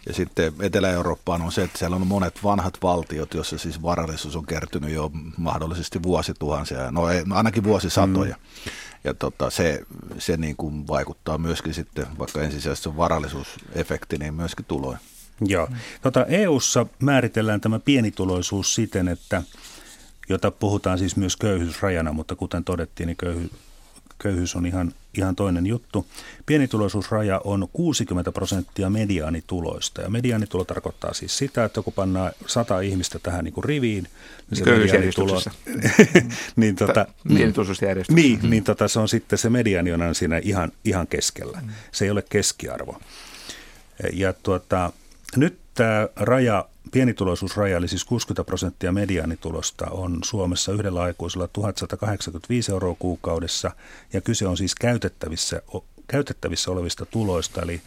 Ja 0.06 0.14
sitten 0.14 0.54
Etelä-Eurooppaan 0.62 1.42
on 1.42 1.52
se, 1.52 1.64
että 1.64 1.80
siellä 1.80 1.96
on 1.96 2.08
monet 2.08 2.44
vanhat 2.44 2.78
valtiot, 2.84 3.34
joissa 3.34 3.58
siis 3.58 3.82
varallisuus 3.82 4.36
on 4.36 4.46
kertynyt 4.46 4.90
jo 4.90 5.12
mahdollisesti 5.38 6.04
vuosituhansia, 6.04 6.92
no, 6.92 7.10
ei, 7.10 7.24
no 7.26 7.36
ainakin 7.36 7.64
vuosisatoja. 7.64 8.36
Mm 8.36 8.72
ja 9.04 9.14
tota, 9.14 9.50
se, 9.50 9.82
se 10.18 10.38
niin 10.38 10.56
kuin 10.56 10.88
vaikuttaa 10.88 11.38
myöskin 11.38 11.74
sitten, 11.74 12.06
vaikka 12.20 12.42
ensisijaisesti 12.42 12.90
on 12.90 12.98
varallisuusefekti, 12.98 14.18
niin 14.18 14.34
myöskin 14.34 14.66
tuloihin. 14.66 15.06
Joo. 15.42 15.70
Tota, 16.02 16.26
EU-ssa 16.26 16.86
määritellään 17.00 17.62
tämä 17.62 17.80
pienituloisuus 17.80 18.76
siten, 18.76 19.08
että 19.08 19.44
jota 20.30 20.52
puhutaan 20.52 21.00
siis 21.00 21.16
myös 21.16 21.38
köyhyysrajana, 21.38 22.14
mutta 22.14 22.36
kuten 22.36 22.64
todettiin, 22.64 23.08
niin 23.08 23.18
köyhy, 23.18 23.50
köyhyys 24.24 24.56
on 24.56 24.66
ihan, 24.66 24.94
ihan 25.18 25.36
toinen 25.36 25.66
juttu. 25.66 26.06
Pienituloisuusraja 26.46 27.42
on 27.44 27.68
60 27.74 28.32
prosenttia 28.32 28.90
mediaanituloista. 28.90 30.02
Ja 30.02 30.10
mediaanitulo 30.10 30.66
tarkoittaa 30.66 31.14
siis 31.14 31.38
sitä, 31.38 31.66
että 31.66 31.82
kun 31.82 31.94
pannaan 31.94 32.32
sata 32.48 32.80
ihmistä 32.80 33.20
tähän 33.20 33.44
niin 33.44 33.54
kuin 33.54 33.64
riviin, 33.64 34.08
niin 34.50 34.58
se 34.58 34.66
mediaanitulo... 34.66 35.42
niin, 36.56 36.76
tota, 36.76 37.06
Niin, 38.16 38.40
mm. 38.44 38.50
niin 38.50 38.64
tota, 38.64 38.88
se 38.88 39.00
on 39.00 39.10
sitten 39.10 39.40
se 39.40 39.50
mediaani 39.50 39.92
on 39.92 40.16
siinä 40.16 40.38
ihan, 40.38 40.72
ihan 40.86 41.08
keskellä. 41.08 41.60
Mm. 41.62 41.70
Se 41.92 42.06
ei 42.06 42.12
ole 42.12 42.24
keskiarvo. 42.30 43.02
Ja 44.14 44.34
tuota, 44.34 44.92
nyt 45.36 45.63
tämä 45.74 46.08
raja 46.16 46.66
Pienituloisuusraja, 46.92 47.78
eli 47.78 47.88
siis 47.88 48.06
60 48.06 48.44
prosenttia 48.44 48.92
mediaanitulosta, 48.92 49.86
on 49.92 50.20
Suomessa 50.24 50.72
yhdellä 50.72 51.02
aikuisella 51.02 51.48
1185 51.48 52.72
euroa 52.72 52.96
kuukaudessa, 53.00 53.72
ja 54.14 54.22
kyse 54.22 54.48
on 54.48 54.58
siis 54.58 54.76
käytettävissä, 54.76 55.62
käytettävissä 56.08 56.72
olevista 56.72 57.06
tuloista, 57.06 57.62
eli 57.62 57.82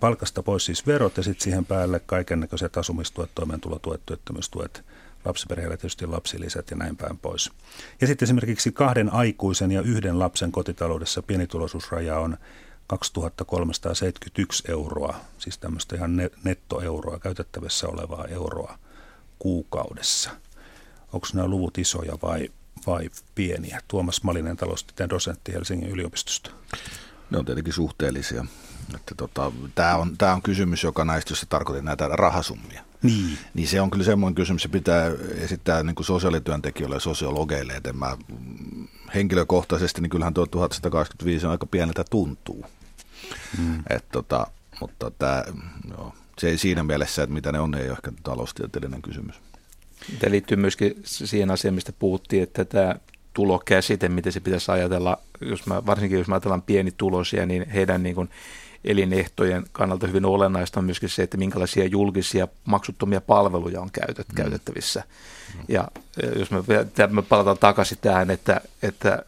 palkasta 0.00 0.42
pois 0.42 0.64
siis 0.64 0.86
verot 0.86 1.16
ja 1.16 1.22
sitten 1.22 1.44
siihen 1.44 1.64
päälle 1.64 2.00
kaiken 2.06 2.40
näköiset 2.40 2.76
asumistuet, 2.76 3.30
toimeentulotuet, 3.34 4.00
työttömyystuet, 4.06 4.84
lapsiperheille 5.24 5.76
tietysti 5.76 6.06
lapsilisät 6.06 6.70
ja 6.70 6.76
näin 6.76 6.96
päin 6.96 7.18
pois. 7.18 7.50
Ja 8.00 8.06
sitten 8.06 8.26
esimerkiksi 8.26 8.72
kahden 8.72 9.12
aikuisen 9.12 9.72
ja 9.72 9.82
yhden 9.82 10.18
lapsen 10.18 10.52
kotitaloudessa 10.52 11.22
pienituloisuusraja 11.22 12.18
on 12.18 12.36
2371 12.98 14.62
euroa, 14.68 15.16
siis 15.38 15.58
tämmöistä 15.58 15.96
ihan 15.96 16.16
nettoeuroa, 16.44 17.18
käytettävissä 17.18 17.88
olevaa 17.88 18.24
euroa 18.24 18.78
kuukaudessa. 19.38 20.30
Onko 21.12 21.26
nämä 21.34 21.48
luvut 21.48 21.78
isoja 21.78 22.18
vai, 22.22 22.48
vai 22.86 23.10
pieniä? 23.34 23.80
Tuomas 23.88 24.22
Malinen, 24.22 24.56
taloustieteen 24.56 25.10
dosentti 25.10 25.52
Helsingin 25.52 25.90
yliopistosta. 25.90 26.50
Ne 27.30 27.38
on 27.38 27.44
tietenkin 27.44 27.72
suhteellisia. 27.72 28.44
Että 28.94 29.14
tota, 29.14 29.52
tämä, 29.74 29.96
on, 29.96 30.18
tämä 30.18 30.34
on 30.34 30.42
kysymys, 30.42 30.82
joka 30.82 31.04
näistä, 31.04 31.32
jos 31.32 31.40
se 31.40 31.46
tarkoitti 31.46 31.84
näitä 31.84 32.08
rahasummia. 32.08 32.84
Niin. 33.02 33.38
niin 33.54 33.68
se 33.68 33.80
on 33.80 33.90
kyllä 33.90 34.04
semmoinen 34.04 34.34
kysymys, 34.34 34.62
se 34.62 34.68
pitää 34.68 35.10
esittää 35.36 35.82
niin 35.82 35.94
kuin 35.94 36.06
sosiaalityöntekijöille 36.06 36.96
ja 36.96 37.00
sosiologeille, 37.00 37.72
että 37.72 37.92
mä 37.92 38.16
henkilökohtaisesti, 39.14 40.00
niin 40.00 40.10
kyllähän 40.10 40.34
tuo 40.34 40.46
1125 40.46 41.46
on 41.46 41.52
aika 41.52 41.66
pieneltä 41.66 42.04
tuntuu. 42.10 42.66
Mm. 43.58 43.82
Et 43.90 44.04
tota, 44.12 44.46
mutta 44.80 45.10
tämä, 45.10 45.44
joo, 45.90 46.14
se 46.38 46.48
ei 46.48 46.58
siinä 46.58 46.82
mielessä, 46.82 47.22
että 47.22 47.34
mitä 47.34 47.52
ne 47.52 47.60
on, 47.60 47.74
ei 47.74 47.86
ole 47.86 47.92
ehkä 47.92 48.12
taloustieteellinen 48.22 49.02
kysymys. 49.02 49.36
Tämä 50.18 50.30
liittyy 50.30 50.56
myöskin 50.56 51.00
siihen 51.04 51.50
asiaan, 51.50 51.74
mistä 51.74 51.92
puhuttiin, 51.98 52.42
että 52.42 52.64
tämä 52.64 52.94
tulokäsite, 53.32 54.08
miten 54.08 54.32
se 54.32 54.40
pitäisi 54.40 54.70
ajatella, 54.70 55.18
jos 55.40 55.66
mä, 55.66 55.86
varsinkin 55.86 56.18
jos 56.18 56.28
mä 56.28 56.34
ajatellaan 56.34 56.62
pienituloisia, 56.62 57.46
niin 57.46 57.70
heidän 57.70 58.02
niin 58.02 58.14
kuin 58.14 58.30
elinehtojen 58.84 59.64
kannalta 59.72 60.06
hyvin 60.06 60.24
olennaista 60.24 60.80
on 60.80 60.84
myöskin 60.84 61.08
se, 61.08 61.22
että 61.22 61.36
minkälaisia 61.36 61.84
julkisia 61.84 62.48
maksuttomia 62.64 63.20
palveluja 63.20 63.80
on 63.80 63.90
käytet, 63.92 64.28
mm. 64.28 64.34
käytettävissä. 64.34 65.04
Mm. 65.54 65.64
Ja 65.68 65.88
jos 66.38 66.50
me, 66.50 66.58
me 67.10 67.22
palataan 67.22 67.58
takaisin 67.58 67.98
tähän, 68.00 68.30
että, 68.30 68.60
että 68.82 69.22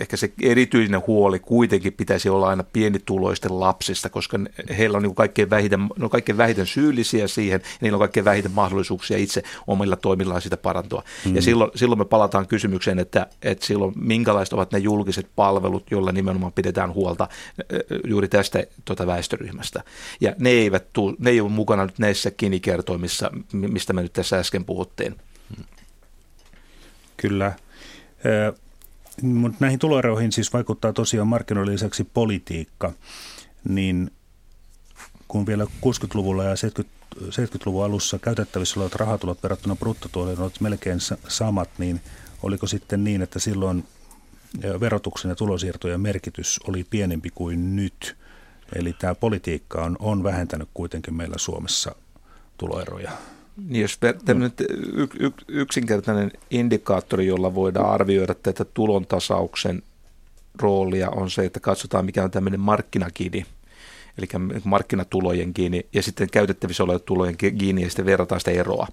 ehkä 0.00 0.16
se 0.16 0.32
erityinen 0.42 1.02
huoli 1.06 1.38
kuitenkin 1.38 1.92
pitäisi 1.92 2.28
olla 2.28 2.48
aina 2.48 2.64
pienituloisten 2.72 3.60
lapsista, 3.60 4.08
koska 4.08 4.38
heillä 4.78 4.96
on 4.96 5.02
niin 5.02 5.14
kaikkein, 5.14 5.50
vähiten, 5.50 5.80
on 6.00 6.10
kaikkein 6.10 6.36
vähiten 6.36 6.66
syyllisiä 6.66 7.28
siihen, 7.28 7.60
ja 7.64 7.68
niillä 7.80 7.96
on 7.96 8.00
kaikkein 8.00 8.24
vähiten 8.24 8.52
mahdollisuuksia 8.52 9.18
itse 9.18 9.42
omilla 9.66 9.96
toimillaan 9.96 10.42
sitä 10.42 10.56
parantua. 10.56 11.02
Mm. 11.24 11.36
Ja 11.36 11.42
silloin, 11.42 11.70
silloin 11.74 11.98
me 11.98 12.04
palataan 12.04 12.46
kysymykseen, 12.46 12.98
että, 12.98 13.26
että 13.42 13.66
silloin 13.66 13.92
minkälaiset 13.96 14.52
ovat 14.52 14.72
ne 14.72 14.78
julkiset 14.78 15.26
palvelut, 15.36 15.90
joilla 15.90 16.12
nimenomaan 16.12 16.52
pidetään 16.52 16.94
huolta 16.94 17.28
juuri 18.06 18.28
tästä 18.28 18.64
tuota 18.84 19.06
väestöryhmästä. 19.06 19.82
Ja 20.20 20.34
ne 20.38 20.50
eivät, 20.50 20.92
tuu, 20.92 21.16
ne 21.18 21.30
ei 21.30 21.40
ole 21.40 21.50
mukana 21.50 21.86
nyt 21.86 21.98
näissä 21.98 22.30
kinikertoimissa, 22.30 23.30
mistä 23.52 23.92
me 23.92 24.02
nyt 24.02 24.12
tässä 24.12 24.38
äsken 24.38 24.64
puhuttiin. 24.64 25.16
Kyllä. 27.16 27.52
Mutta 29.22 29.56
näihin 29.60 29.78
tuloeroihin 29.78 30.32
siis 30.32 30.52
vaikuttaa 30.52 30.92
tosiaan 30.92 31.28
markkinoiden 31.28 31.72
lisäksi 31.72 32.04
politiikka, 32.04 32.92
niin 33.68 34.10
kun 35.28 35.46
vielä 35.46 35.64
60-luvulla 35.64 36.44
ja 36.44 36.54
70-luvun 36.54 37.84
alussa 37.84 38.18
käytettävissä 38.18 38.80
olevat 38.80 38.94
rahatulot 38.94 39.42
verrattuna 39.42 39.76
bruttotuloihin 39.76 40.38
olivat 40.38 40.60
melkein 40.60 40.98
samat, 41.28 41.70
niin 41.78 42.00
oliko 42.42 42.66
sitten 42.66 43.04
niin, 43.04 43.22
että 43.22 43.38
silloin 43.38 43.84
verotuksen 44.80 45.28
ja 45.28 45.34
tulosiirtojen 45.34 46.00
merkitys 46.00 46.60
oli 46.68 46.84
pienempi 46.90 47.30
kuin 47.34 47.76
nyt? 47.76 48.16
Eli 48.74 48.92
tämä 48.92 49.14
politiikka 49.14 49.82
on, 49.82 49.96
on 49.98 50.22
vähentänyt 50.22 50.68
kuitenkin 50.74 51.14
meillä 51.14 51.38
Suomessa 51.38 51.94
tuloeroja. 52.58 53.12
Niin 53.68 53.82
jos 53.82 53.98
tämmöinen 54.24 54.52
yksinkertainen 55.48 56.32
indikaattori, 56.50 57.26
jolla 57.26 57.54
voidaan 57.54 57.90
arvioida 57.90 58.34
tätä 58.34 58.64
tulontasauksen 58.64 59.82
roolia, 60.60 61.10
on 61.10 61.30
se, 61.30 61.44
että 61.44 61.60
katsotaan 61.60 62.04
mikä 62.04 62.24
on 62.24 62.30
tämmöinen 62.30 62.60
markkinakini, 62.60 63.46
eli 64.18 64.26
markkinatulojen 64.64 65.54
kiinni, 65.54 65.86
ja 65.92 66.02
sitten 66.02 66.30
käytettävissä 66.30 66.84
olevat 66.84 67.04
tulojen 67.04 67.36
kiinni, 67.36 67.82
ja 67.82 67.88
sitten 67.88 68.06
verrataan 68.06 68.40
sitä 68.40 68.50
eroa. 68.50 68.86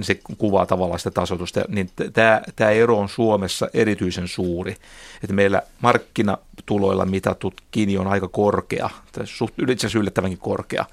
Se 0.00 0.20
kuvaa 0.38 0.66
tavallaan 0.66 0.98
sitä 0.98 1.10
tasoitusta. 1.10 1.64
Niin 1.68 1.90
tämä, 2.12 2.42
tämä 2.56 2.70
ero 2.70 2.98
on 2.98 3.08
Suomessa 3.08 3.68
erityisen 3.74 4.28
suuri. 4.28 4.76
Että 5.22 5.34
meillä 5.34 5.62
markkinatuloilla 5.80 7.06
mitatut 7.06 7.60
kiinni 7.70 7.98
on 7.98 8.06
aika 8.06 8.28
korkea, 8.28 8.90
tai 9.12 9.26
suht, 9.26 9.54
yllättävänkin 9.94 10.38
korkea 10.38 10.84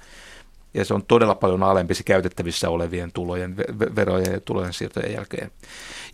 ja 0.76 0.84
se 0.84 0.94
on 0.94 1.02
todella 1.02 1.34
paljon 1.34 1.62
alempi 1.62 1.94
se 1.94 2.02
käytettävissä 2.02 2.70
olevien 2.70 3.12
tulojen, 3.12 3.56
verojen 3.96 4.32
ja 4.32 4.40
tulojen 4.40 4.72
siirtojen 4.72 5.12
jälkeen. 5.12 5.50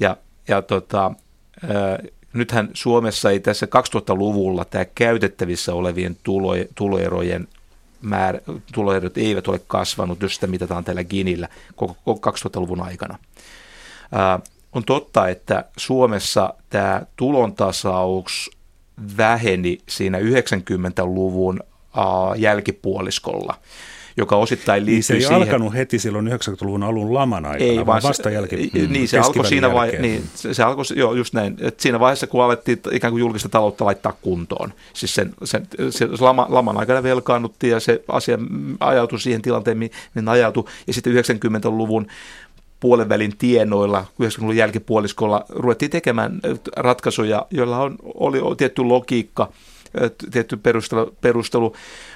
Ja, 0.01 0.17
ja 0.49 0.63
tota, 0.63 1.13
ää, 1.63 1.99
nythän 2.33 2.71
Suomessa 2.75 3.31
ei 3.31 3.41
tässä 3.41 3.67
2000-luvulla 3.67 4.65
tämä 4.65 4.85
käytettävissä 4.85 5.75
olevien 5.75 6.17
tulo, 6.23 6.53
tuloerojen 6.75 7.49
määrä, 8.03 8.41
tuloerot 8.75 9.19
eivät 9.19 9.49
ole 9.49 9.61
kasvanut, 9.67 10.23
jos 10.23 10.35
sitä 10.35 10.47
mitataan 10.47 10.85
tällä 10.85 11.05
Ginillä 11.05 11.49
koko, 11.77 11.97
koko 12.05 12.31
2000-luvun 12.31 12.83
aikana. 12.83 13.19
On 14.73 14.85
totta, 14.85 15.29
että 15.29 15.65
Suomessa 15.77 16.55
tämä 16.71 17.03
tulontasaus 17.17 18.51
väheni 19.17 19.79
siinä 19.89 20.19
90-luvun 20.19 21.61
jälkipuoliskolla 22.37 23.55
joka 24.17 24.37
osittain 24.37 24.87
liittyy 24.87 24.95
niin 24.95 25.03
se 25.03 25.15
ei 25.15 25.21
siihen. 25.21 25.37
alkanut 25.37 25.75
heti 25.75 25.99
silloin 25.99 26.29
90-luvun 26.29 26.83
alun 26.83 27.15
laman 27.15 27.47
aikana, 27.47 27.71
ei, 27.71 27.87
vaan 27.87 28.03
vasta 28.03 28.31
jälki, 28.31 28.71
mm, 28.75 28.93
Niin, 28.93 29.09
se 29.09 29.19
alkoi 29.19 29.47
siinä 29.47 29.73
vaiheessa, 29.73 30.03
niin, 30.03 30.25
se, 30.35 30.55
se 30.55 30.63
alkoi, 30.63 30.85
joo, 30.95 31.15
just 31.15 31.35
näin, 31.35 31.57
että 31.61 31.83
siinä 31.83 32.01
vaiheessa, 32.01 32.27
kun 32.27 32.45
alettiin 32.45 32.81
ikään 32.93 33.13
kuin 33.13 33.21
julkista 33.21 33.49
taloutta 33.49 33.85
laittaa 33.85 34.13
kuntoon, 34.23 34.73
siis 34.93 35.15
sen, 35.15 35.35
sen, 35.45 35.67
se 35.91 36.09
lama, 36.21 36.47
laman 36.49 36.77
aikana 36.77 37.03
velkaannuttiin 37.03 37.71
ja 37.71 37.81
se 37.81 38.05
asia 38.09 38.39
ajautui 38.81 39.21
siihen 39.21 39.43
tilanteen, 39.43 39.79
mihin 39.79 40.29
ajautui, 40.29 40.65
ja 40.87 40.93
sitten 40.93 41.13
90-luvun 41.13 42.07
puolen 42.81 43.09
välin 43.09 43.37
tienoilla, 43.37 44.05
90-luvun 44.23 44.57
jälkipuoliskolla 44.57 45.45
ruvettiin 45.49 45.91
tekemään 45.91 46.41
ratkaisuja, 46.77 47.47
joilla 47.51 47.79
on, 47.79 47.97
oli 48.15 48.39
tietty 48.57 48.83
logiikka, 48.83 49.53
tietty 50.31 50.57
perustelu, 50.57 51.17
perustelu 51.21 51.75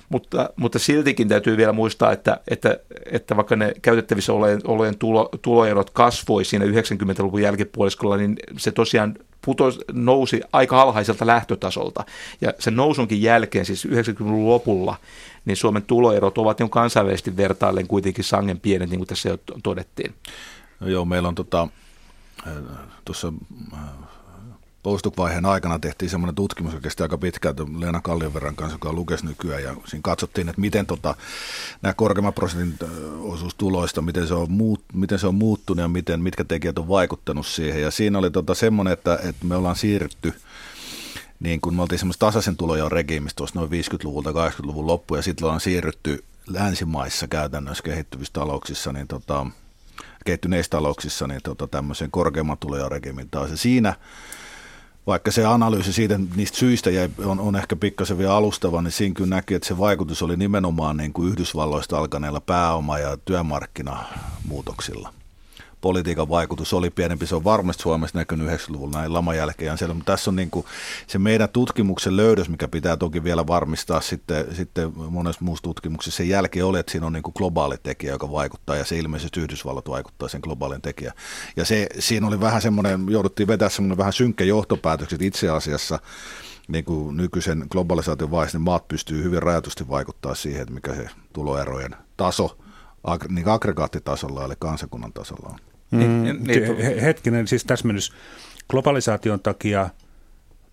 mutta, 0.09 0.50
mutta 0.57 0.78
siltikin 0.78 1.28
täytyy 1.28 1.57
vielä 1.57 1.72
muistaa, 1.72 2.12
että, 2.12 2.40
että, 2.48 2.78
että 3.12 3.36
vaikka 3.36 3.57
ne 3.57 3.72
käytettävissä 3.82 4.32
olleen 4.64 4.98
tulo, 4.98 5.28
tuloerot 5.42 5.90
kasvoi 5.90 6.44
siinä 6.44 6.64
90-luvun 6.64 7.42
jälkipuoliskolla, 7.42 8.16
niin 8.16 8.36
se 8.57 8.72
tosiaan 8.72 9.14
putos, 9.44 9.80
nousi 9.92 10.40
aika 10.52 10.82
alhaiselta 10.82 11.26
lähtötasolta. 11.26 12.04
Ja 12.40 12.52
sen 12.59 12.76
nousunkin 12.76 13.22
jälkeen, 13.22 13.66
siis 13.66 13.86
90-luvun 13.86 14.48
lopulla, 14.48 14.96
niin 15.44 15.57
Suomen 15.57 15.82
tuloerot 15.82 16.38
ovat 16.38 16.61
jo 16.61 16.68
kansainvälisesti 16.68 17.36
vertaillen 17.36 17.86
kuitenkin 17.86 18.24
sangen 18.24 18.61
pienet, 18.61 18.90
niin 18.90 18.98
kuin 18.98 19.09
tässä 19.09 19.28
jo 19.28 19.38
todettiin. 19.62 20.14
No 20.80 20.88
joo, 20.88 21.04
meillä 21.04 21.28
on 21.28 21.34
tota, 21.34 21.68
tuossa 23.04 23.32
postdoc-vaiheen 24.87 25.47
aikana 25.47 25.78
tehtiin 25.78 26.11
semmoinen 26.11 26.34
tutkimus, 26.34 26.72
joka 26.72 26.82
kesti 26.82 27.03
aika 27.03 27.18
pitkään 27.18 27.55
Leena 27.78 28.01
Kallionverran 28.01 28.57
kanssa, 28.57 28.74
joka 28.74 28.93
lukesi 28.93 29.26
nykyään, 29.26 29.62
ja 29.62 29.76
siinä 29.84 30.03
katsottiin, 30.03 30.49
että 30.49 30.61
miten 30.61 30.87
tota, 30.87 31.14
nämä 31.82 31.95
korkeamman 31.95 32.32
prosentin 32.32 32.89
osuus 33.20 33.55
tuloista, 33.55 34.03
miten 34.03 34.28
se 34.28 34.34
on, 34.34 34.51
muut, 34.51 34.84
miten 34.93 35.18
se 35.18 35.26
on 35.26 35.34
muuttunut 35.34 35.82
ja 35.82 35.89
miten, 35.89 36.20
mitkä 36.20 36.45
tekijät 36.45 36.78
on 36.78 36.89
vaikuttanut 36.89 37.47
siihen. 37.47 37.82
Ja 37.82 37.91
siinä 37.91 38.18
oli 38.18 38.30
tota 38.30 38.55
semmoinen, 38.55 38.93
että, 38.93 39.18
että 39.22 39.47
me 39.47 39.57
ollaan 39.57 39.76
siirrytty 39.76 40.34
niin 41.41 41.61
kun 41.61 41.74
me 41.74 41.82
oltiin 41.82 41.99
semmoista 41.99 42.26
tasaisen 42.26 42.57
tuloja 42.57 42.89
regiimistä 42.89 43.37
tuossa 43.37 43.59
noin 43.59 43.70
50-luvulta 43.70 44.30
80-luvun 44.30 44.87
loppu, 44.87 45.16
ja 45.16 45.22
sitten 45.22 45.45
ollaan 45.45 45.61
siirrytty 45.61 46.24
länsimaissa 46.47 47.28
käytännössä 47.28 47.82
kehittyvissä 47.82 48.32
talouksissa, 48.32 48.93
niin 48.93 49.09
tota, 49.09 49.47
kehittyneissä 50.24 50.70
talouksissa 50.70 51.26
niin 51.26 51.41
tota, 51.43 51.66
tämmöisen 51.66 52.11
korkeamman 52.11 52.59
tuloja 52.59 52.89
regiimin 52.89 53.30
taas. 53.30 53.51
Ja 53.51 53.57
siinä 53.57 53.95
vaikka 55.07 55.30
se 55.30 55.44
analyysi 55.44 55.92
siitä 55.92 56.20
niistä 56.36 56.59
syistä 56.59 56.90
jäi, 56.90 57.09
on, 57.24 57.40
on 57.40 57.57
ehkä 57.57 57.76
pikkasen 57.76 58.18
vielä 58.18 58.34
alustava, 58.34 58.82
niin 58.82 58.92
siinä 58.92 59.14
kyllä 59.14 59.36
näki, 59.36 59.54
että 59.54 59.68
se 59.68 59.78
vaikutus 59.78 60.22
oli 60.22 60.36
nimenomaan 60.36 60.96
niin 60.96 61.12
kuin 61.12 61.28
Yhdysvalloista 61.28 61.98
alkaneilla 61.98 62.40
pääoma- 62.40 62.98
ja 62.98 63.16
työmarkkinamuutoksilla 63.16 65.12
politiikan 65.80 66.28
vaikutus 66.28 66.72
oli 66.72 66.90
pienempi. 66.90 67.26
Se 67.26 67.34
on 67.34 67.44
varmasti 67.44 67.82
Suomessa 67.82 68.18
näkynyt 68.18 68.48
90-luvulla 68.48 68.98
näin 68.98 69.12
laman 69.12 69.36
jälkeen. 69.36 69.78
Siellä, 69.78 69.94
mutta 69.94 70.12
tässä 70.12 70.30
on 70.30 70.36
niin 70.36 70.50
kuin 70.50 70.66
se 71.06 71.18
meidän 71.18 71.48
tutkimuksen 71.48 72.16
löydös, 72.16 72.48
mikä 72.48 72.68
pitää 72.68 72.96
toki 72.96 73.24
vielä 73.24 73.46
varmistaa 73.46 74.00
sitten, 74.00 74.54
sitten 74.54 74.92
monessa 74.96 75.44
muussa 75.44 75.62
tutkimuksessa. 75.62 76.16
Sen 76.16 76.28
jälkeen 76.28 76.64
oli, 76.64 76.78
että 76.78 76.92
siinä 76.92 77.06
on 77.06 77.12
niin 77.12 77.22
kuin 77.22 77.34
globaali 77.36 77.76
tekijä, 77.82 78.12
joka 78.12 78.32
vaikuttaa 78.32 78.76
ja 78.76 78.84
se 78.84 78.98
ilmeisesti 78.98 79.40
Yhdysvallat 79.40 79.88
vaikuttaa 79.88 80.28
sen 80.28 80.40
globaalin 80.44 80.82
tekijä. 80.82 81.12
Ja 81.56 81.64
se, 81.64 81.86
siinä 81.98 82.26
oli 82.26 82.40
vähän 82.40 82.62
semmoinen, 82.62 83.06
jouduttiin 83.08 83.46
vetää 83.46 83.68
semmoinen 83.68 83.98
vähän 83.98 84.12
synkkä 84.12 84.44
johtopäätökset 84.44 85.22
itse 85.22 85.48
asiassa, 85.48 85.98
niin 86.68 86.84
kuin 86.84 87.16
nykyisen 87.16 87.66
globalisaation 87.70 88.30
vaiheessa, 88.30 88.58
niin 88.58 88.64
maat 88.64 88.88
pystyy 88.88 89.22
hyvin 89.22 89.42
rajatusti 89.42 89.88
vaikuttaa 89.88 90.34
siihen, 90.34 90.62
että 90.62 90.74
mikä 90.74 90.94
se 90.94 91.08
tuloerojen 91.32 91.96
taso 92.16 92.58
niin 93.28 93.48
aggregaattitasolla 93.48 94.44
eli 94.44 94.54
kansakunnan 94.59 95.12
tasolla 95.12 95.48
on. 95.52 95.59
Mm, 95.90 95.98
niin, 95.98 96.44
niin, 96.44 97.00
hetkinen, 97.00 97.48
siis 97.48 97.64
täsmennys. 97.64 98.12
Globalisaation 98.70 99.40
takia 99.40 99.88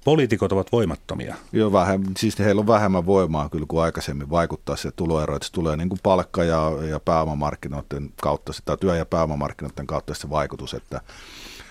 poliitikot 0.06 0.52
ovat 0.52 0.72
voimattomia. 0.72 1.36
Joo, 1.52 1.72
vähemmän, 1.72 2.14
siis 2.18 2.40
heillä 2.40 2.60
on 2.60 2.68
vähemmän 2.68 3.06
voimaa 3.06 3.50
kyllä 3.50 3.66
kuin 3.68 3.84
aikaisemmin 3.84 4.30
vaikuttaa 4.30 4.76
se 4.76 4.92
tuloero, 4.92 5.36
että 5.36 5.46
se 5.46 5.54
tulee 5.54 5.78
niin 5.78 5.90
kuin 5.90 6.00
palkka- 6.04 6.44
ja, 6.44 6.72
ja 6.90 7.00
pääomamarkkinoiden 7.00 8.10
kautta, 8.22 8.54
sitä 8.54 8.78
työ- 8.78 8.96
ja 8.96 9.06
pääomamarkkinoiden 9.06 9.88
kautta 9.88 10.14
se 10.14 10.30
vaikutus, 10.30 10.74
että, 10.74 11.02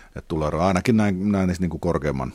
että 0.06 0.28
tuloero 0.28 0.60
ainakin 0.60 0.96
näin, 0.96 1.32
näin 1.32 1.54
niin 1.58 1.70
kuin 1.70 1.80
korkeamman. 1.80 2.32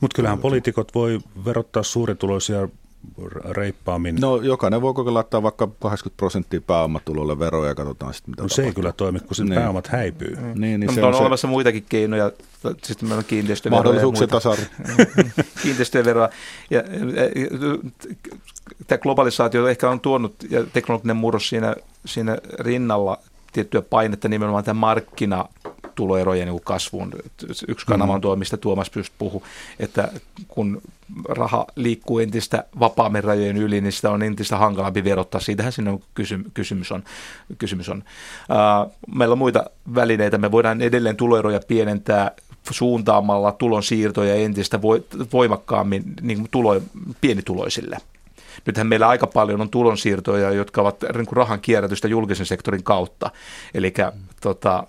Mutta 0.00 0.14
kyllähän 0.14 0.38
poliitikot 0.38 0.94
voi 0.94 1.18
verottaa 1.44 1.82
suurituloisia 1.82 2.68
reippaammin. 3.50 4.16
No 4.20 4.36
jokainen 4.36 4.82
voi 4.82 4.94
koko 4.94 5.14
laittaa 5.14 5.42
vaikka 5.42 5.66
80 5.66 6.16
prosenttia 6.16 6.60
pääomatulolle 6.60 7.38
veroja 7.38 7.68
ja 7.68 7.74
katsotaan 7.74 8.14
sitten 8.14 8.32
mitä 8.32 8.42
No 8.42 8.48
tapahtuu. 8.48 8.64
se 8.64 8.68
ei 8.68 8.74
kyllä 8.74 8.92
toimi, 8.92 9.20
kun 9.20 9.36
sen 9.36 9.46
niin. 9.46 9.60
pääomat 9.60 9.86
häipyy. 9.86 10.36
Mm. 10.36 10.42
Niin, 10.42 10.60
niin 10.60 10.86
no, 10.86 10.92
se 10.92 11.02
on, 11.02 11.08
on 11.08 11.14
se... 11.14 11.20
olemassa 11.20 11.48
muitakin 11.48 11.84
keinoja. 11.88 12.32
Sitten 12.82 13.08
meillä 13.08 13.18
on 13.18 13.24
kiinteistöveroja. 13.24 13.82
Mahdollisuuksien 13.82 14.30
tasa 14.30 14.56
Kiinteistöveroa. 15.62 16.28
Ja, 16.70 16.82
tämä 18.86 18.98
globalisaatio 18.98 19.68
ehkä 19.68 19.90
on 19.90 20.00
tuonut 20.00 20.34
ja 20.50 20.64
teknologinen 20.72 21.16
murros 21.16 21.48
siinä, 21.48 21.76
siinä 22.04 22.38
rinnalla 22.58 23.18
tiettyä 23.52 23.82
painetta 23.82 24.28
nimenomaan 24.28 24.64
tämän 24.64 24.80
markkina 24.80 25.44
tuloerojen 25.94 26.48
niin 26.48 26.60
kasvuun. 26.64 27.12
Yksi 27.68 27.86
kanava 27.86 28.12
on 28.12 28.18
mm. 28.18 28.22
tuo, 28.22 28.36
mistä 28.36 28.56
Tuomas 28.56 28.90
Pyst 28.90 29.12
puhui, 29.18 29.40
että 29.78 30.12
kun 30.48 30.82
raha 31.28 31.66
liikkuu 31.76 32.18
entistä 32.18 32.64
vapaammin 32.80 33.24
rajojen 33.24 33.56
yli, 33.56 33.80
niin 33.80 33.92
sitä 33.92 34.10
on 34.10 34.22
entistä 34.22 34.56
hankalampi 34.56 35.04
verottaa. 35.04 35.40
Siitähän 35.40 35.72
sinne 35.72 35.90
on 35.90 36.00
kysymys 36.54 36.92
on. 36.92 37.04
Kysymys 37.58 37.88
on. 37.88 38.04
Meillä 39.14 39.32
on 39.32 39.38
muita 39.38 39.64
välineitä. 39.94 40.38
Me 40.38 40.52
voidaan 40.52 40.82
edelleen 40.82 41.16
tuloeroja 41.16 41.60
pienentää 41.68 42.30
suuntaamalla 42.70 43.52
tulonsiirtoja 43.52 44.34
entistä 44.34 44.82
voimakkaammin 45.32 46.04
niin 46.22 46.48
tulo, 46.50 46.80
pienituloisille. 47.20 47.98
Nythän 48.66 48.86
meillä 48.86 49.08
aika 49.08 49.26
paljon 49.26 49.60
on 49.60 49.70
tulonsiirtoja, 49.70 50.50
jotka 50.50 50.80
ovat 50.80 51.02
niin 51.14 51.26
rahan 51.32 51.60
kierrätystä 51.60 52.08
julkisen 52.08 52.46
sektorin 52.46 52.84
kautta. 52.84 53.30
Eli 53.74 53.94
tota, 54.40 54.84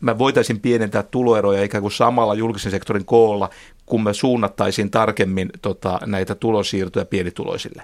me 0.00 0.18
voitaisiin 0.18 0.60
pienentää 0.60 1.02
tuloeroja 1.02 1.62
ikään 1.62 1.82
kuin 1.82 1.92
samalla 1.92 2.34
julkisen 2.34 2.70
sektorin 2.70 3.04
koolla, 3.04 3.50
kun 3.86 4.02
me 4.02 4.14
suunnattaisiin 4.14 4.90
tarkemmin 4.90 5.50
tota, 5.62 6.00
näitä 6.06 6.34
tulonsiirtoja 6.34 7.04
pienituloisille. 7.04 7.82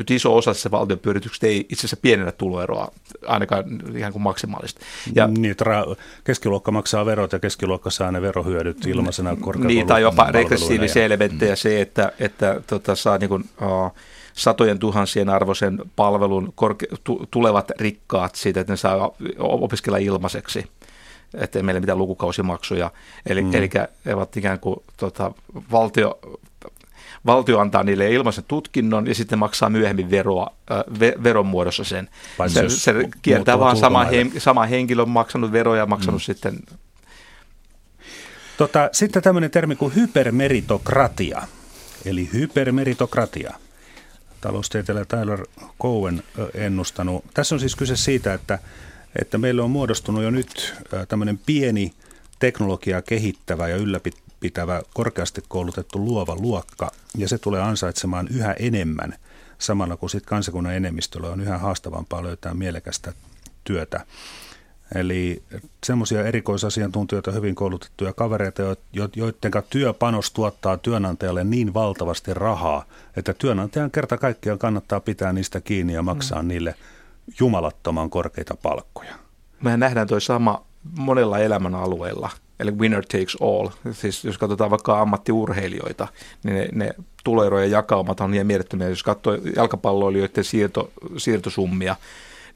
Nyt 0.00 0.10
iso 0.10 0.36
osa 0.36 0.50
tässä 0.50 0.70
valtion 0.70 0.98
pyörityksestä 0.98 1.46
ei 1.46 1.58
itse 1.58 1.80
asiassa 1.80 1.96
pienennä 2.02 2.32
tuloeroa, 2.32 2.92
ainakaan 3.26 3.64
ihan 3.96 4.12
kuin 4.12 4.22
maksimaalisesti. 4.22 4.80
Ja, 5.14 5.26
niin, 5.26 5.50
että 5.50 5.64
keskiluokka 6.24 6.70
maksaa 6.70 7.06
verot 7.06 7.32
ja 7.32 7.38
keskiluokka 7.38 7.90
saa 7.90 8.12
ne 8.12 8.22
verohyödyt 8.22 8.86
ilmaisena 8.86 9.30
korkeakoulun 9.30 9.66
Niin, 9.66 9.86
tai 9.86 10.02
jopa 10.02 10.30
regressiivisiä 10.30 11.04
elementtejä 11.04 11.52
mm. 11.52 11.56
se, 11.56 11.80
että, 11.80 12.12
että 12.18 12.60
tota, 12.66 12.94
saa 12.96 13.18
niin 13.18 13.28
kuin, 13.28 13.44
uh, 13.62 13.92
satojen 14.32 14.78
tuhansien 14.78 15.28
arvoisen 15.28 15.78
palvelun 15.96 16.52
korke- 16.56 16.96
tu- 17.04 17.26
tulevat 17.30 17.70
rikkaat 17.80 18.34
siitä, 18.34 18.60
että 18.60 18.72
ne 18.72 18.76
saa 18.76 19.10
opiskella 19.38 19.98
ilmaiseksi 19.98 20.64
että 21.34 21.58
ei 21.58 21.62
meillä 21.62 21.80
mitään 21.80 21.98
lukukausimaksuja. 21.98 22.90
Eli, 23.26 23.42
mm. 23.42 23.54
eli 23.54 23.70
ovat 24.14 24.36
ikään 24.36 24.60
kuin 24.60 24.76
tota, 24.96 25.32
valtio, 25.72 26.18
valtio 27.26 27.58
antaa 27.58 27.82
niille 27.82 28.10
ilmaisen 28.10 28.44
tutkinnon 28.48 29.06
ja 29.06 29.14
sitten 29.14 29.38
maksaa 29.38 29.70
myöhemmin 29.70 30.10
veroa, 30.10 30.54
ve, 31.00 31.14
veron 31.22 31.46
muodossa 31.46 31.84
sen. 31.84 32.08
Se, 32.46 32.68
se 32.68 32.94
kiertää 33.22 33.58
vaan 33.58 33.76
sama, 33.76 34.04
hen, 34.04 34.32
sama 34.38 34.66
henkilö 34.66 35.02
on 35.02 35.10
maksanut 35.10 35.52
veroja 35.52 35.82
ja 35.82 35.86
maksanut 35.86 36.20
mm. 36.20 36.24
sitten. 36.24 36.58
Tota, 38.56 38.88
sitten 38.92 39.22
tämmöinen 39.22 39.50
termi 39.50 39.76
kuin 39.76 39.94
hypermeritokratia, 39.94 41.42
eli 42.04 42.28
hypermeritokratia– 42.32 43.54
taloustieteilijä 44.40 45.04
Tyler 45.04 45.46
Cowen 45.82 46.22
ennustanut. 46.54 47.24
Tässä 47.34 47.54
on 47.54 47.60
siis 47.60 47.76
kyse 47.76 47.96
siitä, 47.96 48.34
että, 48.34 48.58
että 49.20 49.38
meillä 49.38 49.64
on 49.64 49.70
muodostunut 49.70 50.22
jo 50.22 50.30
nyt 50.30 50.74
tämmöinen 51.08 51.40
pieni 51.46 51.92
teknologiaa 52.38 53.02
kehittävä 53.02 53.68
ja 53.68 53.76
ylläpitävä 54.40 54.82
korkeasti 54.94 55.42
koulutettu 55.48 56.04
luova 56.04 56.36
luokka, 56.36 56.90
ja 57.16 57.28
se 57.28 57.38
tulee 57.38 57.62
ansaitsemaan 57.62 58.28
yhä 58.28 58.52
enemmän, 58.52 59.14
samalla 59.58 59.96
kun 59.96 60.10
sitten 60.10 60.28
kansakunnan 60.28 60.74
enemmistöllä 60.74 61.28
on 61.28 61.40
yhä 61.40 61.58
haastavampaa 61.58 62.22
löytää 62.22 62.54
mielekästä 62.54 63.12
työtä. 63.64 64.06
Eli 64.94 65.42
semmoisia 65.86 66.26
erikoisasiantuntijoita, 66.26 67.32
hyvin 67.32 67.54
koulutettuja 67.54 68.12
kavereita, 68.12 68.62
joiden 68.92 69.52
työpanos 69.70 70.30
tuottaa 70.30 70.76
työnantajalle 70.76 71.44
niin 71.44 71.74
valtavasti 71.74 72.34
rahaa, 72.34 72.84
että 73.16 73.34
työnantajan 73.34 73.90
kerta 73.90 74.18
kaikkiaan 74.18 74.58
kannattaa 74.58 75.00
pitää 75.00 75.32
niistä 75.32 75.60
kiinni 75.60 75.92
ja 75.92 76.02
maksaa 76.02 76.42
mm. 76.42 76.48
niille 76.48 76.74
jumalattoman 77.40 78.10
korkeita 78.10 78.54
palkkoja. 78.62 79.14
Mehän 79.62 79.80
nähdään 79.80 80.06
tuo 80.06 80.20
sama 80.20 80.64
monella 80.98 81.38
elämän 81.38 81.74
alueella, 81.74 82.30
eli 82.60 82.70
winner 82.70 83.04
takes 83.06 83.36
all. 83.40 83.68
Siis 83.92 84.24
jos 84.24 84.38
katsotaan 84.38 84.70
vaikka 84.70 85.00
ammattiurheilijoita, 85.00 86.08
niin 86.42 86.56
ne, 86.56 86.68
ne 86.72 86.94
tuloerojen 87.24 87.70
jakaumat 87.70 88.20
on 88.20 88.30
niin 88.30 88.46
mielettömiä. 88.46 88.88
Jos 88.88 89.02
katsoo 89.02 89.38
jalkapalloilijoiden 89.56 90.44
siirto, 90.44 90.90
siirtosummia, 91.16 91.96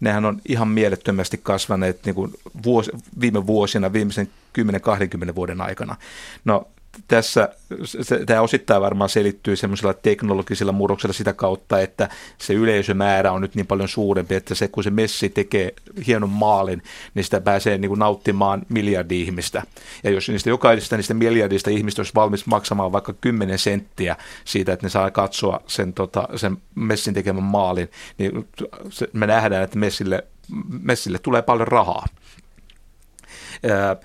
nehän 0.01 0.25
on 0.25 0.41
ihan 0.49 0.69
mielettömästi 0.69 1.41
kasvaneet 1.43 2.05
niin 2.05 2.15
kuin 2.15 2.33
vuosi, 2.65 2.91
viime 3.21 3.47
vuosina, 3.47 3.93
viimeisen 3.93 4.29
10-20 5.31 5.35
vuoden 5.35 5.61
aikana. 5.61 5.97
No 6.45 6.67
tässä 7.09 7.49
se, 7.85 8.27
tämä 8.27 8.41
osittain 8.41 8.83
varmaan 8.83 9.11
selittyy 9.11 9.57
semmoisella 9.57 9.95
teknologisella 9.95 10.73
murroksella 10.73 11.13
sitä 11.13 11.33
kautta, 11.33 11.81
että 11.81 12.09
se 12.39 12.55
yleisömäärä 12.55 13.33
on 13.33 13.41
nyt 13.41 13.55
niin 13.55 13.67
paljon 13.67 13.89
suurempi, 13.89 14.35
että 14.35 14.55
se 14.55 14.69
kun 14.69 14.85
se 14.85 14.91
messi 14.91 15.29
tekee 15.29 15.75
hienon 16.07 16.31
maalin, 16.31 16.83
niin 17.15 17.25
sitä 17.25 17.41
pääsee 17.41 17.79
niin 17.79 17.89
kuin 17.89 17.99
nauttimaan 17.99 18.63
miljardi 18.69 19.21
ihmistä. 19.21 19.63
Ja 20.05 20.11
jos 20.11 20.29
niistä 20.29 20.51
jokaisesta 20.51 20.97
niistä 20.97 21.15
miljardista 21.15 21.71
ihmistä 21.71 22.01
olisi 22.01 22.15
valmis 22.15 22.47
maksamaan 22.47 22.93
vaikka 22.93 23.13
10 23.13 23.59
senttiä 23.59 24.17
siitä, 24.45 24.73
että 24.73 24.87
ne 24.87 24.91
saa 24.91 25.11
katsoa 25.11 25.61
sen, 25.67 25.93
tota, 25.93 26.29
sen 26.37 26.57
messin 26.75 27.15
tekemän 27.15 27.43
maalin, 27.43 27.91
niin 28.19 28.49
se, 28.91 29.09
me 29.13 29.27
nähdään, 29.27 29.65
että 29.65 29.79
messille, 29.79 30.25
messille 30.83 31.19
tulee 31.19 31.43
paljon 31.43 31.69
rahaa. 31.69 32.07
Ää, 33.71 33.97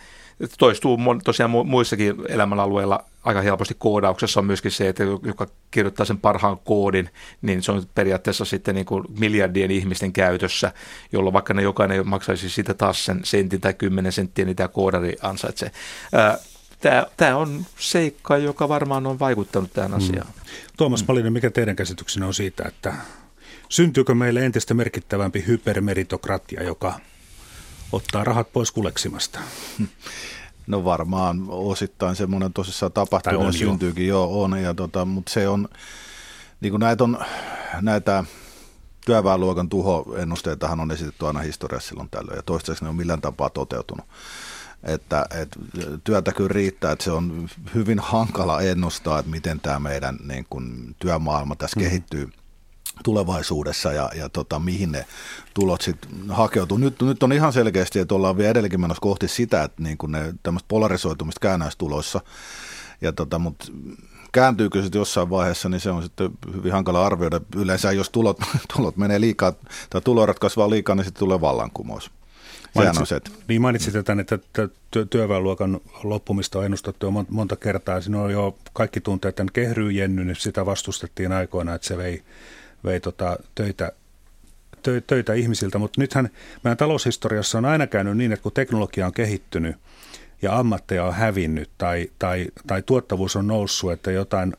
toistuu 0.57 0.97
tosiaan 1.23 1.51
muissakin 1.51 2.15
elämänalueilla 2.29 3.03
aika 3.23 3.41
helposti 3.41 3.75
koodauksessa 3.79 4.39
on 4.39 4.45
myöskin 4.45 4.71
se, 4.71 4.89
että 4.89 5.03
joka 5.03 5.47
kirjoittaa 5.71 6.05
sen 6.05 6.17
parhaan 6.17 6.57
koodin, 6.57 7.09
niin 7.41 7.63
se 7.63 7.71
on 7.71 7.83
periaatteessa 7.95 8.45
sitten 8.45 8.75
niin 8.75 8.85
kuin 8.85 9.03
miljardien 9.19 9.71
ihmisten 9.71 10.13
käytössä, 10.13 10.73
jolloin 11.11 11.33
vaikka 11.33 11.53
ne 11.53 11.61
jokainen 11.61 12.07
maksaisi 12.07 12.49
siitä 12.49 12.73
taas 12.73 13.05
sen 13.05 13.19
sentin 13.23 13.61
tai 13.61 13.73
kymmenen 13.73 14.11
senttiä, 14.11 14.45
niin 14.45 14.55
tämä 14.55 14.67
koodari 14.67 15.15
ansaitsee. 15.21 15.71
Tämä, 16.79 17.05
tämä 17.17 17.37
on 17.37 17.65
seikka, 17.79 18.37
joka 18.37 18.69
varmaan 18.69 19.07
on 19.07 19.19
vaikuttanut 19.19 19.73
tähän 19.73 19.91
mm. 19.91 19.97
asiaan. 19.97 20.27
Mm. 20.27 20.41
Tuomas 20.77 21.07
Malinen, 21.07 21.33
mikä 21.33 21.49
teidän 21.49 21.75
käsityksenne 21.75 22.25
on 22.25 22.33
siitä, 22.33 22.63
että 22.67 22.93
syntyykö 23.69 24.15
meille 24.15 24.45
entistä 24.45 24.73
merkittävämpi 24.73 25.43
hypermeritokratia, 25.47 26.63
joka 26.63 26.99
ottaa 27.91 28.23
rahat 28.23 28.53
pois 28.53 28.71
kuleksimasta? 28.71 29.39
No 30.67 30.83
varmaan 30.83 31.45
osittain 31.47 32.15
semmoinen 32.15 32.53
tosissaan 32.53 32.91
tapahtuu 32.91 33.43
ja 33.43 33.51
syntyykin, 33.51 34.07
jo. 34.07 34.15
joo 34.15 34.43
on, 34.43 34.61
ja 34.61 34.73
tota, 34.73 35.05
mutta 35.05 35.33
se 35.33 35.47
on, 35.47 35.69
niin 36.61 36.71
kuin 36.71 36.79
näitä 36.79 37.03
on, 37.03 37.19
näitä 37.81 38.23
työväenluokan 39.05 39.69
tuhoennusteitahan 39.69 40.79
on 40.79 40.91
esitetty 40.91 41.27
aina 41.27 41.39
historiassa 41.39 41.89
silloin 41.89 42.09
tällöin, 42.09 42.37
ja 42.37 42.43
toistaiseksi 42.43 42.83
ne 42.83 42.89
on 42.89 42.95
millään 42.95 43.21
tapaa 43.21 43.49
toteutunut. 43.49 44.05
Että, 44.83 45.25
että 45.41 45.59
työtä 46.03 46.31
kyllä 46.31 46.53
riittää, 46.53 46.91
että 46.91 47.03
se 47.03 47.11
on 47.11 47.49
hyvin 47.75 47.99
hankala 47.99 48.61
ennustaa, 48.61 49.19
että 49.19 49.31
miten 49.31 49.59
tämä 49.59 49.79
meidän 49.79 50.17
niin 50.27 50.45
kuin, 50.49 50.95
työmaailma 50.99 51.55
tässä 51.55 51.79
mm. 51.79 51.83
kehittyy 51.83 52.29
tulevaisuudessa 53.03 53.93
ja, 53.93 54.09
ja 54.15 54.29
tota, 54.29 54.59
mihin 54.59 54.91
ne 54.91 55.05
tulot 55.53 55.81
sitten 55.81 56.11
hakeutuu. 56.29 56.77
Nyt, 56.77 57.01
nyt 57.01 57.23
on 57.23 57.33
ihan 57.33 57.53
selkeästi, 57.53 57.99
että 57.99 58.15
ollaan 58.15 58.37
vielä 58.37 58.51
edelläkin 58.51 58.81
menossa 58.81 59.01
kohti 59.01 59.27
sitä, 59.27 59.63
että 59.63 59.83
niin 59.83 59.97
kuin 59.97 60.11
ne 60.11 60.33
tämmöistä 60.43 60.67
polarisoitumista 60.67 61.39
käännäistuloissa, 61.39 62.21
ja 63.01 63.13
tota, 63.13 63.39
mutta 63.39 63.65
kääntyykö 64.31 64.83
se 64.83 64.89
jossain 64.93 65.29
vaiheessa, 65.29 65.69
niin 65.69 65.81
se 65.81 65.91
on 65.91 66.03
sitten 66.03 66.31
hyvin 66.53 66.71
hankala 66.71 67.05
arvioida. 67.05 67.41
Yleensä 67.55 67.91
jos 67.91 68.09
tulot, 68.09 68.39
tulot 68.75 68.97
menee 68.97 69.21
liikaa 69.21 69.53
tai 69.89 70.01
tulorat 70.01 70.39
kasvaa 70.39 70.69
liikaa, 70.69 70.95
niin 70.95 71.05
sitten 71.05 71.19
tulee 71.19 71.41
vallankumous. 71.41 72.11
Mainitsit, 72.75 73.07
se. 73.07 73.21
Niin 73.47 73.61
mainitsit 73.61 73.93
tämän, 74.05 74.19
että 74.19 74.39
työväenluokan 75.09 75.81
loppumista 76.03 76.59
on 76.59 76.65
ennustettu 76.65 77.05
jo 77.05 77.11
monta 77.29 77.55
kertaa. 77.55 78.01
Siinä 78.01 78.21
on 78.21 78.31
jo 78.31 78.57
kaikki 78.73 79.01
tunteet 79.01 79.35
tämän 79.35 79.53
kehryjennyn, 79.53 80.27
niin 80.27 80.35
sitä 80.35 80.65
vastustettiin 80.65 81.31
aikoina, 81.31 81.75
että 81.75 81.87
se 81.87 81.97
vei 81.97 82.23
vei 82.84 82.99
tota 82.99 83.38
töitä, 83.55 83.91
tö, 84.84 85.01
töitä 85.07 85.34
ihmisiltä, 85.34 85.77
mutta 85.77 86.01
nythän 86.01 86.30
meidän 86.63 86.77
taloushistoriassa 86.77 87.57
on 87.57 87.65
aina 87.65 87.88
käynyt 87.88 88.17
niin, 88.17 88.32
että 88.32 88.43
kun 88.43 88.51
teknologia 88.51 89.05
on 89.05 89.13
kehittynyt 89.13 89.75
ja 90.41 90.59
ammatteja 90.59 91.05
on 91.05 91.13
hävinnyt 91.13 91.69
tai, 91.77 92.09
tai, 92.19 92.47
tai 92.67 92.82
tuottavuus 92.82 93.36
on 93.36 93.47
noussut, 93.47 93.91
että 93.91 94.11
jotain 94.11 94.53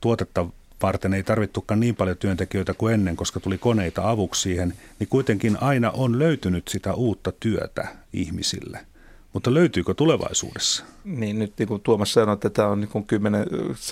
tuotetta 0.00 0.46
varten 0.82 1.14
ei 1.14 1.22
tarvittukaan 1.22 1.80
niin 1.80 1.96
paljon 1.96 2.16
työntekijöitä 2.16 2.74
kuin 2.74 2.94
ennen, 2.94 3.16
koska 3.16 3.40
tuli 3.40 3.58
koneita 3.58 4.10
avuksi 4.10 4.42
siihen, 4.42 4.74
niin 4.98 5.08
kuitenkin 5.08 5.62
aina 5.62 5.90
on 5.90 6.18
löytynyt 6.18 6.68
sitä 6.68 6.94
uutta 6.94 7.32
työtä 7.32 7.88
ihmisille– 8.12 8.86
mutta 9.34 9.54
löytyykö 9.54 9.94
tulevaisuudessa? 9.94 10.84
Niin, 11.04 11.38
nyt 11.38 11.52
niin 11.58 11.68
kuin 11.68 11.80
Tuomas 11.80 12.12
sanoi, 12.12 12.32
että 12.32 12.50
tämä 12.50 12.68
on 12.68 12.80
niin 12.80 12.88
kuin 12.88 13.04
10, 13.06 13.46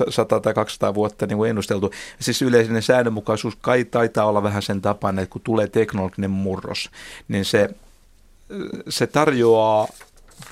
100 0.09 0.41
tai 0.41 0.55
200 0.55 0.95
vuotta 0.95 1.27
niin 1.27 1.37
kuin 1.37 1.51
ennusteltu. 1.51 1.91
Siis 2.21 2.43
yleinen 2.43 2.83
säännönmukaisuus 2.83 3.57
kai 3.61 3.85
taitaa 3.85 4.25
olla 4.25 4.43
vähän 4.43 4.63
sen 4.63 4.83
tapana, 4.83 5.23
että 5.23 5.33
kun 5.33 5.43
tulee 5.45 5.67
teknologinen 5.67 6.31
murros, 6.31 6.91
niin 7.29 7.45
se, 7.45 7.71
se 8.89 9.07
tarjoaa 9.07 9.89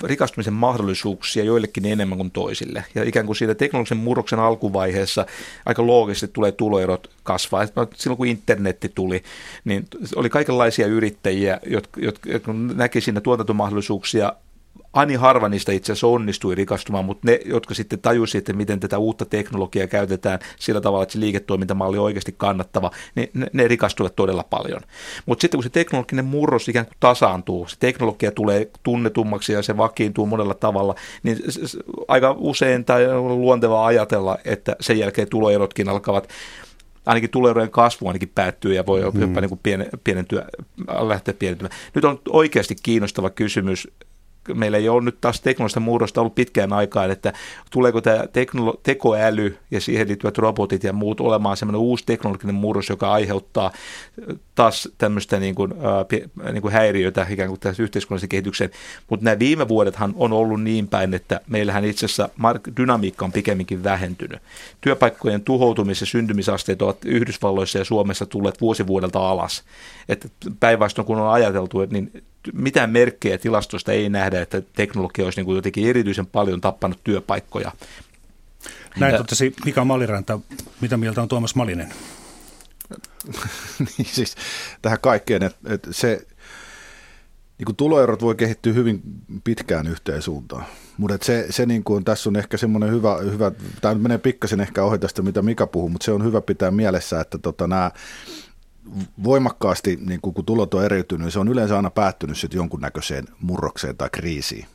rikastumisen 0.03 0.53
mahdollisuuksia 0.53 1.43
joillekin 1.43 1.85
enemmän 1.85 2.17
kuin 2.17 2.31
toisille. 2.31 2.85
Ja 2.95 3.03
ikään 3.03 3.25
kuin 3.25 3.35
siitä 3.35 3.55
teknologisen 3.55 3.97
murroksen 3.97 4.39
alkuvaiheessa 4.39 5.25
aika 5.65 5.87
loogisesti 5.87 6.27
tulee 6.33 6.51
tuloerot 6.51 7.09
kasvaa. 7.23 7.65
Silloin 7.95 8.17
kun 8.17 8.27
internetti 8.27 8.91
tuli, 8.95 9.23
niin 9.65 9.87
oli 10.15 10.29
kaikenlaisia 10.29 10.87
yrittäjiä, 10.87 11.59
jotka, 11.65 12.01
jotka 12.25 12.53
näki 12.53 13.01
siinä 13.01 13.21
tuotantomahdollisuuksia 13.21 14.33
Ani 14.93 15.15
harva 15.15 15.49
niistä 15.49 15.71
itse 15.71 15.91
asiassa 15.91 16.07
onnistui 16.07 16.55
rikastumaan, 16.55 17.05
mutta 17.05 17.21
ne, 17.25 17.39
jotka 17.45 17.73
sitten 17.73 17.99
tajusivat, 17.99 18.41
että 18.41 18.53
miten 18.53 18.79
tätä 18.79 18.97
uutta 18.97 19.25
teknologiaa 19.25 19.87
käytetään 19.87 20.39
sillä 20.59 20.81
tavalla, 20.81 21.03
että 21.03 21.13
se 21.13 21.19
liiketoimintamalli 21.19 21.97
on 21.97 22.03
oikeasti 22.03 22.35
kannattava, 22.37 22.91
niin 23.15 23.29
ne, 23.33 23.47
ne 23.53 23.67
rikastuivat 23.67 24.15
todella 24.15 24.43
paljon. 24.49 24.81
Mutta 25.25 25.41
sitten 25.41 25.57
kun 25.57 25.63
se 25.63 25.69
teknologinen 25.69 26.25
murros 26.25 26.69
ikään 26.69 26.85
kuin 26.85 26.97
tasaantuu, 26.99 27.67
se 27.67 27.75
teknologia 27.79 28.31
tulee 28.31 28.69
tunnetummaksi 28.83 29.53
ja 29.53 29.61
se 29.61 29.77
vakiintuu 29.77 30.25
monella 30.25 30.53
tavalla, 30.53 30.95
niin 31.23 31.37
aika 32.07 32.35
usein 32.37 32.85
tai 32.85 33.07
on 33.07 33.41
luontevaa 33.41 33.85
ajatella, 33.85 34.37
että 34.45 34.75
sen 34.79 34.99
jälkeen 34.99 35.29
tuloerotkin 35.29 35.89
alkavat 35.89 36.27
ainakin 37.05 37.29
tuloerojen 37.29 37.71
kasvu 37.71 38.07
ainakin 38.07 38.31
päättyy 38.35 38.73
ja 38.73 38.85
voi 38.85 39.11
mm. 39.11 39.21
jopa 39.21 39.41
niin 39.41 39.49
kuin 39.49 39.85
pienentyä, 40.03 40.45
lähteä 41.07 41.33
pienentymään. 41.33 41.75
Nyt 41.95 42.05
on 42.05 42.19
oikeasti 42.29 42.75
kiinnostava 42.83 43.29
kysymys 43.29 43.87
meillä 44.53 44.77
ei 44.77 44.89
ole 44.89 45.03
nyt 45.03 45.21
taas 45.21 45.41
teknologista 45.41 45.79
murrosta 45.79 46.21
ollut 46.21 46.35
pitkään 46.35 46.73
aikaan, 46.73 47.11
että 47.11 47.33
tuleeko 47.71 48.01
tämä 48.01 48.23
teknolo- 48.23 48.79
tekoäly 48.83 49.57
ja 49.71 49.81
siihen 49.81 50.07
liittyvät 50.07 50.37
robotit 50.37 50.83
ja 50.83 50.93
muut 50.93 51.21
olemaan 51.21 51.57
semmoinen 51.57 51.81
uusi 51.81 52.05
teknologinen 52.05 52.55
murros, 52.55 52.89
joka 52.89 53.11
aiheuttaa 53.11 53.71
taas 54.55 54.89
tämmöistä 54.97 55.39
niin 55.39 55.55
kuin, 55.55 55.71
äh, 55.71 56.51
niin 56.51 56.61
kuin 56.61 56.73
häiriötä 56.73 57.27
ikään 57.29 57.49
kuin 57.49 57.59
tässä 57.59 57.83
yhteiskunnallisen 57.83 58.29
kehitykseen. 58.29 58.69
Mutta 59.09 59.23
nämä 59.23 59.39
viime 59.39 59.67
vuodethan 59.67 60.13
on 60.15 60.33
ollut 60.33 60.63
niin 60.63 60.87
päin, 60.87 61.13
että 61.13 61.41
meillähän 61.47 61.85
itse 61.85 62.05
asiassa 62.05 62.29
mark- 62.37 62.71
dynamiikka 62.77 63.25
on 63.25 63.31
pikemminkin 63.31 63.83
vähentynyt. 63.83 64.41
Työpaikkojen 64.81 65.41
tuhoutumis- 65.41 66.01
ja 66.01 66.05
syntymisasteet 66.05 66.81
ovat 66.81 67.05
Yhdysvalloissa 67.05 67.77
ja 67.77 67.85
Suomessa 67.85 68.25
tulleet 68.25 68.61
vuosivuodelta 68.61 69.29
alas. 69.29 69.63
Että 70.09 70.27
päinvastoin 70.59 71.05
kun 71.05 71.17
on 71.17 71.33
ajateltu, 71.33 71.81
että 71.81 71.93
niin 71.93 72.23
mitään 72.53 72.89
merkkejä 72.89 73.37
tilastoista 73.37 73.91
ei 73.91 74.09
nähdä, 74.09 74.41
että 74.41 74.61
teknologia 74.75 75.25
olisi 75.25 75.39
niin 75.39 75.45
kuin 75.45 75.55
jotenkin 75.55 75.87
erityisen 75.87 76.25
paljon 76.25 76.61
tappanut 76.61 76.99
työpaikkoja. 77.03 77.71
Näin 78.99 79.17
totesi 79.17 79.55
Mika 79.65 79.85
Maliranta. 79.85 80.39
Mitä 80.81 80.97
mieltä 80.97 81.21
on 81.21 81.27
Tuomas 81.27 81.55
Malinen? 81.55 81.93
niin 83.97 84.07
siis 84.11 84.35
tähän 84.81 84.99
kaikkeen, 85.01 85.43
että, 85.43 85.73
että 85.73 85.93
se 85.93 86.27
niin 87.57 87.65
kuin 87.65 87.75
tuloerot 87.75 88.21
voi 88.21 88.35
kehittyä 88.35 88.73
hyvin 88.73 89.01
pitkään 89.43 89.87
yhteen 89.87 90.21
suuntaan. 90.21 90.65
Mutta 90.97 91.17
se, 91.21 91.45
se 91.49 91.65
niin 91.65 91.83
kuin, 91.83 92.03
tässä 92.03 92.29
on 92.29 92.35
ehkä 92.35 92.57
semmoinen 92.57 92.91
hyvä, 92.91 93.17
hyvä 93.17 93.51
tämä 93.81 93.95
menee 93.95 94.17
pikkasen 94.17 94.59
ehkä 94.59 94.83
ohi 94.83 94.99
tästä, 94.99 95.21
mitä 95.21 95.41
Mika 95.41 95.67
puhuu, 95.67 95.89
mutta 95.89 96.05
se 96.05 96.11
on 96.11 96.23
hyvä 96.23 96.41
pitää 96.41 96.71
mielessä, 96.71 97.21
että 97.21 97.37
tota, 97.37 97.67
nämä 97.67 97.91
voimakkaasti, 99.23 99.99
niin 100.05 100.21
kun, 100.21 100.33
kun 100.33 100.45
tulot 100.45 100.73
on 100.73 100.85
eriytynyt, 100.85 101.25
niin 101.25 101.31
se 101.31 101.39
on 101.39 101.47
yleensä 101.47 101.75
aina 101.75 101.89
päättynyt 101.89 102.37
sitten 102.37 102.57
jonkunnäköiseen 102.57 103.25
murrokseen 103.41 103.97
tai 103.97 104.09
kriisiin. 104.11 104.65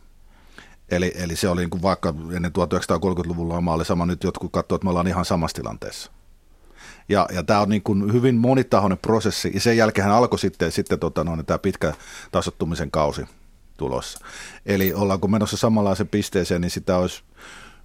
Eli, 0.88 1.12
eli 1.16 1.36
se 1.36 1.48
oli 1.48 1.60
niin 1.60 1.70
kuin 1.70 1.82
vaikka 1.82 2.14
ennen 2.32 2.52
1930-luvulla 2.52 3.54
lama 3.54 3.74
oli 3.74 3.84
sama, 3.84 4.06
nyt 4.06 4.24
jotkut 4.24 4.52
katsovat, 4.52 4.78
että 4.78 4.84
me 4.84 4.90
ollaan 4.90 5.06
ihan 5.06 5.24
samassa 5.24 5.54
tilanteessa. 5.54 6.10
Ja, 7.09 7.28
ja 7.32 7.42
tämä 7.42 7.61
on 7.61 7.68
niin 7.68 7.82
kuin 7.82 8.12
hyvin 8.12 8.36
monitahoinen 8.36 8.98
prosessi, 8.98 9.50
ja 9.54 9.61
sen 9.61 9.76
jälkeen 9.76 10.11
alkoi 10.11 10.38
sitten, 10.38 10.72
sitten 10.72 10.98
tota, 10.98 11.24
no, 11.24 11.42
tämä 11.42 11.59
pitkä 11.59 11.92
tasottumisen 12.32 12.90
kausi 12.90 13.22
tulossa. 13.76 14.18
Eli 14.66 14.94
ollaanko 14.94 15.28
menossa 15.28 15.57
samanlaisen 15.57 16.09
pisteeseen, 16.09 16.61
niin 16.61 16.70
sitä 16.70 16.96
olisi 16.96 17.22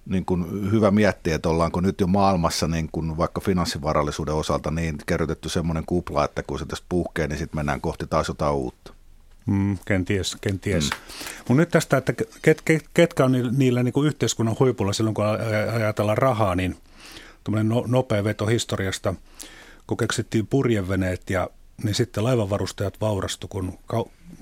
niin 0.06 0.24
kuin 0.24 0.70
hyvä 0.72 0.90
miettiä, 0.90 1.34
että 1.34 1.48
ollaanko 1.48 1.80
nyt 1.80 2.00
jo 2.00 2.06
maailmassa 2.06 2.68
niin 2.68 2.88
kuin 2.92 3.16
vaikka 3.16 3.40
finanssivarallisuuden 3.40 4.34
osalta 4.34 4.70
niin 4.70 4.98
kerrotettu 5.06 5.48
semmoinen 5.48 5.84
kupla, 5.86 6.24
että 6.24 6.42
kun 6.42 6.58
se 6.58 6.66
tässä 6.66 6.84
puhkee, 6.88 7.26
niin 7.26 7.38
sitten 7.38 7.58
mennään 7.58 7.80
kohti 7.80 8.06
taas 8.06 8.28
jotain 8.28 8.54
uutta. 8.54 8.92
Mm, 9.46 9.78
kenties, 9.86 10.36
kenties. 10.40 10.90
Mm. 10.90 10.96
Mutta 11.38 11.54
nyt 11.54 11.68
tästä, 11.68 11.96
että 11.96 12.12
ket, 12.42 12.62
ket, 12.64 12.84
ketkä 12.94 13.24
on 13.24 13.32
niillä 13.52 13.82
niin 13.82 13.92
kuin 13.92 14.06
yhteiskunnan 14.06 14.56
huipulla 14.58 14.92
silloin, 14.92 15.14
kun 15.14 15.24
ajatellaan 15.74 16.18
rahaa, 16.18 16.54
niin 16.54 16.76
no, 17.48 17.84
nopea 17.86 18.24
veto 18.24 18.46
historiasta, 18.46 19.14
kun 19.86 19.96
keksittiin 19.96 20.46
purjeveneet 20.46 21.30
ja 21.30 21.50
niin 21.84 21.94
sitten 21.94 22.24
laivanvarustajat 22.24 23.00
vaurastu, 23.00 23.48
kun 23.48 23.78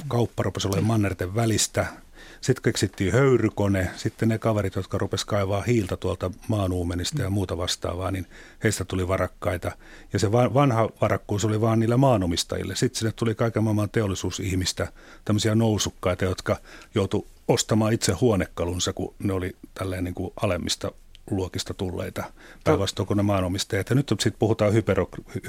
kauppa 0.08 0.42
rupesi 0.42 0.68
olemaan 0.68 0.86
mannerten 0.86 1.34
välistä– 1.34 1.86
Sitten 2.40 2.62
keksittiin 2.62 3.12
höyrykone, 3.12 3.90
sitten 3.96 4.28
ne 4.28 4.38
kaverit, 4.38 4.74
jotka 4.74 4.98
rupesivat 4.98 5.28
kaivaa 5.28 5.62
hiiltä 5.62 5.96
tuolta 5.96 6.30
maanuumenista 6.48 7.22
ja 7.22 7.30
muuta 7.30 7.58
vastaavaa, 7.58 8.10
niin 8.10 8.26
heistä 8.64 8.84
tuli 8.84 9.08
varakkaita. 9.08 9.72
Ja 10.12 10.18
se 10.18 10.32
vanha 10.32 10.88
varakkuus 11.00 11.44
oli 11.44 11.60
vaan 11.60 11.80
niillä 11.80 11.96
maanomistajille. 11.96 12.76
Sitten 12.76 12.98
sinne 12.98 13.12
tuli 13.12 13.34
kaiken 13.34 13.64
maailman 13.64 13.90
teollisuusihmistä, 13.90 14.92
tämmöisiä 15.24 15.54
nousukkaita, 15.54 16.24
jotka 16.24 16.56
joutu 16.94 17.26
ostamaan 17.48 17.92
itse 17.92 18.12
huonekalunsa, 18.12 18.92
kun 18.92 19.14
ne 19.18 19.32
oli 19.32 19.56
tälleen 19.74 20.04
niin 20.04 20.14
kuin 20.14 20.32
alemmista 20.42 20.92
luokista 21.30 21.74
tulleita 21.74 22.24
päinvastoin 22.64 23.06
kuin 23.06 23.16
ne 23.16 23.22
maanomistajat. 23.22 23.90
Ja 23.90 23.96
nyt 23.96 24.08
sitten 24.08 24.38
puhutaan 24.38 24.72
hyper, 24.72 24.98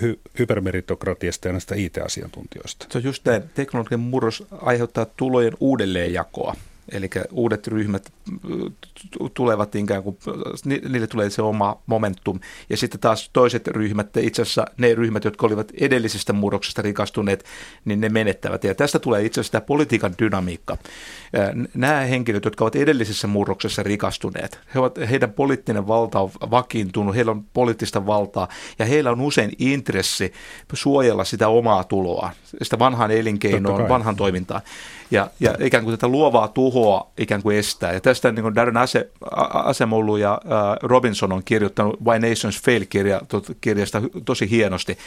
hy, 0.02 0.20
hypermeritokratiasta 0.40 1.48
ja 1.48 1.52
näistä 1.52 1.76
IT-asiantuntijoista. 1.76 2.86
Se 2.90 2.98
on 2.98 3.04
just 3.04 3.24
tämä 3.24 3.40
teknologinen 3.40 4.00
murros 4.00 4.44
aiheuttaa 4.52 5.06
tulojen 5.06 5.54
uudelleenjakoa. 5.60 6.56
Eli 6.92 7.10
uudet 7.32 7.68
ryhmät 7.68 8.14
tulevat 9.34 9.76
ikään 9.76 10.04
kuin, 10.04 10.18
niille 10.66 11.08
tulee 11.08 11.30
se 11.30 11.42
oma 11.42 11.82
momentum. 11.86 12.40
Ja 12.70 12.78
sitten 12.78 13.00
taas 13.00 13.30
toiset 13.34 13.68
ryhmät, 13.68 14.18
itse 14.18 14.42
asiassa 14.42 14.66
ne 14.78 14.96
ryhmät, 14.96 15.24
jotka 15.24 15.46
olivat 15.46 15.72
edellisestä 15.80 16.34
murroksesta 16.34 16.82
rikastuneet, 16.82 17.46
niin 17.86 18.02
ne 18.02 18.10
menettävät. 18.10 18.64
Ja 18.64 18.76
tästä 18.76 19.00
tulee 19.00 19.26
itse 19.26 19.40
asiassa 19.42 19.52
tämä 19.52 19.66
politiikan 19.66 20.14
dynamiikka. 20.20 20.78
Nämä 21.74 22.00
henkilöt, 22.00 22.46
jotka 22.46 22.64
ovat 22.64 22.76
edellisessä 22.76 23.28
murroksessa 23.28 23.84
rikastuneet, 23.84 24.60
he 24.74 24.80
ovat, 24.80 25.00
heidän 25.10 25.32
poliittinen 25.32 25.88
valta 25.88 26.20
on 26.20 26.32
vakiintunut, 26.52 27.16
heillä 27.16 27.32
on 27.32 27.46
poliittista 27.54 28.06
valtaa 28.06 28.48
ja 28.80 28.86
heillä 28.86 29.12
on 29.12 29.22
usein 29.22 29.52
intressi 29.60 30.34
suojella 30.74 31.24
sitä 31.24 31.48
omaa 31.48 31.84
tuloa, 31.84 32.32
sitä 32.62 32.80
vanhan 32.80 33.12
elinkeinoa, 33.12 33.90
vanhan 33.90 34.16
toimintaa. 34.16 34.62
Ja, 35.12 35.28
ja 35.40 35.56
ikään 35.60 35.84
kuin 35.84 35.98
tätä 35.98 36.08
luovaa 36.08 36.48
tuhoa 36.48 37.12
ikään 37.18 37.42
kuin 37.42 37.58
estää. 37.58 37.94
Ja 37.94 38.02
tästä 38.02 38.32
niin 38.32 38.44
kuin 38.44 38.56
Darren 38.56 38.78
Ase, 38.78 39.10
Asemolu 39.54 40.18
ja 40.18 40.42
Robinson 40.82 41.32
on 41.32 41.44
kirjoittanut 41.44 42.02
Why 42.06 42.20
Nations 42.20 42.62
Fail-kirja, 42.62 43.22
kirjasta 43.62 44.02
tosi 44.26 44.50
hienosti. 44.50 44.98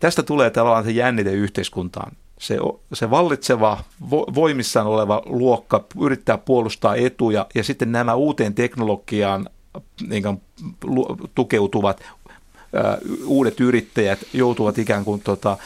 Tästä 0.00 0.22
tulee 0.22 0.50
tavallaan 0.50 0.84
se 0.84 0.90
jännite 0.90 1.32
yhteiskuntaan. 1.32 2.12
Se, 2.38 2.56
se 2.92 3.10
vallitseva, 3.10 3.78
vo, 4.10 4.26
voimissaan 4.34 4.86
oleva 4.86 5.22
luokka 5.26 5.84
yrittää 6.00 6.38
puolustaa 6.38 6.94
etuja 6.94 7.46
ja 7.54 7.64
sitten 7.64 7.92
nämä 7.92 8.14
uuteen 8.14 8.54
teknologiaan 8.54 9.48
niin 10.08 10.22
kuin, 10.22 10.40
tukeutuvat 11.34 12.02
uudet 13.24 13.60
yrittäjät 13.60 14.18
joutuvat 14.32 14.78
ikään 14.78 15.04
kuin 15.04 15.20
tota, 15.20 15.56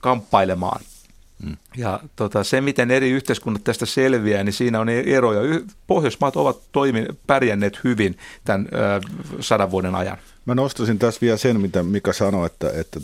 kamppailemaan– 0.00 0.80
Mm. 1.42 1.56
Ja 1.76 2.00
tota, 2.16 2.44
se, 2.44 2.60
miten 2.60 2.90
eri 2.90 3.10
yhteiskunnat 3.10 3.64
tästä 3.64 3.86
selviää, 3.86 4.44
niin 4.44 4.52
siinä 4.52 4.80
on 4.80 4.88
eroja. 4.88 5.40
Pohjoismaat 5.86 6.36
ovat 6.36 6.58
toimi, 6.72 7.06
pärjänneet 7.26 7.80
hyvin 7.84 8.18
tämän 8.44 8.68
ö, 8.72 9.00
sadan 9.40 9.70
vuoden 9.70 9.94
ajan. 9.94 10.18
Mä 10.46 10.54
nostaisin 10.54 10.98
tässä 10.98 11.20
vielä 11.20 11.36
sen, 11.36 11.60
mitä 11.60 11.82
Mika 11.82 12.12
sanoi, 12.12 12.46
että, 12.46 12.70
että 12.74 13.00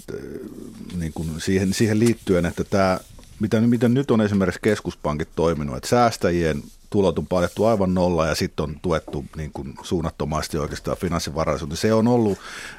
niin 0.99 1.13
kuin 1.13 1.29
siihen, 1.39 1.75
siihen 1.75 1.99
liittyen, 1.99 2.47
että 2.47 2.65
tämä, 2.65 3.01
mitä, 3.41 3.61
miten 3.61 3.95
nyt 3.95 4.11
on 4.11 4.21
esimerkiksi 4.21 4.61
keskuspankit 4.63 5.29
toiminut, 5.37 5.77
että 5.77 5.89
säästäjien 5.89 6.63
tulot 6.93 7.19
on 7.19 7.27
painettu 7.27 7.65
aivan 7.65 7.95
nolla 7.95 8.27
ja 8.27 8.35
sitten 8.35 8.65
on 8.65 8.77
tuettu 8.83 9.25
niin 9.37 9.53
kuin 9.53 9.75
suunnattomasti 9.83 10.59
oikeastaan 10.59 10.97
finanssivarallisuutta. 10.97 11.77
Se 11.77 11.95
on 11.95 12.09
ollut 12.09 12.39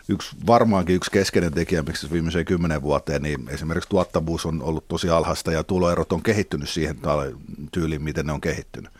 yksi, 0.09 0.35
varmaankin 0.47 0.95
yksi 0.95 1.11
keskeinen 1.11 1.53
tekijä, 1.53 1.83
miksi 1.83 2.11
viimeiseen 2.11 2.45
kymmenen 2.45 2.81
vuoteen, 2.81 3.21
niin 3.21 3.49
esimerkiksi 3.49 3.89
tuottavuus 3.89 4.45
on 4.45 4.61
ollut 4.61 4.87
tosi 4.87 5.09
alhaista 5.09 5.51
ja 5.51 5.63
tuloerot 5.63 6.11
on 6.11 6.23
kehittynyt 6.23 6.69
siihen 6.69 6.99
tyyliin, 7.71 8.03
miten 8.03 8.25
ne 8.25 8.31
on 8.31 8.41
kehittynyt. 8.41 8.91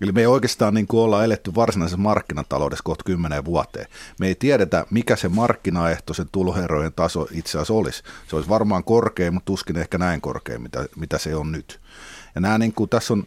Eli 0.00 0.12
me 0.12 0.20
ei 0.20 0.26
oikeastaan 0.26 0.74
niin 0.74 0.86
kuin 0.86 1.00
olla 1.00 1.24
eletty 1.24 1.54
varsinaisessa 1.54 1.96
markkinataloudessa 1.96 2.82
kohta 2.84 3.04
kymmenen 3.04 3.44
vuoteen. 3.44 3.86
Me 4.20 4.26
ei 4.26 4.34
tiedetä, 4.34 4.86
mikä 4.90 5.16
se 5.16 5.28
markkinaehtoisen 5.28 6.28
tuloerojen 6.32 6.92
taso 6.92 7.28
itse 7.30 7.50
asiassa 7.50 7.74
olisi. 7.74 8.02
Se 8.28 8.36
olisi 8.36 8.48
varmaan 8.48 8.84
korkea, 8.84 9.30
mutta 9.30 9.46
tuskin 9.46 9.76
ehkä 9.76 9.98
näin 9.98 10.20
korkea, 10.20 10.58
mitä, 10.58 10.86
mitä 10.96 11.18
se 11.18 11.36
on 11.36 11.52
nyt. 11.52 11.80
Ja 12.34 12.40
nämä, 12.40 12.58
niin 12.58 12.72
kuin, 12.72 12.90
tässä 12.90 13.14
on 13.14 13.24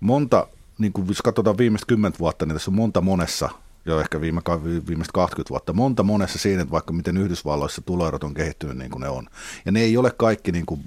monta 0.00 0.46
niin 0.78 0.92
kuin 0.92 1.08
jos 1.08 1.22
katsotaan 1.22 1.58
viimeistä 1.58 1.86
kymmentä 1.86 2.18
vuotta, 2.18 2.46
niin 2.46 2.54
tässä 2.54 2.70
on 2.70 2.74
monta 2.74 3.00
monessa, 3.00 3.48
jo 3.84 4.00
ehkä 4.00 4.20
viime, 4.20 4.40
viimeistä 4.88 5.12
20 5.12 5.50
vuotta, 5.50 5.72
monta 5.72 6.02
monessa 6.02 6.38
siinä, 6.38 6.62
että 6.62 6.72
vaikka 6.72 6.92
miten 6.92 7.16
Yhdysvalloissa 7.16 7.82
tuloerot 7.82 8.24
on 8.24 8.34
kehittynyt 8.34 8.78
niin 8.78 8.90
kuin 8.90 9.00
ne 9.00 9.08
on. 9.08 9.26
Ja 9.64 9.72
ne 9.72 9.80
ei 9.80 9.96
ole 9.96 10.10
kaikki 10.10 10.52
niin 10.52 10.66
kuin 10.66 10.84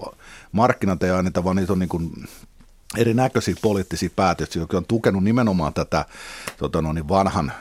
markkinat 0.51 1.03
ei 1.03 1.09
anneta, 1.09 1.43
vaan 1.43 1.55
niitä 1.55 1.73
on 1.73 1.79
niin 1.79 1.89
kuin 1.89 2.27
erinäköisiä 2.97 3.55
poliittisia 3.61 4.09
päätöksiä, 4.15 4.61
jotka 4.61 4.77
on 4.77 4.85
tukenut 4.85 5.23
nimenomaan 5.23 5.73
tätä 5.73 6.05
tota 6.57 6.81
no, 6.81 6.93
niin 6.93 7.09
vanhan, 7.09 7.51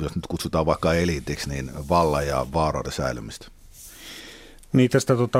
jos 0.00 0.16
nyt 0.16 0.26
kutsutaan 0.26 0.66
vaikka 0.66 0.94
eliitiksi, 0.94 1.48
niin 1.48 1.70
vallan 1.88 2.26
ja 2.26 2.46
vaaroiden 2.54 2.92
säilymistä. 2.92 3.46
Niin 4.72 4.90
tästä 4.90 5.16
tuota, 5.16 5.38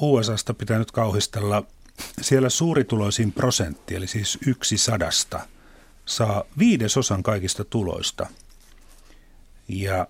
USAsta 0.00 0.54
pitää 0.54 0.78
nyt 0.78 0.90
kauhistella 0.90 1.62
siellä 2.20 2.48
suurituloisin 2.48 3.32
prosentti, 3.32 3.94
eli 3.94 4.06
siis 4.06 4.38
yksi 4.46 4.78
sadasta, 4.78 5.40
saa 6.06 6.44
viidesosan 6.58 7.22
kaikista 7.22 7.64
tuloista. 7.64 8.26
Ja, 9.68 10.06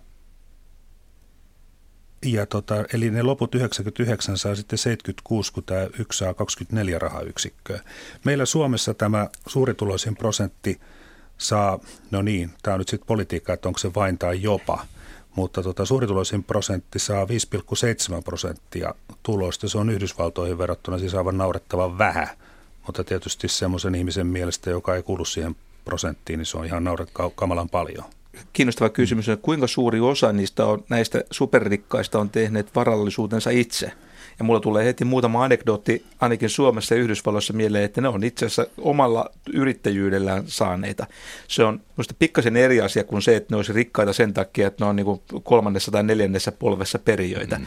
ja 2.24 2.46
tota, 2.46 2.74
eli 2.92 3.10
ne 3.10 3.22
loput 3.22 3.54
99 3.54 4.38
saa 4.38 4.54
sitten 4.54 4.78
76, 4.78 5.52
kun 5.52 5.64
tämä 5.64 5.88
yksi 5.98 6.18
saa 6.18 6.34
24 6.34 6.98
rahayksikköä. 6.98 7.80
Meillä 8.24 8.46
Suomessa 8.46 8.94
tämä 8.94 9.28
suurituloisin 9.46 10.16
prosentti 10.16 10.80
saa, 11.38 11.78
no 12.10 12.22
niin, 12.22 12.50
tämä 12.62 12.74
on 12.74 12.78
nyt 12.78 12.88
sitten 12.88 13.06
politiikka, 13.06 13.52
että 13.52 13.68
onko 13.68 13.78
se 13.78 13.94
vain 13.94 14.18
tai 14.18 14.42
jopa– 14.42 14.86
mutta 15.36 15.62
tota, 15.62 15.84
suurituloisin 15.84 16.44
prosentti 16.44 16.98
saa 16.98 17.24
5,7 17.24 18.22
prosenttia 18.24 18.94
tuloista. 19.22 19.68
Se 19.68 19.78
on 19.78 19.90
Yhdysvaltoihin 19.90 20.58
verrattuna 20.58 20.98
siis 20.98 21.14
aivan 21.14 21.38
naurettavan 21.38 21.98
vähän, 21.98 22.28
mutta 22.86 23.04
tietysti 23.04 23.48
semmoisen 23.48 23.94
ihmisen 23.94 24.26
mielestä, 24.26 24.70
joka 24.70 24.96
ei 24.96 25.02
kuulu 25.02 25.24
siihen 25.24 25.56
prosenttiin, 25.84 26.38
niin 26.38 26.46
se 26.46 26.58
on 26.58 26.64
ihan 26.64 26.84
nauret 26.84 27.10
kamalan 27.34 27.68
paljon. 27.68 28.04
Kiinnostava 28.52 28.88
kysymys 28.88 29.28
on, 29.28 29.38
kuinka 29.38 29.66
suuri 29.66 30.00
osa 30.00 30.32
niistä 30.32 30.66
on, 30.66 30.84
näistä 30.88 31.24
superrikkaista 31.30 32.18
on 32.18 32.30
tehneet 32.30 32.74
varallisuutensa 32.74 33.50
itse– 33.50 33.92
ja 34.40 34.44
mulla 34.44 34.60
tulee 34.60 34.84
heti 34.84 35.04
muutama 35.04 35.44
anekdootti 35.44 36.04
ainakin 36.20 36.50
Suomessa 36.50 36.94
ja 36.94 37.00
Yhdysvalloissa 37.00 37.52
mieleen, 37.52 37.84
että 37.84 38.00
ne 38.00 38.08
on 38.08 38.24
itse 38.24 38.46
asiassa 38.46 38.66
omalla 38.78 39.30
yrittäjyydellään 39.52 40.42
saaneita. 40.46 41.06
Se 41.48 41.64
on 41.64 41.80
minusta 41.96 42.14
pikkasen 42.18 42.56
eri 42.56 42.80
asia 42.80 43.04
kuin 43.04 43.22
se, 43.22 43.36
että 43.36 43.54
ne 43.54 43.56
olisi 43.56 43.72
rikkaita 43.72 44.12
sen 44.12 44.34
takia, 44.34 44.66
että 44.66 44.84
ne 44.84 44.88
on 44.88 44.96
niin 44.96 45.06
kolmannessa 45.42 45.90
tai 45.90 46.02
neljännessä 46.02 46.52
polvessa 46.52 46.98
perijöitä. 46.98 47.58
Mm. 47.58 47.66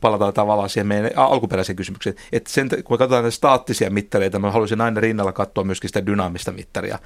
Palataan 0.00 0.34
tavallaan 0.34 0.68
siihen 0.68 0.86
meidän 0.86 1.10
alkuperäiseen 1.16 1.76
kysymykseen. 1.76 2.16
Että 2.32 2.50
sen, 2.50 2.68
kun 2.68 2.94
me 2.94 2.98
katsotaan 2.98 3.22
näitä 3.22 3.36
staattisia 3.36 3.90
mittareita, 3.90 4.38
mä 4.38 4.50
haluaisin 4.50 4.80
aina 4.80 5.00
rinnalla 5.00 5.32
katsoa 5.32 5.64
myöskin 5.64 5.88
sitä 5.88 6.06
dynaamista 6.06 6.52
mittaria. 6.52 6.98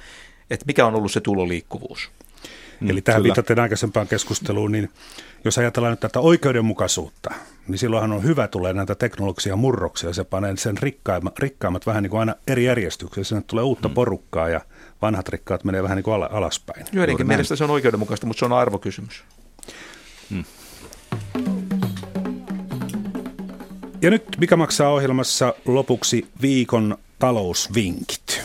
Että 0.49 0.65
mikä 0.65 0.85
on 0.85 0.95
ollut 0.95 1.11
se 1.11 1.21
tuloliikkuvuus. 1.21 2.11
Mm, 2.79 2.89
Eli 2.89 3.01
tähän 3.01 3.23
viitaten 3.23 3.59
aikaisempaan 3.59 4.07
keskusteluun, 4.07 4.71
niin 4.71 4.89
jos 5.45 5.57
ajatellaan 5.57 5.91
nyt 5.91 5.99
tätä 5.99 6.19
oikeudenmukaisuutta, 6.19 7.29
niin 7.67 7.77
silloinhan 7.77 8.11
on 8.11 8.23
hyvä 8.23 8.47
tulee 8.47 8.73
näitä 8.73 8.95
teknologisia 8.95 9.55
murroksia. 9.55 10.13
Se 10.13 10.23
panee 10.23 10.57
sen 10.57 10.77
rikkaimmat, 10.77 11.39
rikkaimmat 11.39 11.85
vähän 11.85 12.03
niin 12.03 12.11
kuin 12.11 12.19
aina 12.19 12.35
eri 12.47 12.65
järjestykseen. 12.65 13.25
Sinne 13.25 13.43
tulee 13.47 13.63
uutta 13.63 13.87
hmm. 13.87 13.95
porukkaa 13.95 14.49
ja 14.49 14.61
vanhat 15.01 15.29
rikkaat 15.29 15.63
menee 15.63 15.83
vähän 15.83 15.95
niin 15.95 16.03
kuin 16.03 16.23
alaspäin. 16.23 16.85
Joidenkin 16.91 17.27
mielestä 17.27 17.55
se 17.55 17.63
on 17.63 17.69
oikeudenmukaista, 17.69 18.27
mutta 18.27 18.39
se 18.39 18.45
on 18.45 18.53
arvokysymys. 18.53 19.23
Hmm. 20.29 20.43
Ja 24.01 24.09
nyt 24.09 24.23
mikä 24.37 24.55
maksaa 24.55 24.89
ohjelmassa 24.89 25.53
lopuksi 25.65 26.27
viikon 26.41 26.97
talousvinkit? 27.19 28.41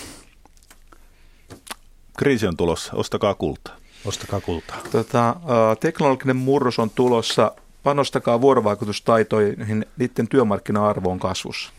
Kriisi 2.19 2.47
on 2.47 2.57
tulossa, 2.57 2.93
ostakaa 2.95 3.35
kultaa. 3.35 3.80
Ostakaa 4.05 4.41
kultaa. 4.41 4.79
Tota, 4.91 5.37
teknologinen 5.81 6.37
murros 6.37 6.79
on 6.79 6.91
tulossa. 6.91 7.53
Panostakaa 7.83 8.41
vuorovaikutustaitoihin, 8.41 9.87
niiden 9.97 10.29
työmarkkina-arvo 10.29 11.11
on 11.11 11.19
kasvussa. 11.19 11.71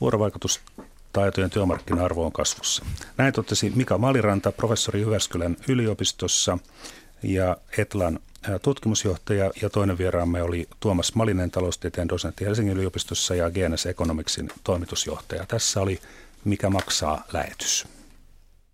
Vuorovaikutustaitojen 0.00 1.50
työmarkkina-arvo 1.50 2.26
on 2.26 2.32
kasvussa. 2.32 2.84
Näin 3.16 3.32
totesi 3.32 3.72
Mika 3.76 3.98
Maliranta, 3.98 4.52
professori 4.52 5.00
Jyväskylän 5.00 5.56
yliopistossa 5.68 6.58
ja 7.22 7.56
Etlan 7.78 8.18
tutkimusjohtaja 8.62 9.50
ja 9.62 9.70
toinen 9.70 9.98
vieraamme 9.98 10.42
oli 10.42 10.68
Tuomas 10.80 11.14
Malinen, 11.14 11.50
taloustieteen 11.50 12.08
dosentti 12.08 12.44
Helsingin 12.44 12.76
yliopistossa 12.76 13.34
ja 13.34 13.50
GNS 13.50 13.86
Economicsin 13.86 14.50
toimitusjohtaja. 14.64 15.46
Tässä 15.46 15.80
oli 15.80 16.00
Mikä 16.44 16.70
maksaa 16.70 17.24
lähetys. 17.32 17.86